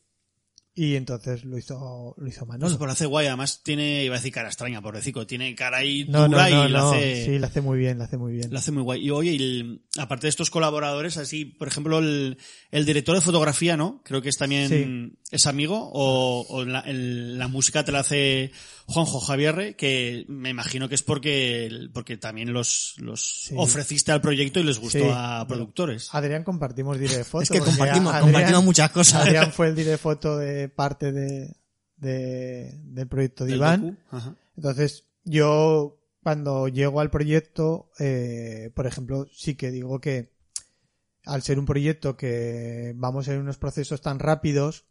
[0.72, 2.70] Y entonces lo hizo, lo hizo No Manolo.
[2.70, 3.26] sé, pero lo hace guay.
[3.26, 5.26] Además tiene, iba a decir cara extraña, pobrecito.
[5.26, 7.24] Tiene cara ahí No, no, dura no, y lo hace...
[7.24, 8.50] Sí, lo hace muy bien, lo hace muy bien.
[8.52, 9.04] Lo hace muy guay.
[9.04, 12.38] Y oye, y el- aparte de estos colaboradores, así, por ejemplo, el,
[12.70, 14.00] el director de fotografía, ¿no?
[14.04, 15.18] Creo que es también, Sí.
[15.32, 18.52] es amigo, o, o la, el- la música te la hace
[18.90, 23.54] Juanjo Javierre, que me imagino que es porque, porque también los, los Sí.
[23.56, 25.08] ofreciste al proyecto y les gustó Sí.
[25.10, 26.08] a productores.
[26.12, 27.42] Adrián compartimos dire de foto.
[27.44, 29.26] Es que compartimos, Adrián- compartimos muchas cosas.
[29.26, 31.56] Adrián fue el dire de foto de parte de,
[31.96, 33.98] de- del proyecto de Iván.
[34.56, 40.32] Entonces, yo cuando llego al proyecto, eh, por ejemplo, sí que digo que
[41.24, 44.84] al ser un proyecto que vamos en unos procesos tan rápidos,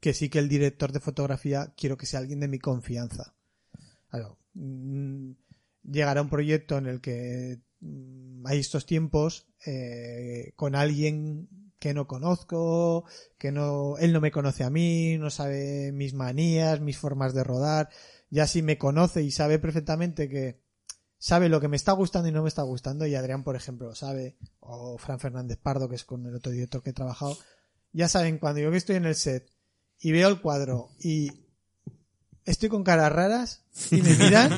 [0.00, 3.34] que sí que el director de fotografía quiero que sea alguien de mi confianza.
[4.08, 5.32] Claro, mm,
[5.84, 11.48] llegar a un proyecto en el que mm, hay estos tiempos eh, con alguien
[11.78, 13.04] que no conozco,
[13.38, 17.44] que no, él no me conoce a mí, no sabe mis manías, mis formas de
[17.44, 17.88] rodar,
[18.30, 20.60] ya si me conoce y sabe perfectamente que
[21.18, 23.94] sabe lo que me está gustando y no me está gustando, y Adrián, por ejemplo,
[23.94, 27.36] sabe, o Fran Fernández Pardo, que es con el otro director que he trabajado,
[27.92, 29.50] ya saben, cuando yo que estoy en el set
[30.00, 31.47] y veo el cuadro y
[32.48, 34.52] estoy con caras raras y me miran,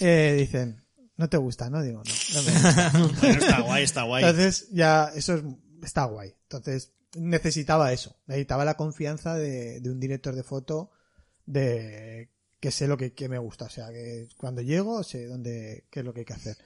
[0.00, 0.84] eh, dicen,
[1.16, 1.82] no te gusta, ¿no?
[1.82, 2.92] Digo, no, no me gusta.
[3.20, 4.24] Bueno, está guay, está guay.
[4.24, 5.42] Entonces ya eso es,
[5.82, 6.34] está guay.
[6.42, 10.92] Entonces necesitaba eso, necesitaba la confianza de, de un director de foto
[11.44, 12.30] de
[12.60, 16.00] que sé lo que, que me gusta, o sea, que cuando llego sé dónde, qué
[16.00, 16.56] es lo que hay que hacer.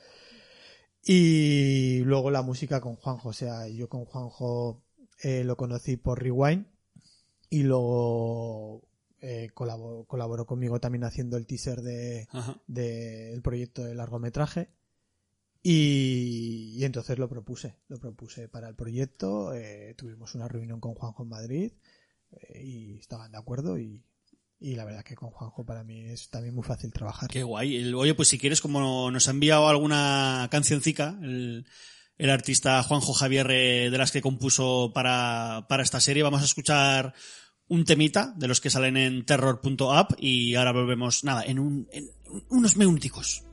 [1.03, 4.83] Y luego la música con Juanjo, o sea, yo con Juanjo
[5.23, 6.67] eh, lo conocí por Rewind
[7.49, 8.83] y luego
[9.27, 12.61] eh, colaboró, colaboró conmigo también haciendo el teaser de, Ajá.
[12.67, 14.69] del proyecto de largometraje.
[15.63, 19.55] Y, y entonces lo propuse, lo propuse para el proyecto.
[19.55, 21.73] eh, tuvimos una reunión con Juanjo en Madrid
[22.33, 23.79] eh, y estaban de acuerdo.
[23.79, 24.03] Y,
[24.61, 27.31] y la verdad que con Juanjo para mí es también muy fácil trabajar.
[27.31, 27.77] Qué guay.
[27.77, 31.67] El- oye, pues si quieres, como nos ha enviado alguna cancioncica, el,
[32.19, 37.15] el artista Juanjo Javier de las que compuso para, para esta serie, vamos a escuchar
[37.69, 41.89] un temita de los que salen en terror.app y ahora volvemos, nada, en, un,
[42.49, 43.45] unos meúnticos.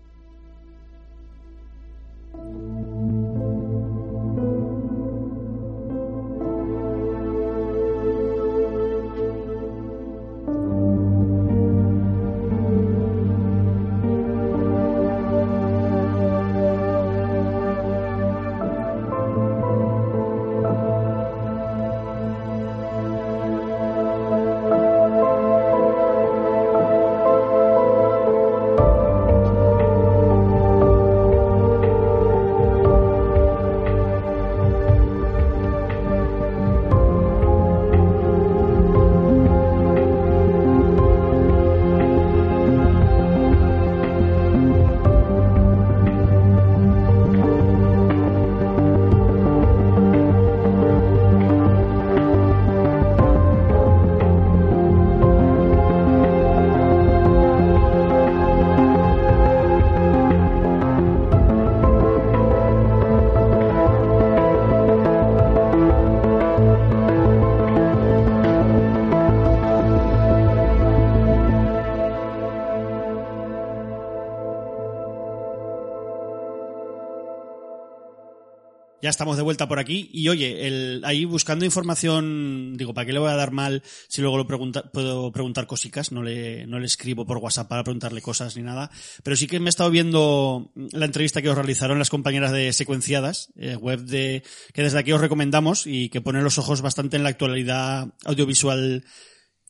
[79.11, 83.19] Estamos de vuelta por aquí y oye, el, ahí buscando información, digo, ¿para qué le
[83.19, 86.11] voy a dar mal si luego lo pregunta, puedo preguntar cosicas?
[86.11, 88.89] No le, no le escribo por WhatsApp para preguntarle cosas ni nada.
[89.23, 92.73] Pero sí que me he estado viendo la entrevista que os realizaron las compañeras de
[92.73, 94.41] Secuenciadas, eh, web de,
[94.73, 99.03] que desde aquí os recomendamos y que pone los ojos bastante en la actualidad audiovisual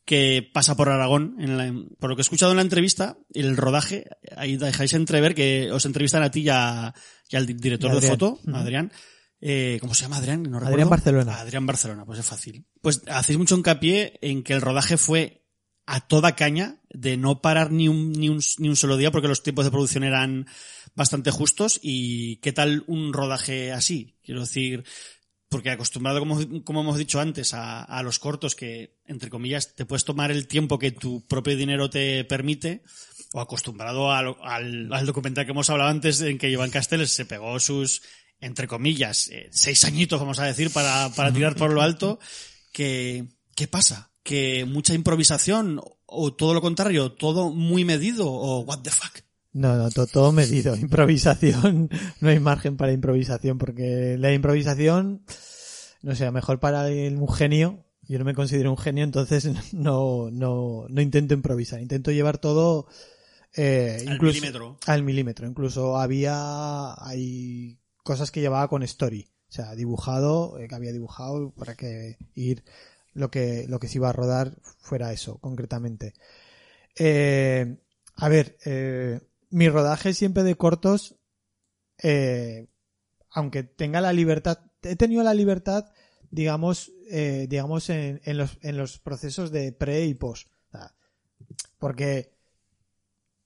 [0.06, 1.36] que pasa por Aragón.
[1.40, 4.06] En la- por lo que he escuchado en la entrevista, el rodaje,
[4.36, 6.94] ahí dejáis entrever que os entrevistan a ti y, a-
[7.30, 8.14] y al di- director Y de Adrián.
[8.14, 8.56] foto, Ujú.
[9.42, 10.44] Eh, ¿Cómo se llama Adrián?
[10.44, 10.90] No Adrián.
[10.90, 11.40] Barcelona.
[11.40, 12.66] Adrián Barcelona, pues es fácil.
[12.82, 15.42] Pues hacéis mucho hincapié en que el rodaje fue
[15.88, 19.28] a toda caña, de no parar ni un, ni un, ni un solo día, porque
[19.28, 20.46] los tiempos de producción eran
[20.96, 21.80] bastante justos.
[21.82, 24.16] ¿Y qué tal un rodaje así?
[24.24, 24.84] Quiero decir,
[25.50, 29.86] porque acostumbrado, como, como hemos dicho antes, a, a los cortos que, entre comillas, te
[29.86, 32.84] puedes tomar el tiempo que tu propio dinero te permite,
[33.34, 37.60] o acostumbrado al, al documental que hemos hablado antes, en que Iván Castells se pegó
[37.60, 38.02] sus,
[38.42, 42.20] entre comillas, eh, seis añitos, vamos a decir, para, para tirar por lo alto,
[42.74, 44.12] que, ¿qué pasa?
[44.24, 49.20] Que mucha improvisación, o todo lo contrario, todo muy medido, o what the fuck.
[49.54, 50.76] No, no, to- todo medido.
[50.78, 51.90] Improvisación,
[52.20, 55.24] no hay margen para improvisación, porque la improvisación,
[56.02, 60.30] no sé, mejor para el- un genio, yo no me considero un genio, entonces no,
[60.32, 62.88] no, no intento improvisar, intento llevar todo
[63.56, 64.80] eh, Al incluso- milímetro.
[64.86, 65.48] Al milímetro.
[65.48, 71.52] Incluso había, hay cosas que llevaba con story, o sea, dibujado, eh, que había dibujado
[71.52, 72.64] para que ir
[73.14, 76.14] lo que, lo que se iba a rodar fuera eso, concretamente.
[76.98, 77.78] Eh,
[78.16, 79.20] a ver, eh,
[79.50, 81.16] mi rodaje siempre de cortos,
[82.02, 82.68] eh,
[83.30, 85.92] aunque tenga la libertad, he tenido la libertad,
[86.30, 90.50] digamos, eh, digamos en, en los, en los procesos de pre y post.
[91.78, 92.36] Porque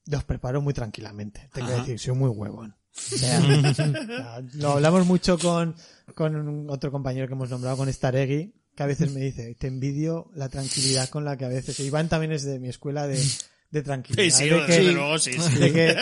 [0.06, 1.49] los preparo muy tranquilamente.
[1.53, 2.76] Tengo que decir, soy muy huevón.
[2.95, 5.76] O sea, lo hablamos mucho con,
[6.13, 10.31] con otro compañero que hemos nombrado, con Staregui, que a veces me dice, te envidio
[10.34, 13.22] la tranquilidad con la que a veces, Iván también es de mi escuela de,
[13.72, 14.23] de tranquilidad.
[14.23, 15.59] Sí, sí, de desde luego, sí, sí.
[15.59, 15.95] de que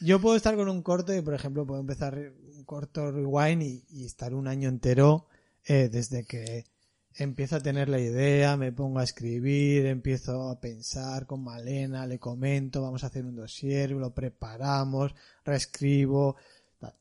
[0.00, 3.84] yo puedo estar con un corto y, por ejemplo, puedo empezar un corto rewind y,
[3.90, 5.26] y estar un año entero
[5.64, 6.64] eh, desde que
[7.16, 12.18] empiezo a tener la idea, me pongo a escribir, empiezo a pensar con Malena, le
[12.18, 15.14] comento, vamos a hacer un dossier, lo preparamos,
[15.44, 16.36] reescribo,
[16.78, 16.94] tal.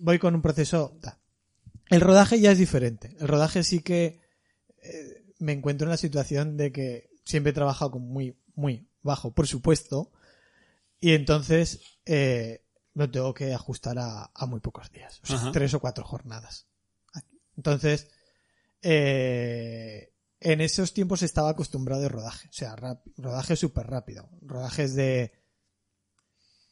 [0.00, 0.96] voy con un proceso.
[1.00, 1.16] tal.
[1.88, 3.16] El rodaje ya es diferente.
[3.20, 4.20] El rodaje sí que
[4.82, 9.32] eh, me encuentro en la situación de que siempre he trabajado con muy, muy bajo
[9.32, 10.10] presupuesto
[11.00, 12.64] y entonces eh,
[12.94, 16.66] lo tengo que ajustar a, a muy pocos días, o sea, tres o cuatro jornadas.
[17.56, 18.08] Entonces,
[18.82, 24.94] eh, en esos tiempos estaba acostumbrado de rodaje, o sea, rap- rodaje súper rápido, rodajes
[24.94, 25.32] de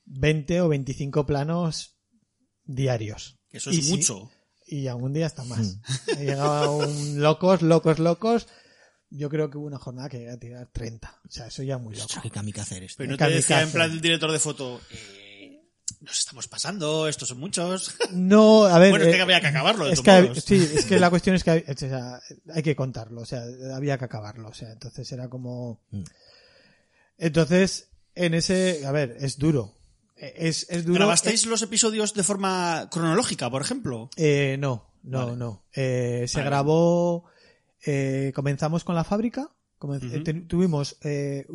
[0.06, 1.96] 20 o 25 planos
[2.64, 3.38] diarios.
[3.50, 4.30] Eso Y es sí, mucho.
[4.66, 5.78] y algún día hasta más.
[6.18, 8.48] Llegaba un locos, locos, locos.
[9.12, 11.20] Yo creo que hubo una jornada que llegué a tirar 30.
[11.28, 12.14] O sea, eso ya muy loco.
[12.22, 12.94] Qué kamikaze eres.
[12.96, 15.29] Pero no te decía en plan el director de foto, eh,
[16.00, 17.94] nos estamos pasando, estos son muchos.
[18.12, 18.90] No, a ver.
[18.90, 20.44] Bueno, es que eh, había que acabarlo, de es que, modos.
[20.44, 22.20] sí, es que la cuestión es que hay, o sea,
[22.54, 23.20] hay que contarlo.
[23.22, 23.42] O sea,
[23.74, 24.48] había que acabarlo.
[24.48, 25.82] O sea, entonces era como.
[25.90, 26.02] Mm.
[27.18, 28.86] Entonces, en ese.
[28.86, 29.76] A ver, es duro.
[30.16, 30.94] Eh, Es, es duro.
[31.00, 34.10] ¿Grabasteis los episodios de forma cronológica, por ejemplo?
[34.16, 35.36] Eh, no, no, Vale.
[35.36, 35.64] no.
[35.74, 36.50] Eh, se Vale.
[36.50, 37.24] grabó.
[37.84, 39.50] eh, comenzamos con la fábrica.
[39.82, 40.06] Ujú.
[40.06, 41.46] eh, tuvimos eh,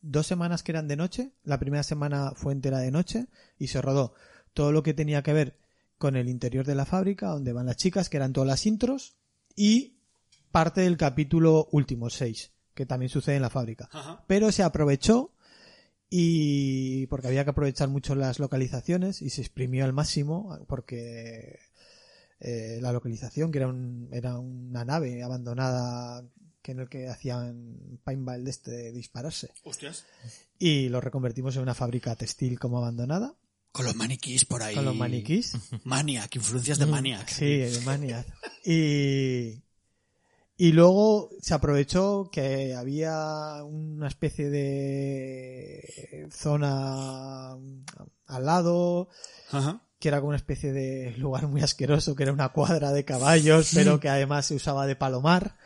[0.00, 1.32] dos semanas que eran de noche.
[1.44, 3.26] La primera semana fue entera de noche
[3.58, 4.14] y se rodó
[4.54, 5.56] todo lo que tenía que ver
[5.98, 9.16] con el interior de la fábrica, donde van las chicas, que eran todas las intros,
[9.54, 9.98] y
[10.50, 13.88] parte del capítulo último, 6, que también sucede en la fábrica.
[14.26, 15.34] Pero se aprovechó
[16.08, 21.60] y porque había que aprovechar mucho las localizaciones y se exprimió al máximo porque
[22.40, 26.24] eh, la localización que era un, era una nave abandonada
[26.62, 30.04] que en el que hacían paintball de este de dispararse Hostias.
[30.58, 33.34] y lo reconvertimos en una fábrica textil como abandonada
[33.72, 34.74] Con los maniquís por ahí.
[34.74, 35.52] con los maniquís
[35.84, 37.28] Maniac, influencias de Maniac.
[37.28, 38.26] Sí, de Maniac.
[38.64, 39.62] Y,
[40.56, 47.52] y luego se aprovechó que había una especie de zona
[48.26, 49.08] al lado,
[49.50, 49.82] Ajá.
[49.98, 53.70] que era como una especie de lugar muy asqueroso, que era una cuadra de caballos,
[53.74, 55.56] pero que además se usaba de palomar,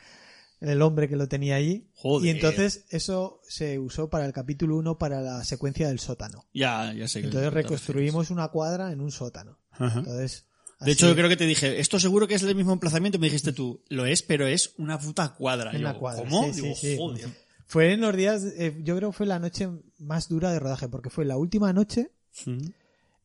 [0.68, 1.88] el hombre que lo tenía allí.
[1.94, 2.26] Joder.
[2.26, 6.46] Y entonces eso se usó para el capítulo 1 para la secuencia del sótano.
[6.52, 7.20] Ya, ya sé.
[7.20, 9.58] Entonces que reconstruimos una cuadra en un sótano.
[9.72, 9.98] Ajá.
[10.00, 10.46] Entonces,
[10.80, 13.18] De hecho, yo creo que te dije, esto seguro que es el mismo emplazamiento.
[13.18, 15.72] Me dijiste tú, lo es, pero es una puta cuadra.
[15.72, 16.52] Yo, la cuadra, ¿Cómo?
[16.52, 16.96] sí, Digo, sí, sí.
[16.98, 17.28] joder.
[17.66, 19.68] Fue en los días, eh, yo creo que fue la noche
[19.98, 22.10] más dura de rodaje, porque fue la última noche.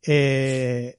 [0.03, 0.98] Eh,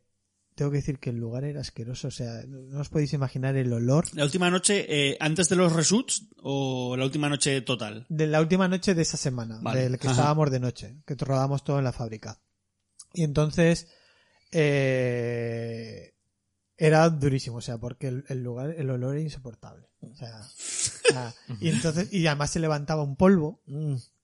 [0.60, 3.72] tengo que decir que el lugar era asqueroso, o sea, no os podéis imaginar el
[3.72, 8.04] olor La última noche, eh, antes de los reshoots o la última noche total.
[8.10, 10.16] de la última noche de esa semana, Vale, del que ajá.
[10.18, 12.42] estábamos de noche, que rodamos todo en la fábrica.
[13.14, 13.88] Y entonces,
[14.52, 16.12] eh,
[16.82, 19.86] era durísimo, o sea, porque el, el lugar, el olor era insoportable.
[20.00, 20.40] O sea,
[21.14, 21.30] ah,
[21.60, 23.60] y entonces, y además se levantaba un polvo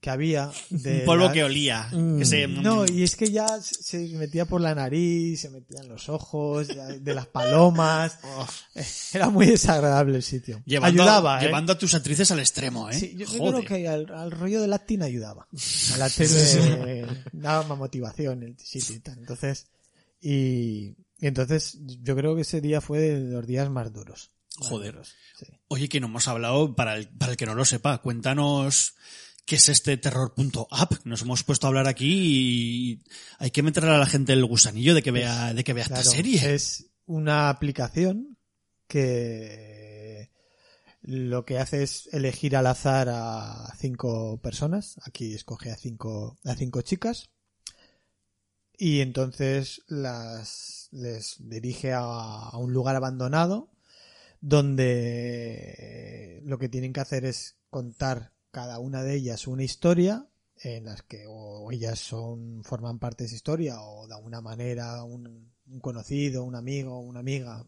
[0.00, 1.86] que había de Un polvo la- que olía.
[1.92, 2.18] Mm.
[2.18, 5.90] Que se, No, y es que ya se metía por la nariz, se metía en
[5.90, 8.18] los ojos, ya de las palomas.
[9.12, 10.62] Era muy desagradable el sitio.
[10.64, 11.44] llevando, ayudaba, ¿eh?
[11.44, 12.94] llevando a tus actrices al extremo, ¿eh?
[12.94, 15.46] Sí, yo, creo que al, al rollo del acting ayudaba.
[15.94, 16.26] Al acting
[17.32, 19.18] daba más motivación el sitio y tal.
[19.18, 19.66] Entonces,
[20.22, 24.32] y, y entonces yo creo que ese día fue de los días más duros.
[24.58, 24.92] Más Joder.
[24.92, 25.46] duros, sí.
[25.68, 28.94] Oye, que no hemos hablado, para el, para el que no lo sepa, cuéntanos
[29.44, 30.92] qué es este terror.app.
[31.04, 33.04] Nos hemos puesto a hablar aquí y
[33.38, 36.00] hay que meterle a la gente el gusanillo de que vea, de que vea Claro,
[36.02, 36.54] esta serie.
[36.54, 38.36] Es una aplicación
[38.88, 40.30] que
[41.02, 44.96] lo que hace es elegir al azar a cinco personas.
[45.04, 47.30] Aquí escoge a cinco, a cinco chicas.
[48.78, 53.70] Y entonces las les dirige a, un lugar abandonado
[54.40, 60.28] donde lo que tienen que hacer es contar cada una de ellas una historia
[60.58, 65.02] en las que o ellas son forman parte de esa historia o de alguna manera
[65.04, 67.66] un, conocido, un amigo, una amiga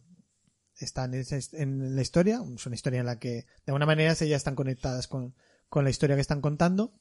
[0.76, 4.54] están en la historia, es una historia en la que de alguna manera ellas están
[4.54, 5.34] conectadas con,
[5.68, 6.94] con la historia que están contando,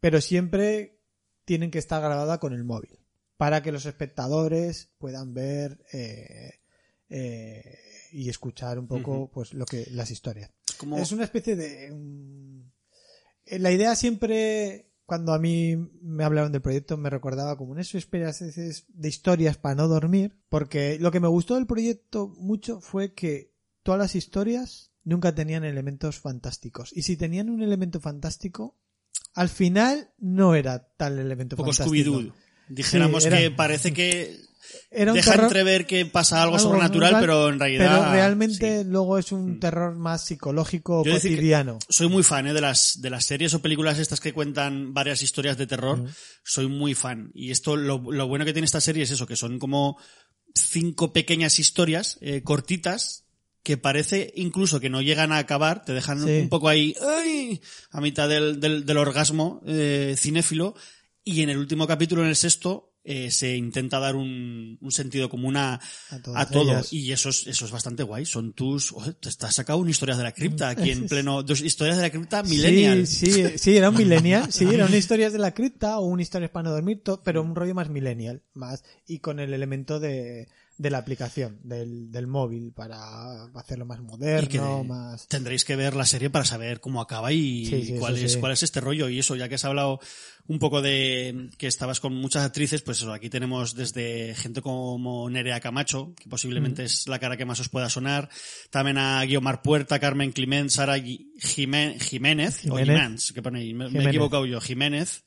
[0.00, 0.98] pero siempre
[1.44, 3.05] tienen que estar grabada con el móvil
[3.36, 6.54] para que los espectadores puedan ver eh,
[7.08, 7.78] eh,
[8.12, 10.50] y escuchar un poco pues lo que las historias.
[10.78, 11.92] Como- Es una especie de
[13.46, 17.80] eh, la idea siempre cuando a mí me hablaron del proyecto me recordaba como en
[17.80, 22.80] eso esperas de historias para no dormir porque lo que me gustó del proyecto mucho
[22.80, 23.52] fue que
[23.84, 28.76] todas las historias nunca tenían elementos fantásticos y si tenían un elemento fantástico
[29.34, 32.16] al final no era tal elemento poco fantástico.
[32.68, 34.40] Dijéramos Sí, era- que parece que
[34.90, 37.98] era un deja terror- entrever que pasa algo, algo sobrenatural, normal, pero en realidad...
[38.00, 38.88] pero realmente sí.
[38.88, 42.52] luego es un terror más psicológico Yo cotidiano soy muy fan ¿eh?
[42.54, 46.04] de las de las series o películas estas que cuentan varias historias de terror.
[46.44, 47.30] Soy muy fan.
[47.34, 49.98] Y esto, lo, lo bueno que tiene esta serie es eso, que son como
[50.54, 53.24] cinco pequeñas historias eh, cortitas
[53.62, 56.38] que parece incluso que no llegan a acabar, te dejan Sí.
[56.42, 57.60] un poco ahí, ¡ay!
[57.90, 60.74] a mitad del, del, del orgasmo eh, cinéfilo,
[61.28, 65.28] y en el último capítulo, en el sexto, eh, se intenta dar un, un sentido
[65.28, 65.80] común a, A
[66.40, 66.62] a todo.
[66.62, 66.92] ellas.
[66.92, 68.24] Y eso es, eso es bastante guay.
[68.24, 71.62] Son tus, oh, te estás sacado un historias de la cripta aquí en pleno, dos
[71.62, 73.08] historias de la cripta millennial.
[73.08, 74.52] Sí, sí, sí, era un millennial.
[74.52, 77.56] Sí, era una historias de la cripta o una historia para no dormir, pero un
[77.56, 80.48] rollo más millennial, más y con el elemento de,
[80.78, 85.26] de la aplicación, del, del móvil, para hacerlo más que moderno, más...
[85.28, 88.52] tendréis que ver la serie para saber cómo acaba y Sí, sí, cuál es cuál
[88.52, 89.08] es este rollo.
[89.08, 90.00] Y eso ya que has hablado
[90.48, 95.28] un poco de que estabas con muchas actrices pues eso aquí tenemos desde gente como
[95.28, 96.86] Nerea Camacho que posiblemente Mm.
[96.86, 98.28] es la cara que más os pueda sonar.
[98.70, 101.96] También a Guiomar Puerta Carmen Clement Sara Jiménez,
[102.70, 103.32] o Jiménez.
[103.32, 105.24] Que pone ahí, me, me he equivocado yo Jiménez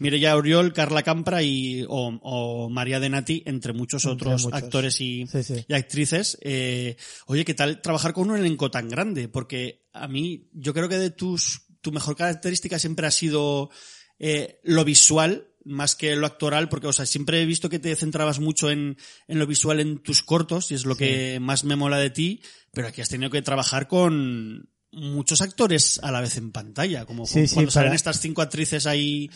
[0.00, 4.62] Mireya Oriol, Carla Campra y, o, o María de Nati, entre muchos Entre otros muchos.
[4.62, 5.64] actores y, Sí, sí.
[5.68, 6.38] y actrices.
[6.42, 6.96] Eh,
[7.26, 9.28] oye, ¿qué tal trabajar con un elenco tan grande?
[9.28, 13.70] Porque a mí, yo creo que de tus, tu mejor característica siempre ha sido
[14.18, 17.94] eh, lo visual más que lo actoral, porque, o sea, siempre he visto que te
[17.94, 18.96] centrabas mucho en,
[19.26, 22.40] en lo visual en tus cortos y es lo que más me mola de ti,
[22.72, 27.26] pero aquí has tenido que trabajar con muchos actores a la vez en pantalla, como
[27.26, 29.28] Sí, cu- sí, cuando salen para- estas cinco actrices ahí.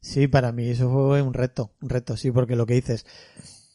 [0.00, 3.04] Sí, para mí eso fue un reto, un reto, sí, porque lo que dices,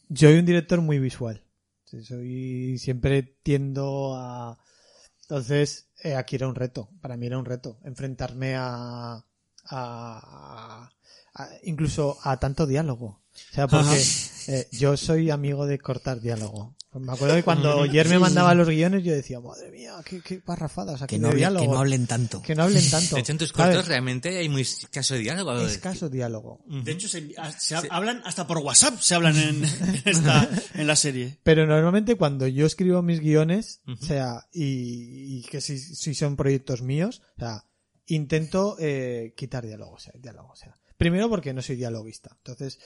[0.08, 1.44] yo soy un director muy visual.
[1.84, 4.58] Soy, siempre tiendo a,
[5.22, 9.24] entonces, eh, aquí era un reto, para mí era un reto, enfrentarme a,
[9.66, 10.90] a,
[11.34, 13.06] a- incluso a tanto diálogo.
[13.50, 14.14] O sea, porque
[14.48, 16.74] eh, yo soy amigo de cortar diálogo.
[17.00, 20.38] Me acuerdo que cuando ayer me mandaba los guiones yo decía, madre mía, qué, qué
[20.40, 21.64] parrafadas aquí Que no, de diálogo.
[21.66, 22.42] que no hablen tanto.
[22.42, 23.14] Que no hablen tanto.
[23.16, 25.58] De hecho, en tus cortos realmente hay muy escaso diálogo.
[25.60, 26.64] Escaso diálogo.
[26.66, 30.96] De hecho, se, se hablan hasta por WhatsApp, se hablan en, en esta, en la
[30.96, 31.38] serie.
[31.42, 36.36] Pero normalmente cuando yo escribo mis guiones, o sea, y, y que si, si son
[36.36, 37.64] proyectos míos, o sea,
[38.06, 40.74] intento eh, quitar diálogo, o sea, diálogo, o sea.
[40.96, 42.30] Primero porque no soy dialoguista.
[42.36, 42.78] Entonces,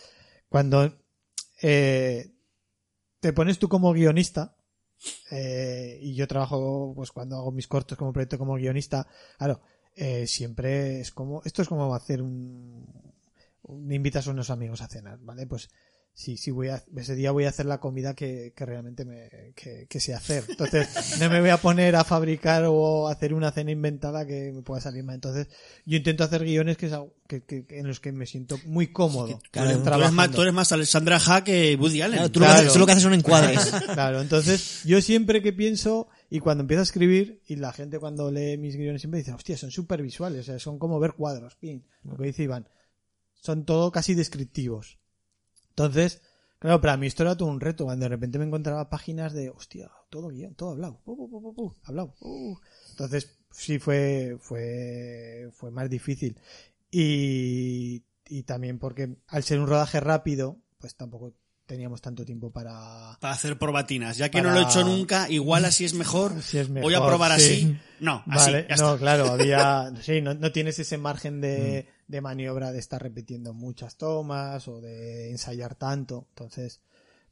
[0.48, 0.98] cuando
[1.60, 2.32] eh,
[3.20, 4.56] te pones tú como guionista,
[5.30, 9.06] eh, y yo trabajo, pues cuando hago mis cortos como proyecto como guionista,
[9.38, 9.60] claro,
[9.96, 12.86] eh, siempre es como, esto es como hacer un,
[13.62, 15.46] un- invitas a unos amigos a cenar, ¿vale?
[15.46, 15.70] Pues
[16.20, 19.52] sí, sí voy a, ese día voy a hacer la comida que, que realmente me,
[19.54, 20.42] que, que sé hacer.
[20.48, 24.50] Entonces, no me voy a poner a fabricar o a hacer una cena inventada que
[24.52, 25.14] me pueda salir mal.
[25.14, 25.46] Entonces,
[25.86, 28.58] yo intento hacer guiones que, es algo- que, que- que- en los que me siento
[28.66, 29.38] muy cómodo.
[29.52, 32.16] Claro, tú, eres más, tú eres más Alexandra Ha que Woody Allen.
[32.18, 33.72] Claro, tú lo, que haces, tú lo que haces son encuadres.
[33.94, 38.32] Claro, entonces yo siempre que pienso y cuando empiezo a escribir y la gente cuando
[38.32, 41.54] lee mis guiones siempre dice, hostia, son súper visuales, o sea, son como ver cuadros,
[41.54, 42.68] pin, lo que dice Iván.
[43.40, 44.98] Son todo casi descriptivos.
[45.78, 46.20] Entonces,
[46.58, 49.50] claro, para mí esto era todo un reto, cuando de repente me encontraba páginas de,
[49.50, 52.14] hostia, todo guion, todo hablado, pu, pu, pu, hablado.
[52.20, 52.56] uh.
[52.90, 56.36] Entonces, sí fue, fue, fue más difícil.
[56.90, 61.34] Y, y también porque al ser un rodaje rápido, pues tampoco
[61.68, 64.16] teníamos tanto tiempo para, Para hacer probatinas.
[64.16, 66.32] Ya que Para- no lo he hecho nunca, igual así es mejor.
[66.42, 67.52] Si es Voy a probar sí.
[67.52, 67.78] así.
[68.00, 68.52] No, así.
[68.52, 72.10] Vale, ya no, claro, había, sí, no, no tienes ese margen de, Mm.
[72.12, 76.80] de maniobra de estar repitiendo muchas tomas o de ensayar tanto, entonces,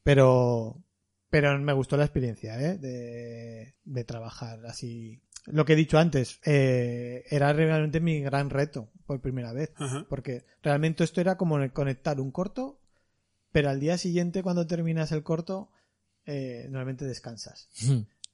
[0.03, 0.83] pero,
[1.31, 2.79] pero me gustó la experiencia, ¿eh?
[2.79, 5.21] De, de trabajar así.
[5.47, 10.05] Lo que he dicho antes, eh, era realmente mi gran reto por primera vez, Ajá.
[10.09, 12.81] porque realmente esto era como conectar un corto,
[13.57, 15.71] pero al día siguiente cuando terminas el corto,
[16.27, 17.69] eh, normalmente descansas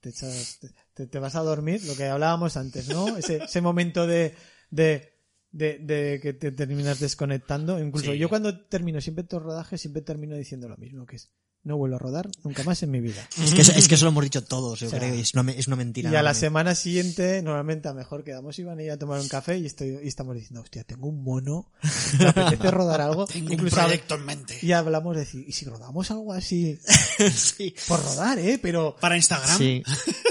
[0.01, 0.59] te, echas-
[0.95, 3.17] te- vas a dormir, lo que hablábamos antes, ¿no?
[3.17, 4.35] Ese, ese momento de,
[4.71, 5.13] de,
[5.53, 7.79] de, de que te terminas desconectando.
[7.79, 8.19] Incluso Sí.
[8.19, 11.31] yo cuando termino siempre estos rodajes, siempre termino diciendo lo mismo, que es
[11.65, 13.27] no vuelvo a rodar nunca más en mi vida.
[13.43, 15.21] Es que, eso- es que eso lo hemos dicho todos, yo O sea, creo, y
[15.21, 16.11] es una, me- es una mentira.
[16.11, 19.21] Y a la semana siguiente, normalmente a lo mejor quedamos Iván y yo a tomar
[19.21, 21.71] un café y estoy y estamos diciendo, hostia, tengo un mono,
[22.19, 23.27] me apetece rodar algo.
[23.27, 24.59] Tengo un Incluso hab- proyecto en mente.
[24.61, 26.79] y hablamos de decir, ¿y si rodamos algo así?
[27.33, 27.75] Sí.
[27.87, 28.59] Por rodar, ¿eh?
[28.61, 29.57] Pero, Para Instagram.
[29.59, 29.83] Sí.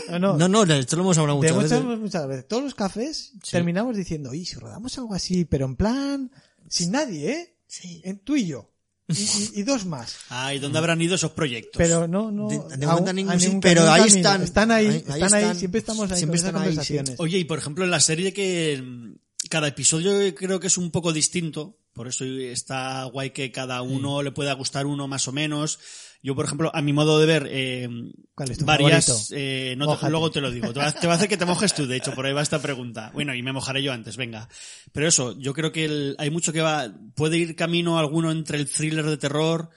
[0.09, 1.83] no, no, No, no, esto lo hemos hablado muchas veces.
[1.99, 2.47] muchas veces.
[2.47, 6.31] Todos los cafés terminamos diciendo, y si rodamos algo así, pero en plan,
[6.67, 7.57] sin nadie, ¿eh?
[8.03, 8.70] En tú y yo.
[9.17, 9.21] Y,
[9.57, 10.15] y- y dos más.
[10.29, 11.77] Ah, ¿y dónde habrán ido esos proyectos?
[11.77, 12.47] Pero no, no.
[12.47, 14.17] De- de a- momento a ningún ningún- pero ahí camino.
[14.17, 14.41] están.
[14.43, 16.67] Están ahí, Ahí- ahí están ahí, siempre estamos ahí Siempre con esas están sí.
[16.69, 17.15] conversaciones.
[17.19, 18.83] Oye, y por ejemplo, en la serie que
[19.49, 24.21] cada episodio creo que es un poco distinto, por eso está guay que cada uno
[24.23, 25.79] le pueda gustar uno más o menos.
[26.23, 27.89] Yo, por ejemplo, a mi modo de ver, eh,
[28.35, 31.13] ¿Cuál es tu varias, eh, no te- luego te lo digo, te va, te va
[31.13, 33.09] a hacer que te mojes tú, de hecho, por ahí va esta pregunta.
[33.13, 34.47] Bueno, y me mojaré yo antes, venga.
[34.91, 38.59] Pero eso, yo creo que el- hay mucho que va, puede ir camino alguno entre
[38.59, 39.69] el thriller de terror,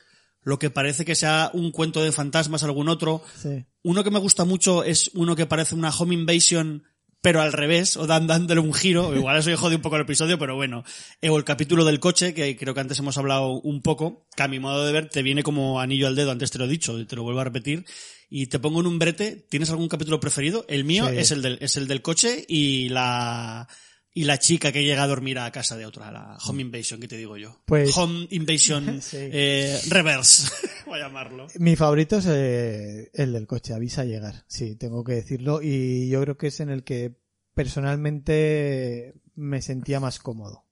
[0.43, 3.23] lo que parece que sea un cuento de fantasmas, algún otro.
[3.41, 3.65] Sí.
[3.83, 6.83] Uno que me gusta mucho es uno que parece una home invasion,
[7.25, 9.17] pero al revés, o dan- dándole un giro.
[9.17, 10.85] Igual eso jode un poco el episodio, pero bueno.
[11.23, 14.43] Eh, O el capítulo del coche, que creo que antes hemos hablado un poco, que
[14.43, 16.69] a mi modo de ver te viene como anillo al dedo, antes te lo he
[16.69, 17.87] dicho, y te lo vuelvo a repetir.
[18.29, 20.67] Y te pongo en un brete, ¿tienes algún capítulo preferido?
[20.69, 21.17] El mío Sí.
[21.17, 23.69] es el del, es el del coche y la,
[24.17, 27.09] y la chica que llega a dormir a casa de otra, la home invasion, que
[27.09, 27.61] te digo yo.
[27.67, 29.17] Pues- home invasion Sí.
[29.21, 30.51] eh, reverse,
[30.87, 31.49] voy a llamarlo.
[31.59, 34.45] Mi favorito es eh, el del coche, avisa a llegar.
[34.47, 35.61] Sí, tengo que decirlo.
[35.63, 37.17] Y yo creo que es en el que
[37.55, 40.64] personalmente me sentía más cómodo.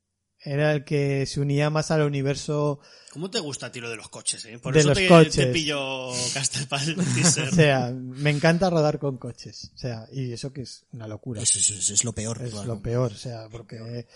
[0.44, 2.80] Era el que se unía más al universo.
[3.12, 4.58] ¿Cómo te gusta a ti lo de los coches, eh?
[4.58, 5.34] Por De eso los te, coches.
[5.36, 7.48] te pillo Castel para el teaser.
[7.48, 9.70] O sea, me encanta rodar con coches.
[9.74, 11.40] O sea, y eso que es una locura.
[11.42, 12.42] Eso, eso- eso es lo peor.
[12.42, 12.66] es claro.
[12.66, 14.06] lo peor, o sea, porque...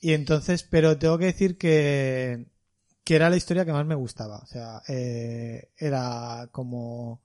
[0.00, 2.44] Y entonces, pero tengo que decir que,
[3.02, 4.38] que era la historia que más me gustaba.
[4.40, 7.22] O sea, eh, era como...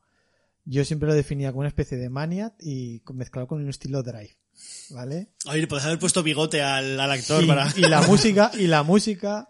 [0.64, 4.38] Yo siempre lo definía como una especie de Maniac y mezclado con un estilo Drive.
[4.92, 5.32] ¿Vale?
[5.48, 7.68] Oye, le puedes haber puesto bigote al, al actor para...
[7.76, 9.48] y la música, y la música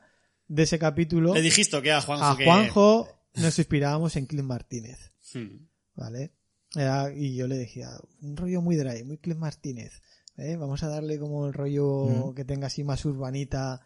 [0.48, 2.46] de ese capítulo, Le dijiste que a Juanjo a que...
[2.46, 5.12] Juanjo nos inspirábamos en Clint Martínez.
[5.34, 5.66] Hmm.
[5.96, 6.34] ¿vale?
[6.76, 7.90] Era- y yo le decía,
[8.22, 10.02] un rollo muy dry, muy Clint Martínez,
[10.38, 10.56] ¿eh?
[10.56, 13.82] Vamos a darle como el rollo que tenga así más urbanita,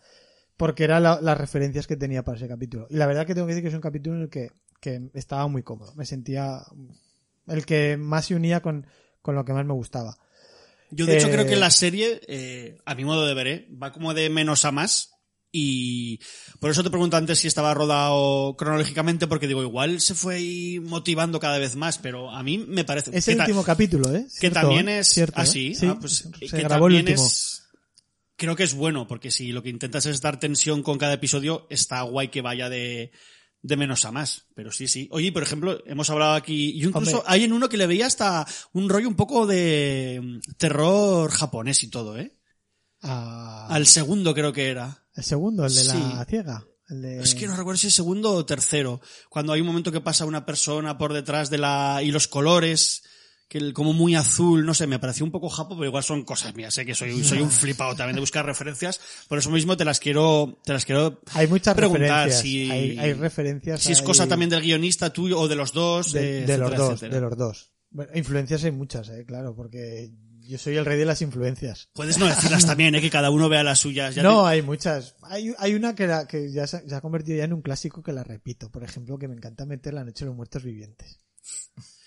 [0.58, 2.86] porque eran la- las referencias que tenía para ese capítulo.
[2.90, 4.50] Y la verdad que tengo que decir que es un capítulo en el que,
[4.80, 6.62] que estaba muy cómodo, me sentía
[7.48, 8.88] el que más se unía con,
[9.22, 10.18] con lo que más me gustaba.
[10.92, 13.68] Yo de hecho Eh, creo que la serie, eh, a mi modo de ver, eh,
[13.82, 15.12] va como de menos a más.
[15.58, 16.20] Y
[16.60, 20.82] por eso te pregunto antes si estaba rodado cronológicamente, porque digo, igual se fue ahí
[20.82, 23.18] motivando cada vez más, pero a mí me parece...
[23.18, 24.28] Es el último capítulo, ¿eh?
[24.42, 25.00] que también ¿eh?
[25.00, 25.44] es Cierto, ¿eh?
[25.44, 27.26] así Sí, ah, pues, se que grabó el también último.
[27.26, 27.66] es
[28.36, 31.68] creo que es bueno porque si lo que intentas es dar tensión con cada episodio
[31.70, 33.12] está guay que vaya de
[33.66, 37.18] de menos a más pero sí sí oye por ejemplo hemos hablado aquí yo incluso
[37.20, 37.34] Hombre.
[37.34, 41.84] hay en uno que le veía hasta un rollo un poco de mm, terror japonés
[41.84, 42.36] y todo eh
[43.08, 46.66] Ah, al segundo creo que era el segundo, el de la ciega.
[46.90, 47.20] El de...
[47.20, 49.00] es que no recuerdo si es segundo o tercero.
[49.30, 52.02] Cuando hay un momento que pasa una persona por detrás de la...
[52.04, 53.04] y los colores,
[53.60, 56.56] que como muy azul, no sé, me pareció un poco japo, pero igual son cosas
[56.56, 59.86] mías, sé que soy, soy un flipado también de buscar referencias, por eso mismo te
[59.86, 62.42] las quiero, te las quiero Hay muchas preguntar referencias.
[62.42, 63.82] si, hay, hay referencias.
[63.82, 66.58] si es hay- cosa también del guionista tuyo o de los dos, de, eh, de
[66.58, 67.16] los dos, etcétera.
[67.16, 67.72] de los dos.
[67.92, 70.12] Bueno, influencias hay muchas, eh, claro, porque
[70.48, 71.90] yo soy el rey de las influencias.
[71.94, 74.14] Puedes no decirlas también, eh, que cada uno vea las suyas.
[74.16, 75.16] Ya no, te- hay muchas.
[75.24, 78.04] Hay, hay una que, la- que ya se, se ha convertido ya en un clásico
[78.04, 78.70] que la repito.
[78.70, 81.20] Por ejemplo, que me encanta meter La Noche de los Muertos Vivientes.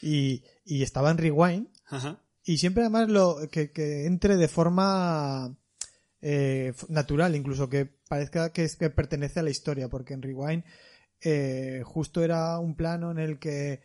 [0.03, 1.69] Y, y estaba en Rewind.
[1.87, 2.21] Ajá.
[2.45, 5.57] Y siempre además lo que, que entre de forma
[6.23, 10.65] eh, natural, incluso que parezca que, es, que pertenece a la historia, porque en Rewind
[11.21, 13.81] eh, justo era un plano en el que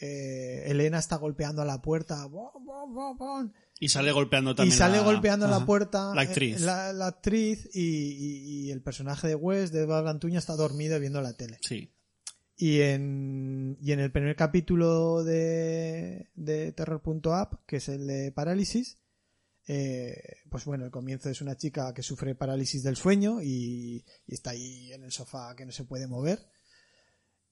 [0.00, 3.52] eh, Elena está golpeando a la puerta ¡bom, bom, bom, bom!
[3.80, 6.60] Y sale golpeando y también sale la- golpeando la puerta La eh, actriz.
[6.60, 10.98] la, la actriz y, y- y el personaje de Wes, de Eva Gantuña, está dormido
[11.00, 11.58] viendo la tele.
[11.62, 11.90] Sí.
[12.56, 18.98] Y en, y en el primer capítulo de, de Terror.app, que es el de Parálisis,
[19.66, 24.34] eh, pues bueno, el comienzo es una chica que sufre parálisis del sueño y, y
[24.34, 26.38] está ahí en el sofá que no se puede mover.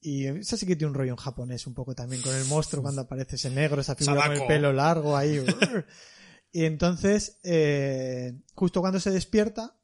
[0.01, 2.83] Y esa sí que tiene un rollo en japonés un poco también con el monstruo
[2.83, 5.45] cuando aparece ese negro, esa figura con el pelo largo ahí.
[6.53, 9.79] y entonces, eh, justo cuando se despierta,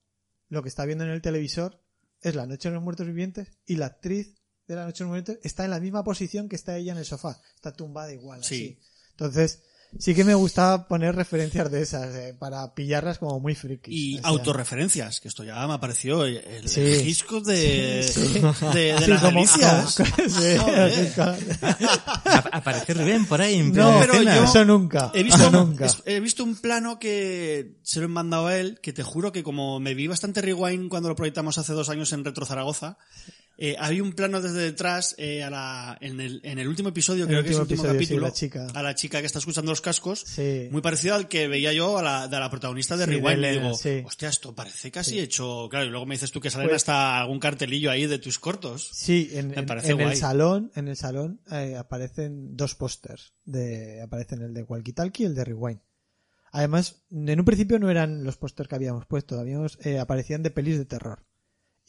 [0.49, 1.81] lo que está viendo en el televisor
[2.21, 4.38] es La Noche de los Muertos Vivientes y la actriz
[4.69, 6.99] de La Noche de los Muertos está en la misma posición que está ella en
[6.99, 7.41] el sofá.
[7.57, 8.45] Está tumbada igual.
[8.45, 8.77] Sí.
[8.79, 8.79] Así.
[9.13, 9.61] Entonces,
[9.99, 13.93] sí que me gustaba poner referencias de esas eh, para pillarlas como muy frikis.
[13.95, 16.81] Y O sea, autorreferencias, que esto ya me apareció el, el Sí.
[16.83, 18.21] Hitchcock de, Sí.
[18.75, 19.95] de, de Sí, las delicias.
[20.29, 21.19] Sí,
[22.53, 25.11] Aparece Rubén por ahí en No, pero yo- eso nunca.
[25.15, 25.87] He visto, nunca.
[26.05, 29.43] he visto un plano que se lo he mandado a él, que te juro que
[29.43, 32.99] como me vi bastante rewind cuando lo proyectamos hace dos años en Retro Zaragoza,
[33.61, 37.25] eh, había un plano desde detrás eh, a la, en, el, en el último episodio,
[37.25, 38.67] El creo que es el último episodio, sí, capítulo, la chica.
[38.73, 40.69] a la chica que está escuchando los cascos, Sí.
[40.71, 43.45] muy parecido al que veía yo a la, de la protagonista de Sí, de Rewind.
[43.45, 44.03] y digo, sí.
[44.07, 45.69] hostia, esto parece casi hecho.
[45.71, 48.39] Claro, y luego me dices tú que salen Pues- hasta algún cartelillo ahí de tus
[48.39, 48.89] cortos.
[48.93, 50.17] Sí, en, Me en- parece en el guay.
[50.17, 55.27] salón, en el salón eh, aparecen dos pósters de, aparecen el de Walkie Talkie y
[55.27, 55.81] el de Rewind.
[56.53, 60.51] Además, en un principio no eran los pósters que habíamos puesto, habíamos, eh, aparecían de
[60.51, 61.25] pelis de terror.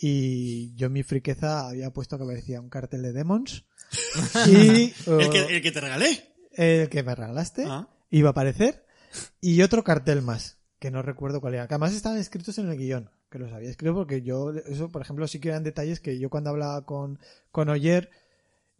[0.01, 3.65] Y yo en mi friqueza había puesto que aparecía un cartel de Demons
[4.47, 6.34] y El que, oh, el que te regalé.
[6.53, 7.88] el que me regalaste Ah.
[8.09, 8.85] iba a aparecer
[9.41, 12.77] y otro cartel más que no recuerdo cuál era que además estaban escritos en el
[12.77, 16.17] guion que los había escrito porque yo eso por ejemplo sí que eran detalles que
[16.17, 17.19] yo cuando hablaba con
[17.51, 18.09] con Oyer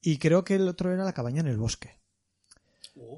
[0.01, 1.99] y creo que el otro era La cabaña en el bosque.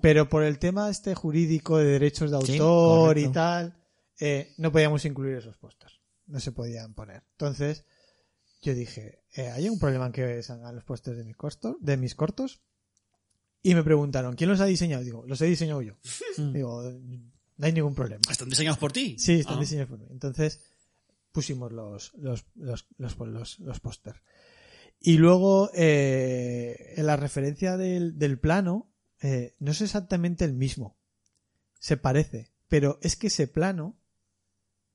[0.02, 3.76] Pero por el tema este jurídico de derechos de Sí, autor y tal,
[4.20, 6.00] eh, no podíamos incluir esos pósters.
[6.28, 7.22] No se podían poner.
[7.34, 7.84] Entonces,
[8.62, 11.76] yo dije, eh, ¿hay un problema en que salgan los pósters de mis cortos?
[11.80, 12.62] De mis cortos?
[13.64, 15.04] Y me preguntaron, ¿quién los ha diseñado?
[15.04, 15.96] Digo, los he diseñado yo.
[16.54, 18.22] Digo, no hay ningún problema.
[18.30, 19.18] ¿Están diseñados por ti?
[19.20, 19.62] Sí, están Ah.
[19.62, 20.08] diseñados por mí.
[20.10, 20.62] Entonces
[21.32, 24.22] pusimos los, los, los, los, los, los póster.
[25.00, 30.98] Y luego, eh, en la referencia del, del plano, eh, no es exactamente el mismo.
[31.80, 32.52] Se parece.
[32.68, 33.98] Pero es que ese plano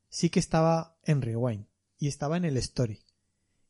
[0.09, 1.66] sí que estaba en Rewind.
[1.98, 3.01] Y estaba en el Story.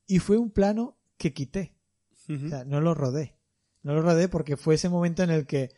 [0.06, 1.74] Y fue un plano que quité.
[2.28, 3.36] O sea, no lo rodé.
[3.82, 5.70] No lo rodé porque fue ese momento en el que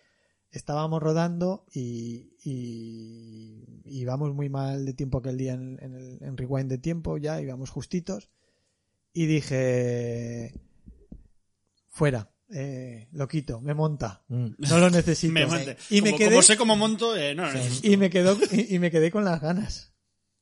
[0.51, 6.37] estábamos rodando y, y íbamos muy mal de tiempo aquel día en, en el, en
[6.39, 8.31] rewind de tiempo, ya íbamos justitos.
[9.13, 10.55] Y dije,
[11.89, 14.49] fuera, eh, lo quito, me monta, Mm.
[14.59, 15.33] no lo necesito.
[15.35, 18.75] Me y me quedé, como sé cómo monto, eh, no, no, y me quedó, y,
[18.75, 19.93] y me quedé con las ganas.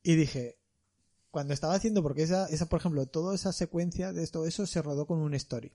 [0.03, 0.57] Y dije,
[1.37, 4.81] cuando estaba haciendo, porque esa, esa, por ejemplo, toda esa secuencia de todo eso se
[4.81, 5.71] rodó con un story.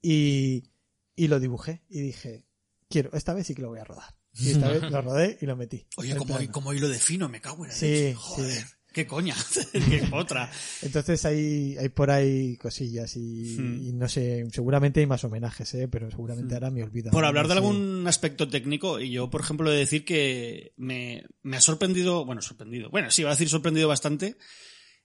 [0.00, 0.70] Y,
[1.14, 1.84] y lo dibujé.
[1.90, 2.46] Y dije,
[2.88, 4.16] quiero, esta vez sí que lo voy a rodar.
[4.32, 5.86] Y esta vez lo rodé y lo metí.
[5.98, 8.16] Oye, como, como hilo de fino, me cago en la Sí, leche.
[8.36, 8.64] sí.
[8.98, 9.36] Qué coña.
[9.72, 10.50] qué otra.
[10.82, 13.86] Entonces hay, hay por ahí cosillas y, Hmm.
[13.86, 15.86] y no sé, seguramente hay más homenajes, ¿eh?
[15.86, 17.12] pero seguramente ahora me olvido.
[17.12, 17.58] Por hablar de Sí.
[17.58, 22.24] algún aspecto técnico, y yo, por ejemplo, he de decir que me, me ha sorprendido,
[22.24, 24.36] bueno, sorprendido, bueno, sí, iba a decir sorprendido bastante,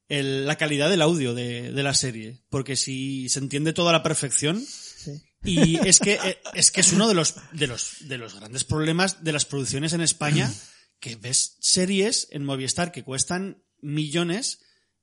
[0.09, 4.01] el- la calidad del audio de, de la serie, porque si se entiende toda la
[4.01, 5.21] perfección, Sí.
[5.43, 8.63] y es que, eh, es que es uno de los, de los, de los grandes
[8.63, 10.51] problemas de las producciones en España,
[10.99, 14.61] que ves series en Movistar que cuestan millones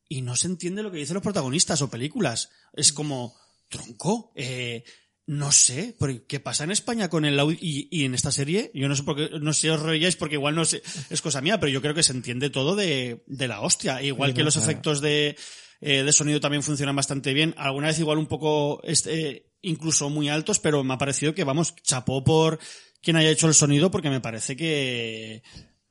[0.09, 2.51] y no se entiende lo que dicen los protagonistas o películas.
[2.73, 3.37] Es como,
[3.69, 4.83] tronco, eh,
[5.27, 7.57] no sé, porque ¿qué pasa en España con el audio?
[7.61, 10.17] Y, y en esta serie, yo no sé por qué, no sé si os reíais
[10.17, 13.23] porque igual no sé, es cosa mía, pero yo creo que se entiende todo de,
[13.29, 14.03] de la hostia.
[14.03, 14.71] Igual Sí, que no, los claro.
[14.71, 15.37] efectos de,
[15.81, 17.55] eh, de sonido también funcionan bastante bien.
[17.57, 21.77] Alguna vez igual un poco, este, incluso muy altos, pero me ha parecido que, vamos,
[21.85, 22.59] chapó por
[23.01, 25.45] quien haya hecho el sonido porque me parece que,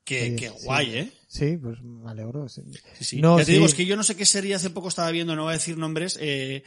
[0.04, 0.66] que, Sí, que sí.
[0.66, 1.12] guay, ¿eh?
[1.32, 2.50] Sí, pues me alegro.
[2.50, 2.64] sí.
[2.98, 3.22] Sí, sí.
[3.22, 3.52] No, ya te sí.
[3.54, 5.58] digo, es que yo no sé qué serie hace poco estaba viendo, no voy a
[5.58, 6.64] decir nombres, eh,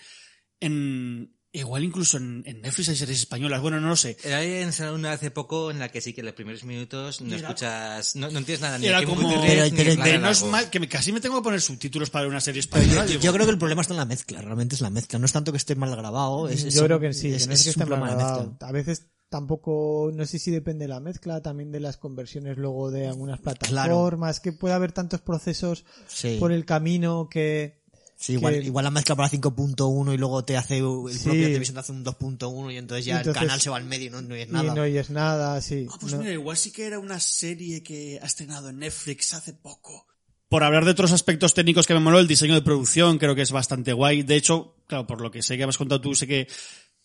[0.60, 4.16] en, igual incluso en, en Netflix hay series españolas, bueno, no lo sé.
[4.32, 4.64] Hay
[4.94, 8.14] una hace poco en la que sí que en los primeros minutos no Era- escuchas,
[8.14, 10.88] no, no entiendes nada ni Era como, ni de de no es mal, que me,
[10.88, 13.04] casi me tengo que poner subtítulos para una serie española.
[13.06, 15.18] Yo, creo que el problema está en la mezcla, realmente es la mezcla.
[15.18, 16.48] No es tanto que esté mal grabado.
[16.48, 18.06] Es, es- Yo creo que sí, es, que no es es que un esté problema
[18.06, 18.56] mal grabado.
[18.60, 22.92] A veces tampoco, no sé si depende de la mezcla, también de las conversiones luego
[22.92, 26.36] de algunas plataformas, que puede haber tantos procesos Sí.
[26.38, 27.82] por el camino que...
[28.16, 31.24] Sí, igual, que- igual la mezcla para 5.1 y luego te hace el Sí.
[31.24, 33.84] propio televisión te hace un 2.1 y entonces ya Entonces- el canal se va al
[33.84, 34.74] medio y no, no es Y nada.
[34.76, 35.88] no oyes nada, sí.
[35.90, 36.20] Ah, pues no.
[36.20, 40.06] mira, igual sí que era una serie que ha estrenado en Netflix hace poco.
[40.48, 43.40] Por hablar de otros aspectos técnicos que me moló, el diseño de producción creo que
[43.42, 44.22] es bastante guay.
[44.22, 46.46] De hecho, claro, por lo que sé que me has contado tú, sé que,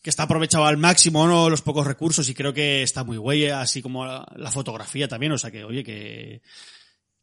[0.07, 1.49] que está aprovechado al máximo, ¿no?
[1.49, 5.34] Los pocos recursos y creo que está muy guay, así como la, la fotografía también.
[5.34, 6.41] O sea que, oye, que,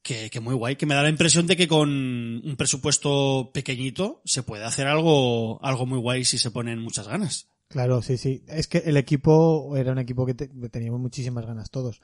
[0.02, 0.76] que, que muy guay.
[0.76, 5.64] Que me da la impresión de que con un presupuesto pequeñito se puede hacer algo,
[5.64, 7.48] algo muy guay si se ponen muchas ganas.
[7.68, 8.44] Claro, sí, sí.
[8.48, 12.02] Es que el equipo era un equipo que te- teníamos muchísimas ganas todos.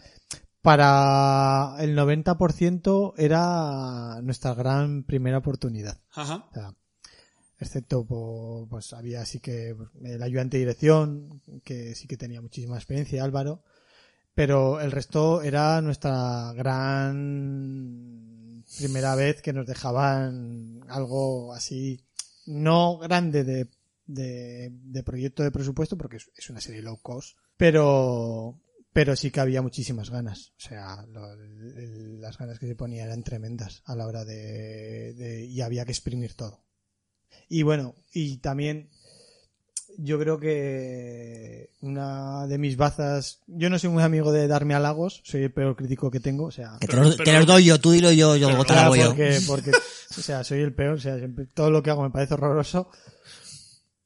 [0.63, 6.01] Para el 90% era nuestra gran primera oportunidad.
[6.15, 6.47] Ajá.
[6.51, 6.75] O sea,
[7.61, 12.77] excepto por, pues había así que el ayudante de dirección, que sí que tenía muchísima
[12.77, 13.63] experiencia, Álvaro,
[14.35, 16.53] pero el resto era nuestra
[17.41, 22.01] gran primera vez que nos dejaban algo así,
[22.47, 23.69] no grande de,
[24.07, 28.61] de, de proyecto de presupuesto, porque es, una serie low cost, pero,
[28.93, 30.53] pero sí que había muchísimas ganas.
[30.57, 35.45] O sea, lo- las ganas que se ponían eran tremendas a la hora de, de-
[35.47, 36.65] y había que exprimir todo.
[37.49, 38.89] Y bueno, y también
[39.99, 45.21] yo creo que una de mis bazas, yo no soy muy amigo de darme halagos,
[45.25, 47.79] soy el peor crítico que tengo, o sea, Que te, los, te los doy yo,
[47.81, 49.07] tú dilo yo, yo luego te Claro, hago yo.
[49.09, 52.11] porque, porque, o sea, soy el peor, o sea, siempre- todo lo que hago me
[52.11, 52.89] parece horroroso.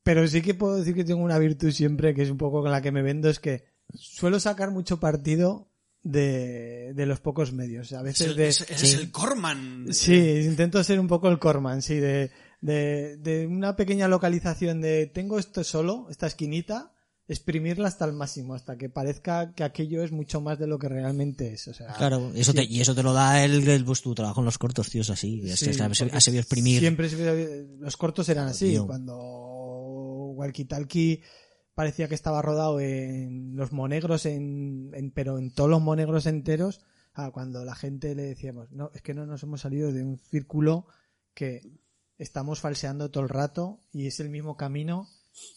[0.02, 2.70] Pero sí que puedo decir que tengo una virtud siempre, que es un poco con
[2.70, 3.64] la que me vendo, es que
[3.94, 5.68] suelo sacar mucho partido
[6.02, 7.92] de, de los pocos medios.
[7.92, 9.86] A Es veces el, de, es- eres el Corman.
[9.92, 10.14] Sí,
[10.44, 12.30] intento ser un poco el Corman, sí, de,
[12.65, 16.93] de, de una pequeña localización de tengo esto solo, esta esquinita,
[17.28, 20.89] exprimirla hasta el máximo, hasta que parezca que aquello es mucho más de lo que
[20.89, 21.69] realmente es.
[21.69, 22.59] O sea, Claro, eso sí.
[22.59, 25.03] te, y eso te lo da el, el pues, tu trabajo en los cortos, tío,
[25.03, 25.41] es así.
[25.45, 26.81] Es Sí, que has, sabido exprimir.
[26.81, 28.70] Siempre se- los cortos eran así.
[28.70, 28.86] Tío.
[28.86, 29.15] Cuando
[30.36, 31.23] Walkie Talkie
[31.74, 36.81] parecía que estaba rodado en los monegros, en, en- pero en todos los monegros enteros,
[37.15, 40.19] ah, cuando la gente le decíamos, no, es que no nos hemos salido de un
[40.19, 40.86] círculo
[41.35, 41.62] que
[42.19, 45.09] estamos falseando todo el rato y es el mismo camino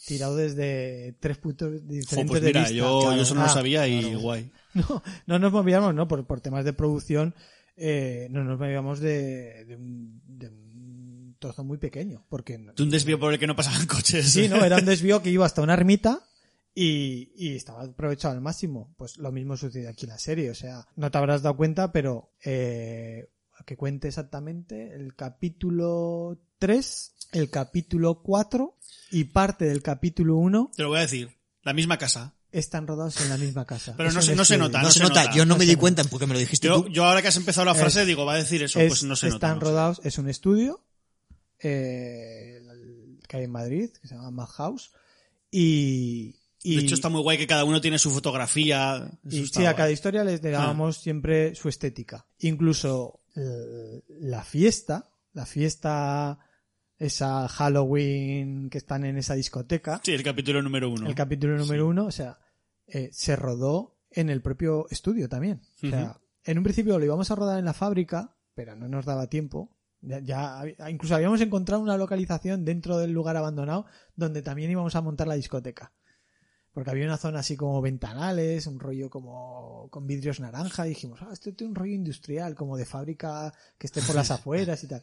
[0.08, 2.74] tirado desde tres puntos diferentes pues de mira, vista.
[2.76, 3.16] yo, Claro.
[3.18, 4.52] yo eso no Ah, lo sabía y guay.
[4.74, 6.08] no, no nos movíamos, ¿no?
[6.08, 7.36] Por, por temas de producción,
[7.76, 12.26] eh, no nos movíamos de, de un, de un trozo muy pequeño.
[12.28, 14.28] Porque De un desvío por el que no pasaban coches.
[14.32, 14.66] Sí, ¿no?
[14.66, 16.24] Era un desvío que iba hasta una ermita
[16.74, 18.96] y, y estaba aprovechado al máximo.
[18.98, 20.50] Pues lo mismo sucede aquí en la serie.
[20.50, 23.30] O sea, no te habrás dado cuenta, pero eh,
[23.66, 28.78] que cuente exactamente el capítulo 3, el capítulo 4
[29.12, 31.30] y parte del capítulo 1 Te lo voy a decir.
[31.64, 32.34] La misma casa.
[32.50, 33.94] están rodados en la misma casa.
[33.98, 35.36] Pero no se- no se nota, No, no se se nota, nota.
[35.36, 35.80] yo no, No me di nota.
[35.82, 36.90] cuenta porque me lo dijiste Yo, tú.
[36.90, 38.80] yo ahora que has empezado la frase Es- digo, va a decir eso.
[38.80, 39.36] Es- pues no se nota.
[39.36, 39.66] están no sé.
[39.72, 40.82] rodados, es un estudio
[41.60, 42.62] eh,
[43.28, 44.92] que hay en Madrid, que se llama Madhouse.
[45.52, 49.10] Y, y, De hecho, está muy guay que cada uno tiene su fotografía.
[49.26, 52.26] Eso y está sí, a cada historia les dábamos siempre su estética.
[52.40, 56.40] Incluso la fiesta, la fiesta,
[56.98, 61.08] esa Halloween que están en esa discoteca, Sí, el capítulo número uno.
[61.08, 62.40] el capítulo número uno, o sea,
[62.88, 65.62] eh, se rodó en el propio estudio también.
[65.84, 69.06] O sea, en un principio lo íbamos a rodar en la fábrica, pero no nos
[69.06, 69.76] daba tiempo.
[70.02, 73.86] Ya, ya incluso habíamos encontrado una localización dentro del lugar abandonado
[74.16, 75.92] donde también íbamos a montar la discoteca.
[76.78, 81.20] Porque había una zona así como ventanales, un rollo como con vidrios naranja, y dijimos,
[81.24, 84.88] ah, esto tiene un rollo industrial, como de fábrica que esté por las afueras y
[84.88, 85.02] tal.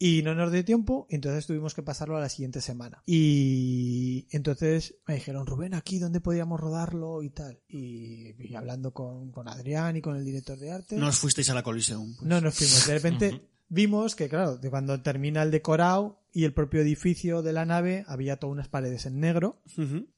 [0.00, 3.04] Y no nos dio tiempo, entonces tuvimos que pasarlo a la siguiente semana.
[3.06, 7.60] Y entonces me dijeron, Rubén, aquí, ¿dónde podíamos rodarlo y tal?
[7.68, 10.96] Y, y hablando con, con Adrián y con el director de arte.
[10.96, 12.16] No os fuisteis a la Coliseum.
[12.16, 12.28] pues.
[12.28, 12.84] No nos fuimos.
[12.88, 17.52] De repente vimos que, claro, de cuando termina el decorado y el propio edificio de
[17.52, 19.60] la nave, había todas unas paredes en negro,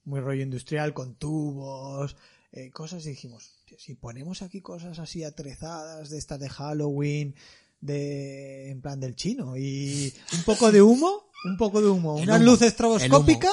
[0.05, 2.17] muy rollo industrial, con tubos,
[2.53, 7.35] eh, cosas, y dijimos, "Tío, si ponemos aquí cosas así atrezadas, de estas de Halloween,
[7.81, 12.25] de en plan del chino, y un poco de humo, un poco de humo, El
[12.25, 13.51] una humo, luz el estroboscópica,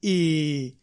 [0.00, 0.78] y,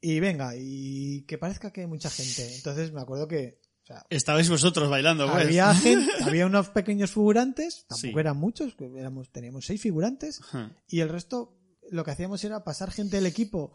[0.00, 2.54] y venga, y que parezca que hay mucha gente.
[2.56, 3.59] Entonces me acuerdo que,
[3.92, 5.44] sea, Estabais vosotros bailando, pues.
[5.46, 8.18] había gente, había unos pequeños figurantes, tampoco Sí.
[8.18, 10.40] eran muchos, éramos, teníamos seis figurantes,
[10.88, 11.56] y el resto
[11.90, 13.72] lo que hacíamos era pasar gente del equipo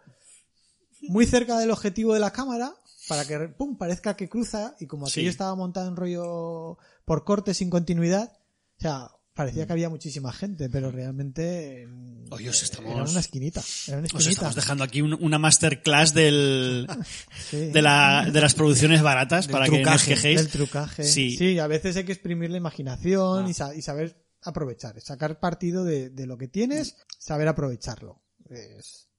[1.09, 2.73] muy cerca del objetivo de la cámara
[3.07, 5.19] para que pum parezca que cruza y como Sí.
[5.19, 8.31] aquello estaba montado en rollo por corte sin continuidad,
[8.77, 13.19] o sea, parecía que había muchísima gente, pero realmente mm, Oye, os estamos- era una
[13.19, 16.87] esquinita, era una Os estamos dejando aquí un- una masterclass del,
[17.51, 17.57] Sí.
[17.67, 20.37] de, la, de las producciones baratas Del para que no os trucaje, quejéis.
[20.41, 21.03] del trucaje.
[21.03, 21.37] Sí.
[21.37, 21.59] Sí.
[21.59, 23.49] a veces hay que exprimir la imaginación Ah.
[23.49, 28.23] y, sa- y saber aprovechar, sacar partido de, de lo que tienes, saber aprovecharlo.
[28.49, 29.09] Es-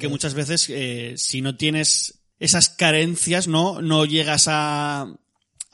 [0.00, 5.06] que muchas veces, eh, si no tienes esas carencias, no, no llegas a,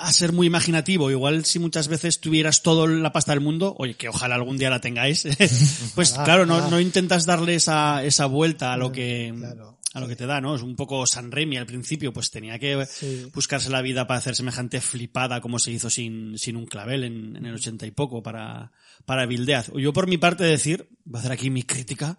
[0.01, 1.11] a ser muy imaginativo.
[1.11, 4.71] Igual si muchas veces tuvieras toda la pasta del mundo, oye, que ojalá algún día
[4.71, 5.25] la tengáis,
[5.95, 6.71] pues Ojalá, claro, no, ojalá.
[6.71, 9.79] no intentas darle esa, esa vuelta a lo que, Claro.
[9.95, 10.55] a lo que te da, ¿no?
[10.57, 13.27] Es un poco San Remi al principio, pues tenía que Sí.
[13.35, 17.37] buscarse la vida para hacer semejante flipada como se hizo sin, sin un clavel en,
[17.37, 18.73] en el ochenta y poco para,
[19.05, 19.71] para Bildeaz.
[19.77, 22.17] Yo por mi parte decir, voy a hacer aquí mi crítica,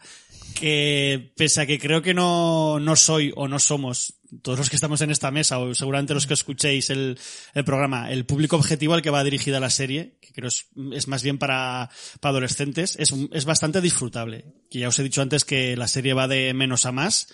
[0.53, 4.75] que pese a que creo que no, no soy o no somos todos los que
[4.77, 7.19] estamos en esta mesa o seguramente los que escuchéis el,
[7.53, 11.07] el programa, el público objetivo al que va dirigida la serie, que creo es, es
[11.07, 11.89] más bien para,
[12.19, 14.45] para adolescentes, es, es bastante disfrutable.
[14.69, 17.27] Que ya os he dicho antes que la serie va de menos a más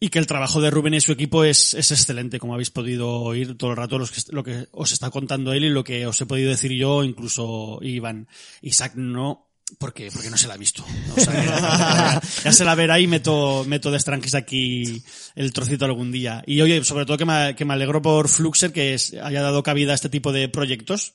[0.00, 3.10] y que el trabajo de Rubén y su equipo es, es excelente, como habéis podido
[3.12, 6.04] oír todo el rato los que- lo que os está contando él y lo que
[6.06, 8.26] os he podido decir yo, incluso Iván.
[8.60, 10.84] Isaac no, porque, porque no se la ha visto.
[11.16, 15.02] O sea, ya, se la verá y meto, meto de estranquis aquí
[15.34, 16.42] el trocito algún día.
[16.46, 19.62] Y oye, sobre todo que me, que me alegro por Fluxer que es- haya dado
[19.62, 21.14] cabida a este tipo de proyectos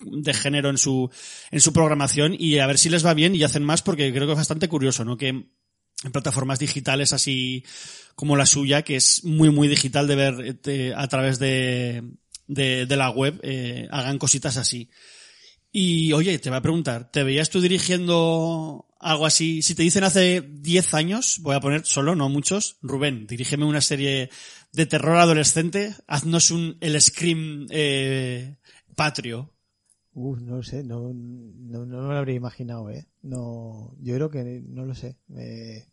[0.00, 1.10] de género en su,
[1.50, 4.26] en su programación y a ver si les va bien y hacen más porque creo
[4.26, 5.16] que es bastante curioso, ¿no?
[5.16, 7.64] Que en plataformas digitales así
[8.14, 12.02] como la suya, que es muy, muy digital de ver eh, a través de,
[12.46, 14.90] de, de la web, eh, hagan cositas así.
[15.78, 19.60] Y oye, te voy a preguntar, ¿te veías tú dirigiendo algo así?
[19.60, 23.82] Si te dicen hace 10 años, voy a poner solo, no muchos, Rubén, dirígeme una
[23.82, 24.30] serie
[24.72, 28.56] de terror adolescente, haznos un, el Scream eh,
[28.94, 29.52] patrio.
[30.14, 33.06] Uh, no lo sé, no, no, no me lo habría imaginado, ¿eh?
[33.20, 35.18] No, yo creo que no lo sé.
[35.36, 35.84] Eh,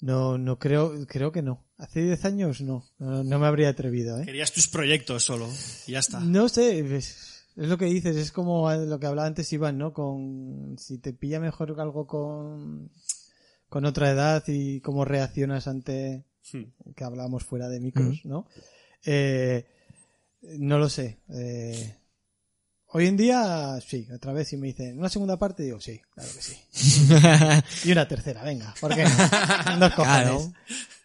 [0.00, 1.66] no, no creo, creo que no.
[1.76, 4.24] Hace 10 años no, no, no me habría atrevido, ¿eh?
[4.24, 5.50] Querías tus proyectos solo,
[5.86, 6.18] y ya está.
[6.20, 9.92] No sé, es, es lo que dices, es como lo que hablaba antes Iván, ¿no?
[9.92, 12.90] Con, si te pilla mejor algo con,
[13.68, 16.92] con otra edad y cómo reaccionas ante Hmm.
[16.96, 18.46] que hablábamos fuera de micros, ¿no?
[19.04, 19.64] Eh,
[20.42, 21.20] no lo sé.
[21.28, 21.96] Eh,
[22.88, 26.30] hoy en día, sí, otra vez si me dicen una segunda parte, digo sí, claro
[26.34, 26.58] que sí.
[27.88, 29.10] y una tercera, venga, ¿por qué no?
[29.78, 30.24] Dos cojones.
[30.24, 30.52] Claro.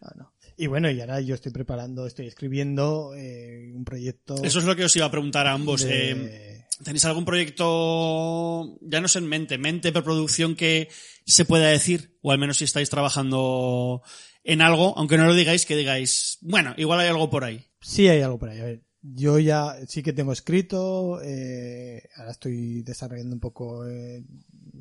[0.01, 0.26] No, no.
[0.57, 4.35] Y bueno, y ahora yo estoy preparando, estoy escribiendo eh, un proyecto.
[4.43, 5.83] Eso es lo que os iba a preguntar a ambos.
[5.83, 6.53] de- Eh,
[6.83, 10.89] ¿Tenéis algún proyecto, ya no sé en mente, mente, preproducción que
[11.25, 12.17] se pueda decir?
[12.21, 14.01] O al menos si estáis trabajando
[14.43, 17.65] en algo, aunque no lo digáis, que digáis, bueno, igual hay algo por ahí.
[17.81, 18.59] Sí hay algo por ahí.
[18.59, 24.23] A ver, yo ya sí que tengo escrito, eh, ahora estoy desarrollando un poco eh,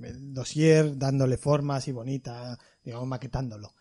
[0.03, 3.73] el dossier, dándole forma así bonita, digamos, maquetándolo.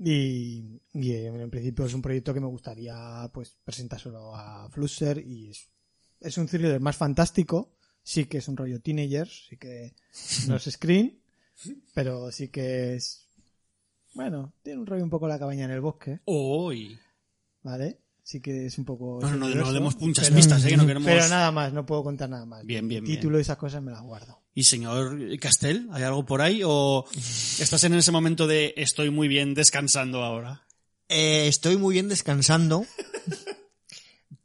[0.00, 5.18] Y, y, eh, en principio es un proyecto que me gustaría pues presentárselo a Flusser
[5.18, 5.68] y es,
[6.20, 9.94] es un thriller más fantástico, sí que es un rollo teenagers, sí que
[10.46, 11.20] no es screen,
[11.94, 13.28] pero sí que es
[14.14, 16.20] bueno, tiene un rollo un poco la cabaña en el bosque.
[16.24, 16.98] Hoy.
[17.62, 18.00] ¿Vale?
[18.22, 19.18] Sí que es un poco...
[19.22, 20.68] No, no, no, no demos muchas pero- pistas, ¿eh?
[20.70, 21.06] que no queremos...
[21.06, 22.64] Pero nada más, no puedo contar nada más.
[22.64, 23.16] Bien, bien, El bien.
[23.20, 24.42] título y esas cosas me las guardo.
[24.58, 26.62] ¿Y señor Castel, hay algo por ahí?
[26.64, 27.04] ¿O
[27.60, 30.66] estás en ese momento de estoy muy bien descansando ahora?
[31.08, 32.84] Eh, estoy muy bien descansando.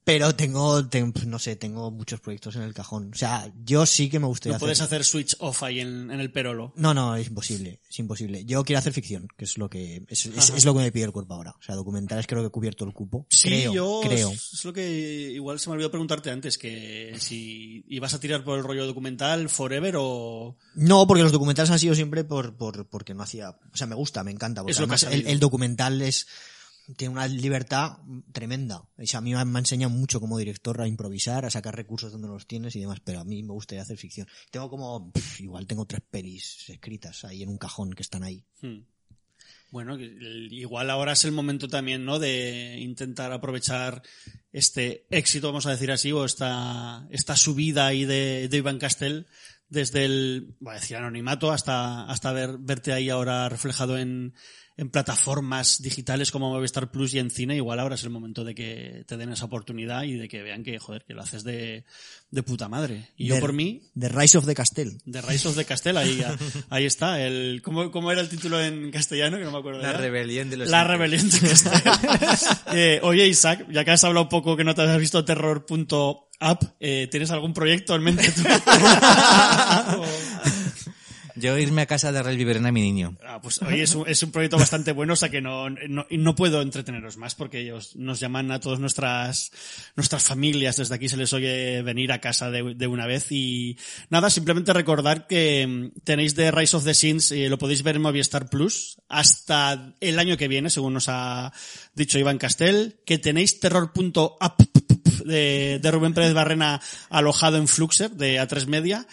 [0.06, 3.12] Pero tengo, ten- no sé, tengo muchos proyectos en el cajón.
[3.14, 5.06] O sea, yo sí que me gustaría ¿No puedes hacer...
[5.06, 6.74] switch off ahí en, en el perolo?
[6.76, 8.44] No, no, es imposible, es imposible.
[8.44, 10.58] Yo quiero hacer ficción, que es lo que es, es- Ajá.
[10.58, 11.52] es lo que me pide el cuerpo ahora.
[11.58, 13.26] O sea, documentales creo que he cubierto el cupo.
[13.30, 14.30] Sí, creo, yo creo.
[14.32, 18.58] es lo que igual se me olvidó preguntarte antes, que si ibas a tirar por
[18.58, 20.58] el rollo documental forever o...
[20.76, 23.96] No, porque los documentales han sido siempre por, por porque no hacía, o sea, me
[23.96, 26.28] gusta, me encanta, porque Es lo que además el documental es
[26.98, 27.98] tiene una libertad
[28.32, 28.80] tremenda.
[28.80, 32.28] O a mí me, ha enseñado mucho como director a improvisar, a sacar recursos donde
[32.28, 34.28] los tienes y demás, pero a mí me gustaría hacer ficción.
[34.52, 38.44] Tengo como, pf, igual tengo tres pelis escritas ahí en un cajón que están ahí.
[38.62, 38.82] Hmm.
[39.72, 42.20] Bueno, igual ahora es el momento también, ¿no?
[42.20, 44.04] De intentar aprovechar
[44.52, 49.26] este éxito, vamos a decir así, o esta, esta subida ahí de, de Iván Castel
[49.70, 54.36] desde el, voy a decir anonimato, hasta, hasta ver, verte ahí ahora reflejado en,
[54.76, 58.56] en plataformas digitales como Movistar Plus y en cine, igual ahora es el momento de
[58.56, 61.84] que te den esa oportunidad y de que vean que, joder, que lo haces de,
[62.32, 63.10] de puta madre.
[63.16, 64.98] Y yo por mí, The Rise of the Castle.
[65.10, 66.24] The Rise of the Castle, ahí,
[66.70, 67.22] ahí está.
[67.22, 69.38] El, ¿cómo, ¿Cómo era el título en castellano?
[69.38, 69.82] Que no me acuerdo.
[69.82, 69.98] La ya.
[69.98, 70.92] rebelión de los La Incas.
[70.92, 71.72] rebelión de Castel.
[72.76, 76.64] Eh, oye, Isaac, ya que has hablado un poco que no te has visto terror.app,
[76.80, 78.42] eh, ¿tienes algún proyecto en mente tú?
[81.36, 83.18] Yo irme a casa de darle el biberón a mi niño.
[83.26, 86.62] Ah, pues oye, es un, proyecto bastante bueno, o sea que no, no, no puedo
[86.62, 89.52] entreteneros más porque ellos nos llaman a todas nuestras,
[89.96, 93.32] nuestras familias, desde aquí se les oye venir a casa de, de una vez.
[93.32, 93.78] Y
[94.10, 97.96] nada, simplemente recordar que mm, tenéis de Rise of the Sins, eh, lo podéis ver
[97.96, 101.52] en Movistar Plus hasta el año que viene, según nos ha
[101.96, 104.62] dicho Iván Castel, que tenéis terror.app
[105.26, 109.08] de, de Rubén Pérez Barrena alojado en Fluxer de A3 Media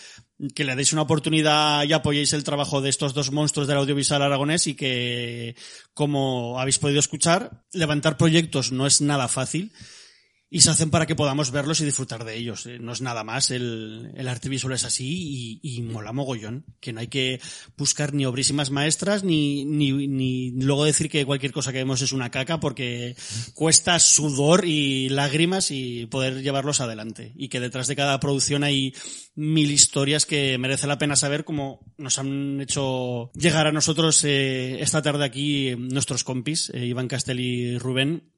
[0.55, 4.23] que le deis una oportunidad y apoyéis el trabajo de estos dos monstruos del audiovisual
[4.23, 5.55] aragonés y que,
[5.93, 9.73] como habéis podido escuchar, levantar proyectos no es nada fácil
[10.53, 12.67] y se hacen para que podamos verlos y disfrutar de ellos.
[12.67, 16.65] Eh, No es nada más, el, el arte visual es así y, y mola mogollón,
[16.81, 17.41] que no hay que
[17.77, 22.11] buscar ni obrísimas maestras ni, ni, ni luego decir que cualquier cosa que vemos es
[22.11, 23.15] una caca porque
[23.55, 27.33] cuesta sudor y lágrimas y poder llevarlos adelante.
[27.37, 28.93] Y que detrás de cada producción hay
[29.37, 34.81] mil historias que merece la pena saber como nos han hecho llegar a nosotros eh,
[34.81, 38.30] esta tarde aquí nuestros compis, eh, Iván Castel y Rubén,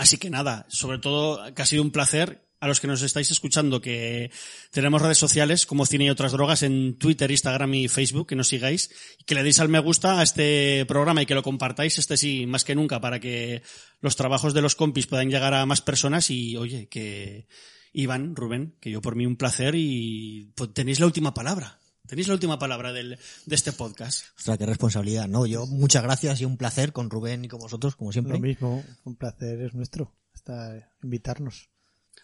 [0.00, 3.30] Así que nada, sobre todo que ha sido un placer a los que nos estáis
[3.30, 4.30] escuchando que
[4.70, 8.48] tenemos redes sociales como Cine y otras drogas en Twitter, Instagram y Facebook, que nos
[8.48, 11.98] sigáis y que le deis al me gusta a este programa y que lo compartáis,
[11.98, 13.60] este sí, más que nunca, para que
[14.00, 17.46] los trabajos de los compis puedan llegar a más personas y oye, que
[17.92, 21.79] Iván, Rubén, que yo por mí un placer y pues, tenéis la última palabra.
[22.10, 24.24] Tenéis la última palabra del, de este podcast.
[24.36, 25.28] Ostras, qué responsabilidad.
[25.28, 28.34] No, yo muchas gracias y un placer con Rubén y con vosotros, como siempre.
[28.34, 31.70] Lo mismo, un placer es nuestro hasta invitarnos.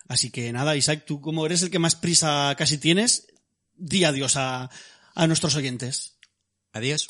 [0.09, 3.29] Así que nada, Isaac, tú como eres el que más prisa casi tienes,
[3.77, 4.71] di adiós a,
[5.15, 6.19] a nuestros oyentes.
[6.73, 7.07] Adiós.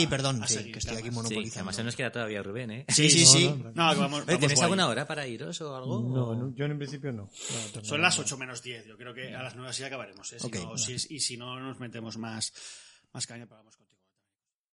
[0.00, 1.10] Sí, perdón, a sí, seguir, que estoy aquí más.
[1.12, 1.58] Sí, monopolizando.
[1.60, 2.84] además se nos queda todavía Rubén, ¿eh?
[2.88, 3.46] Sí, sí, sí.
[3.48, 6.00] No, que vamos, Oye, vamos ¿Tenéis alguna hora para iros o algo?
[6.00, 7.22] No, ¿O- no, yo en principio no.
[7.22, 8.86] No, tengo Son las 8 menos 10.
[8.86, 10.32] Yo creo que a las 9 sí acabaremos.
[10.32, 10.38] ¿eh?
[10.40, 10.56] Si Ok.
[10.56, 12.52] no- si es- y si no nos metemos más,
[13.12, 13.65] más caña, pagamos con.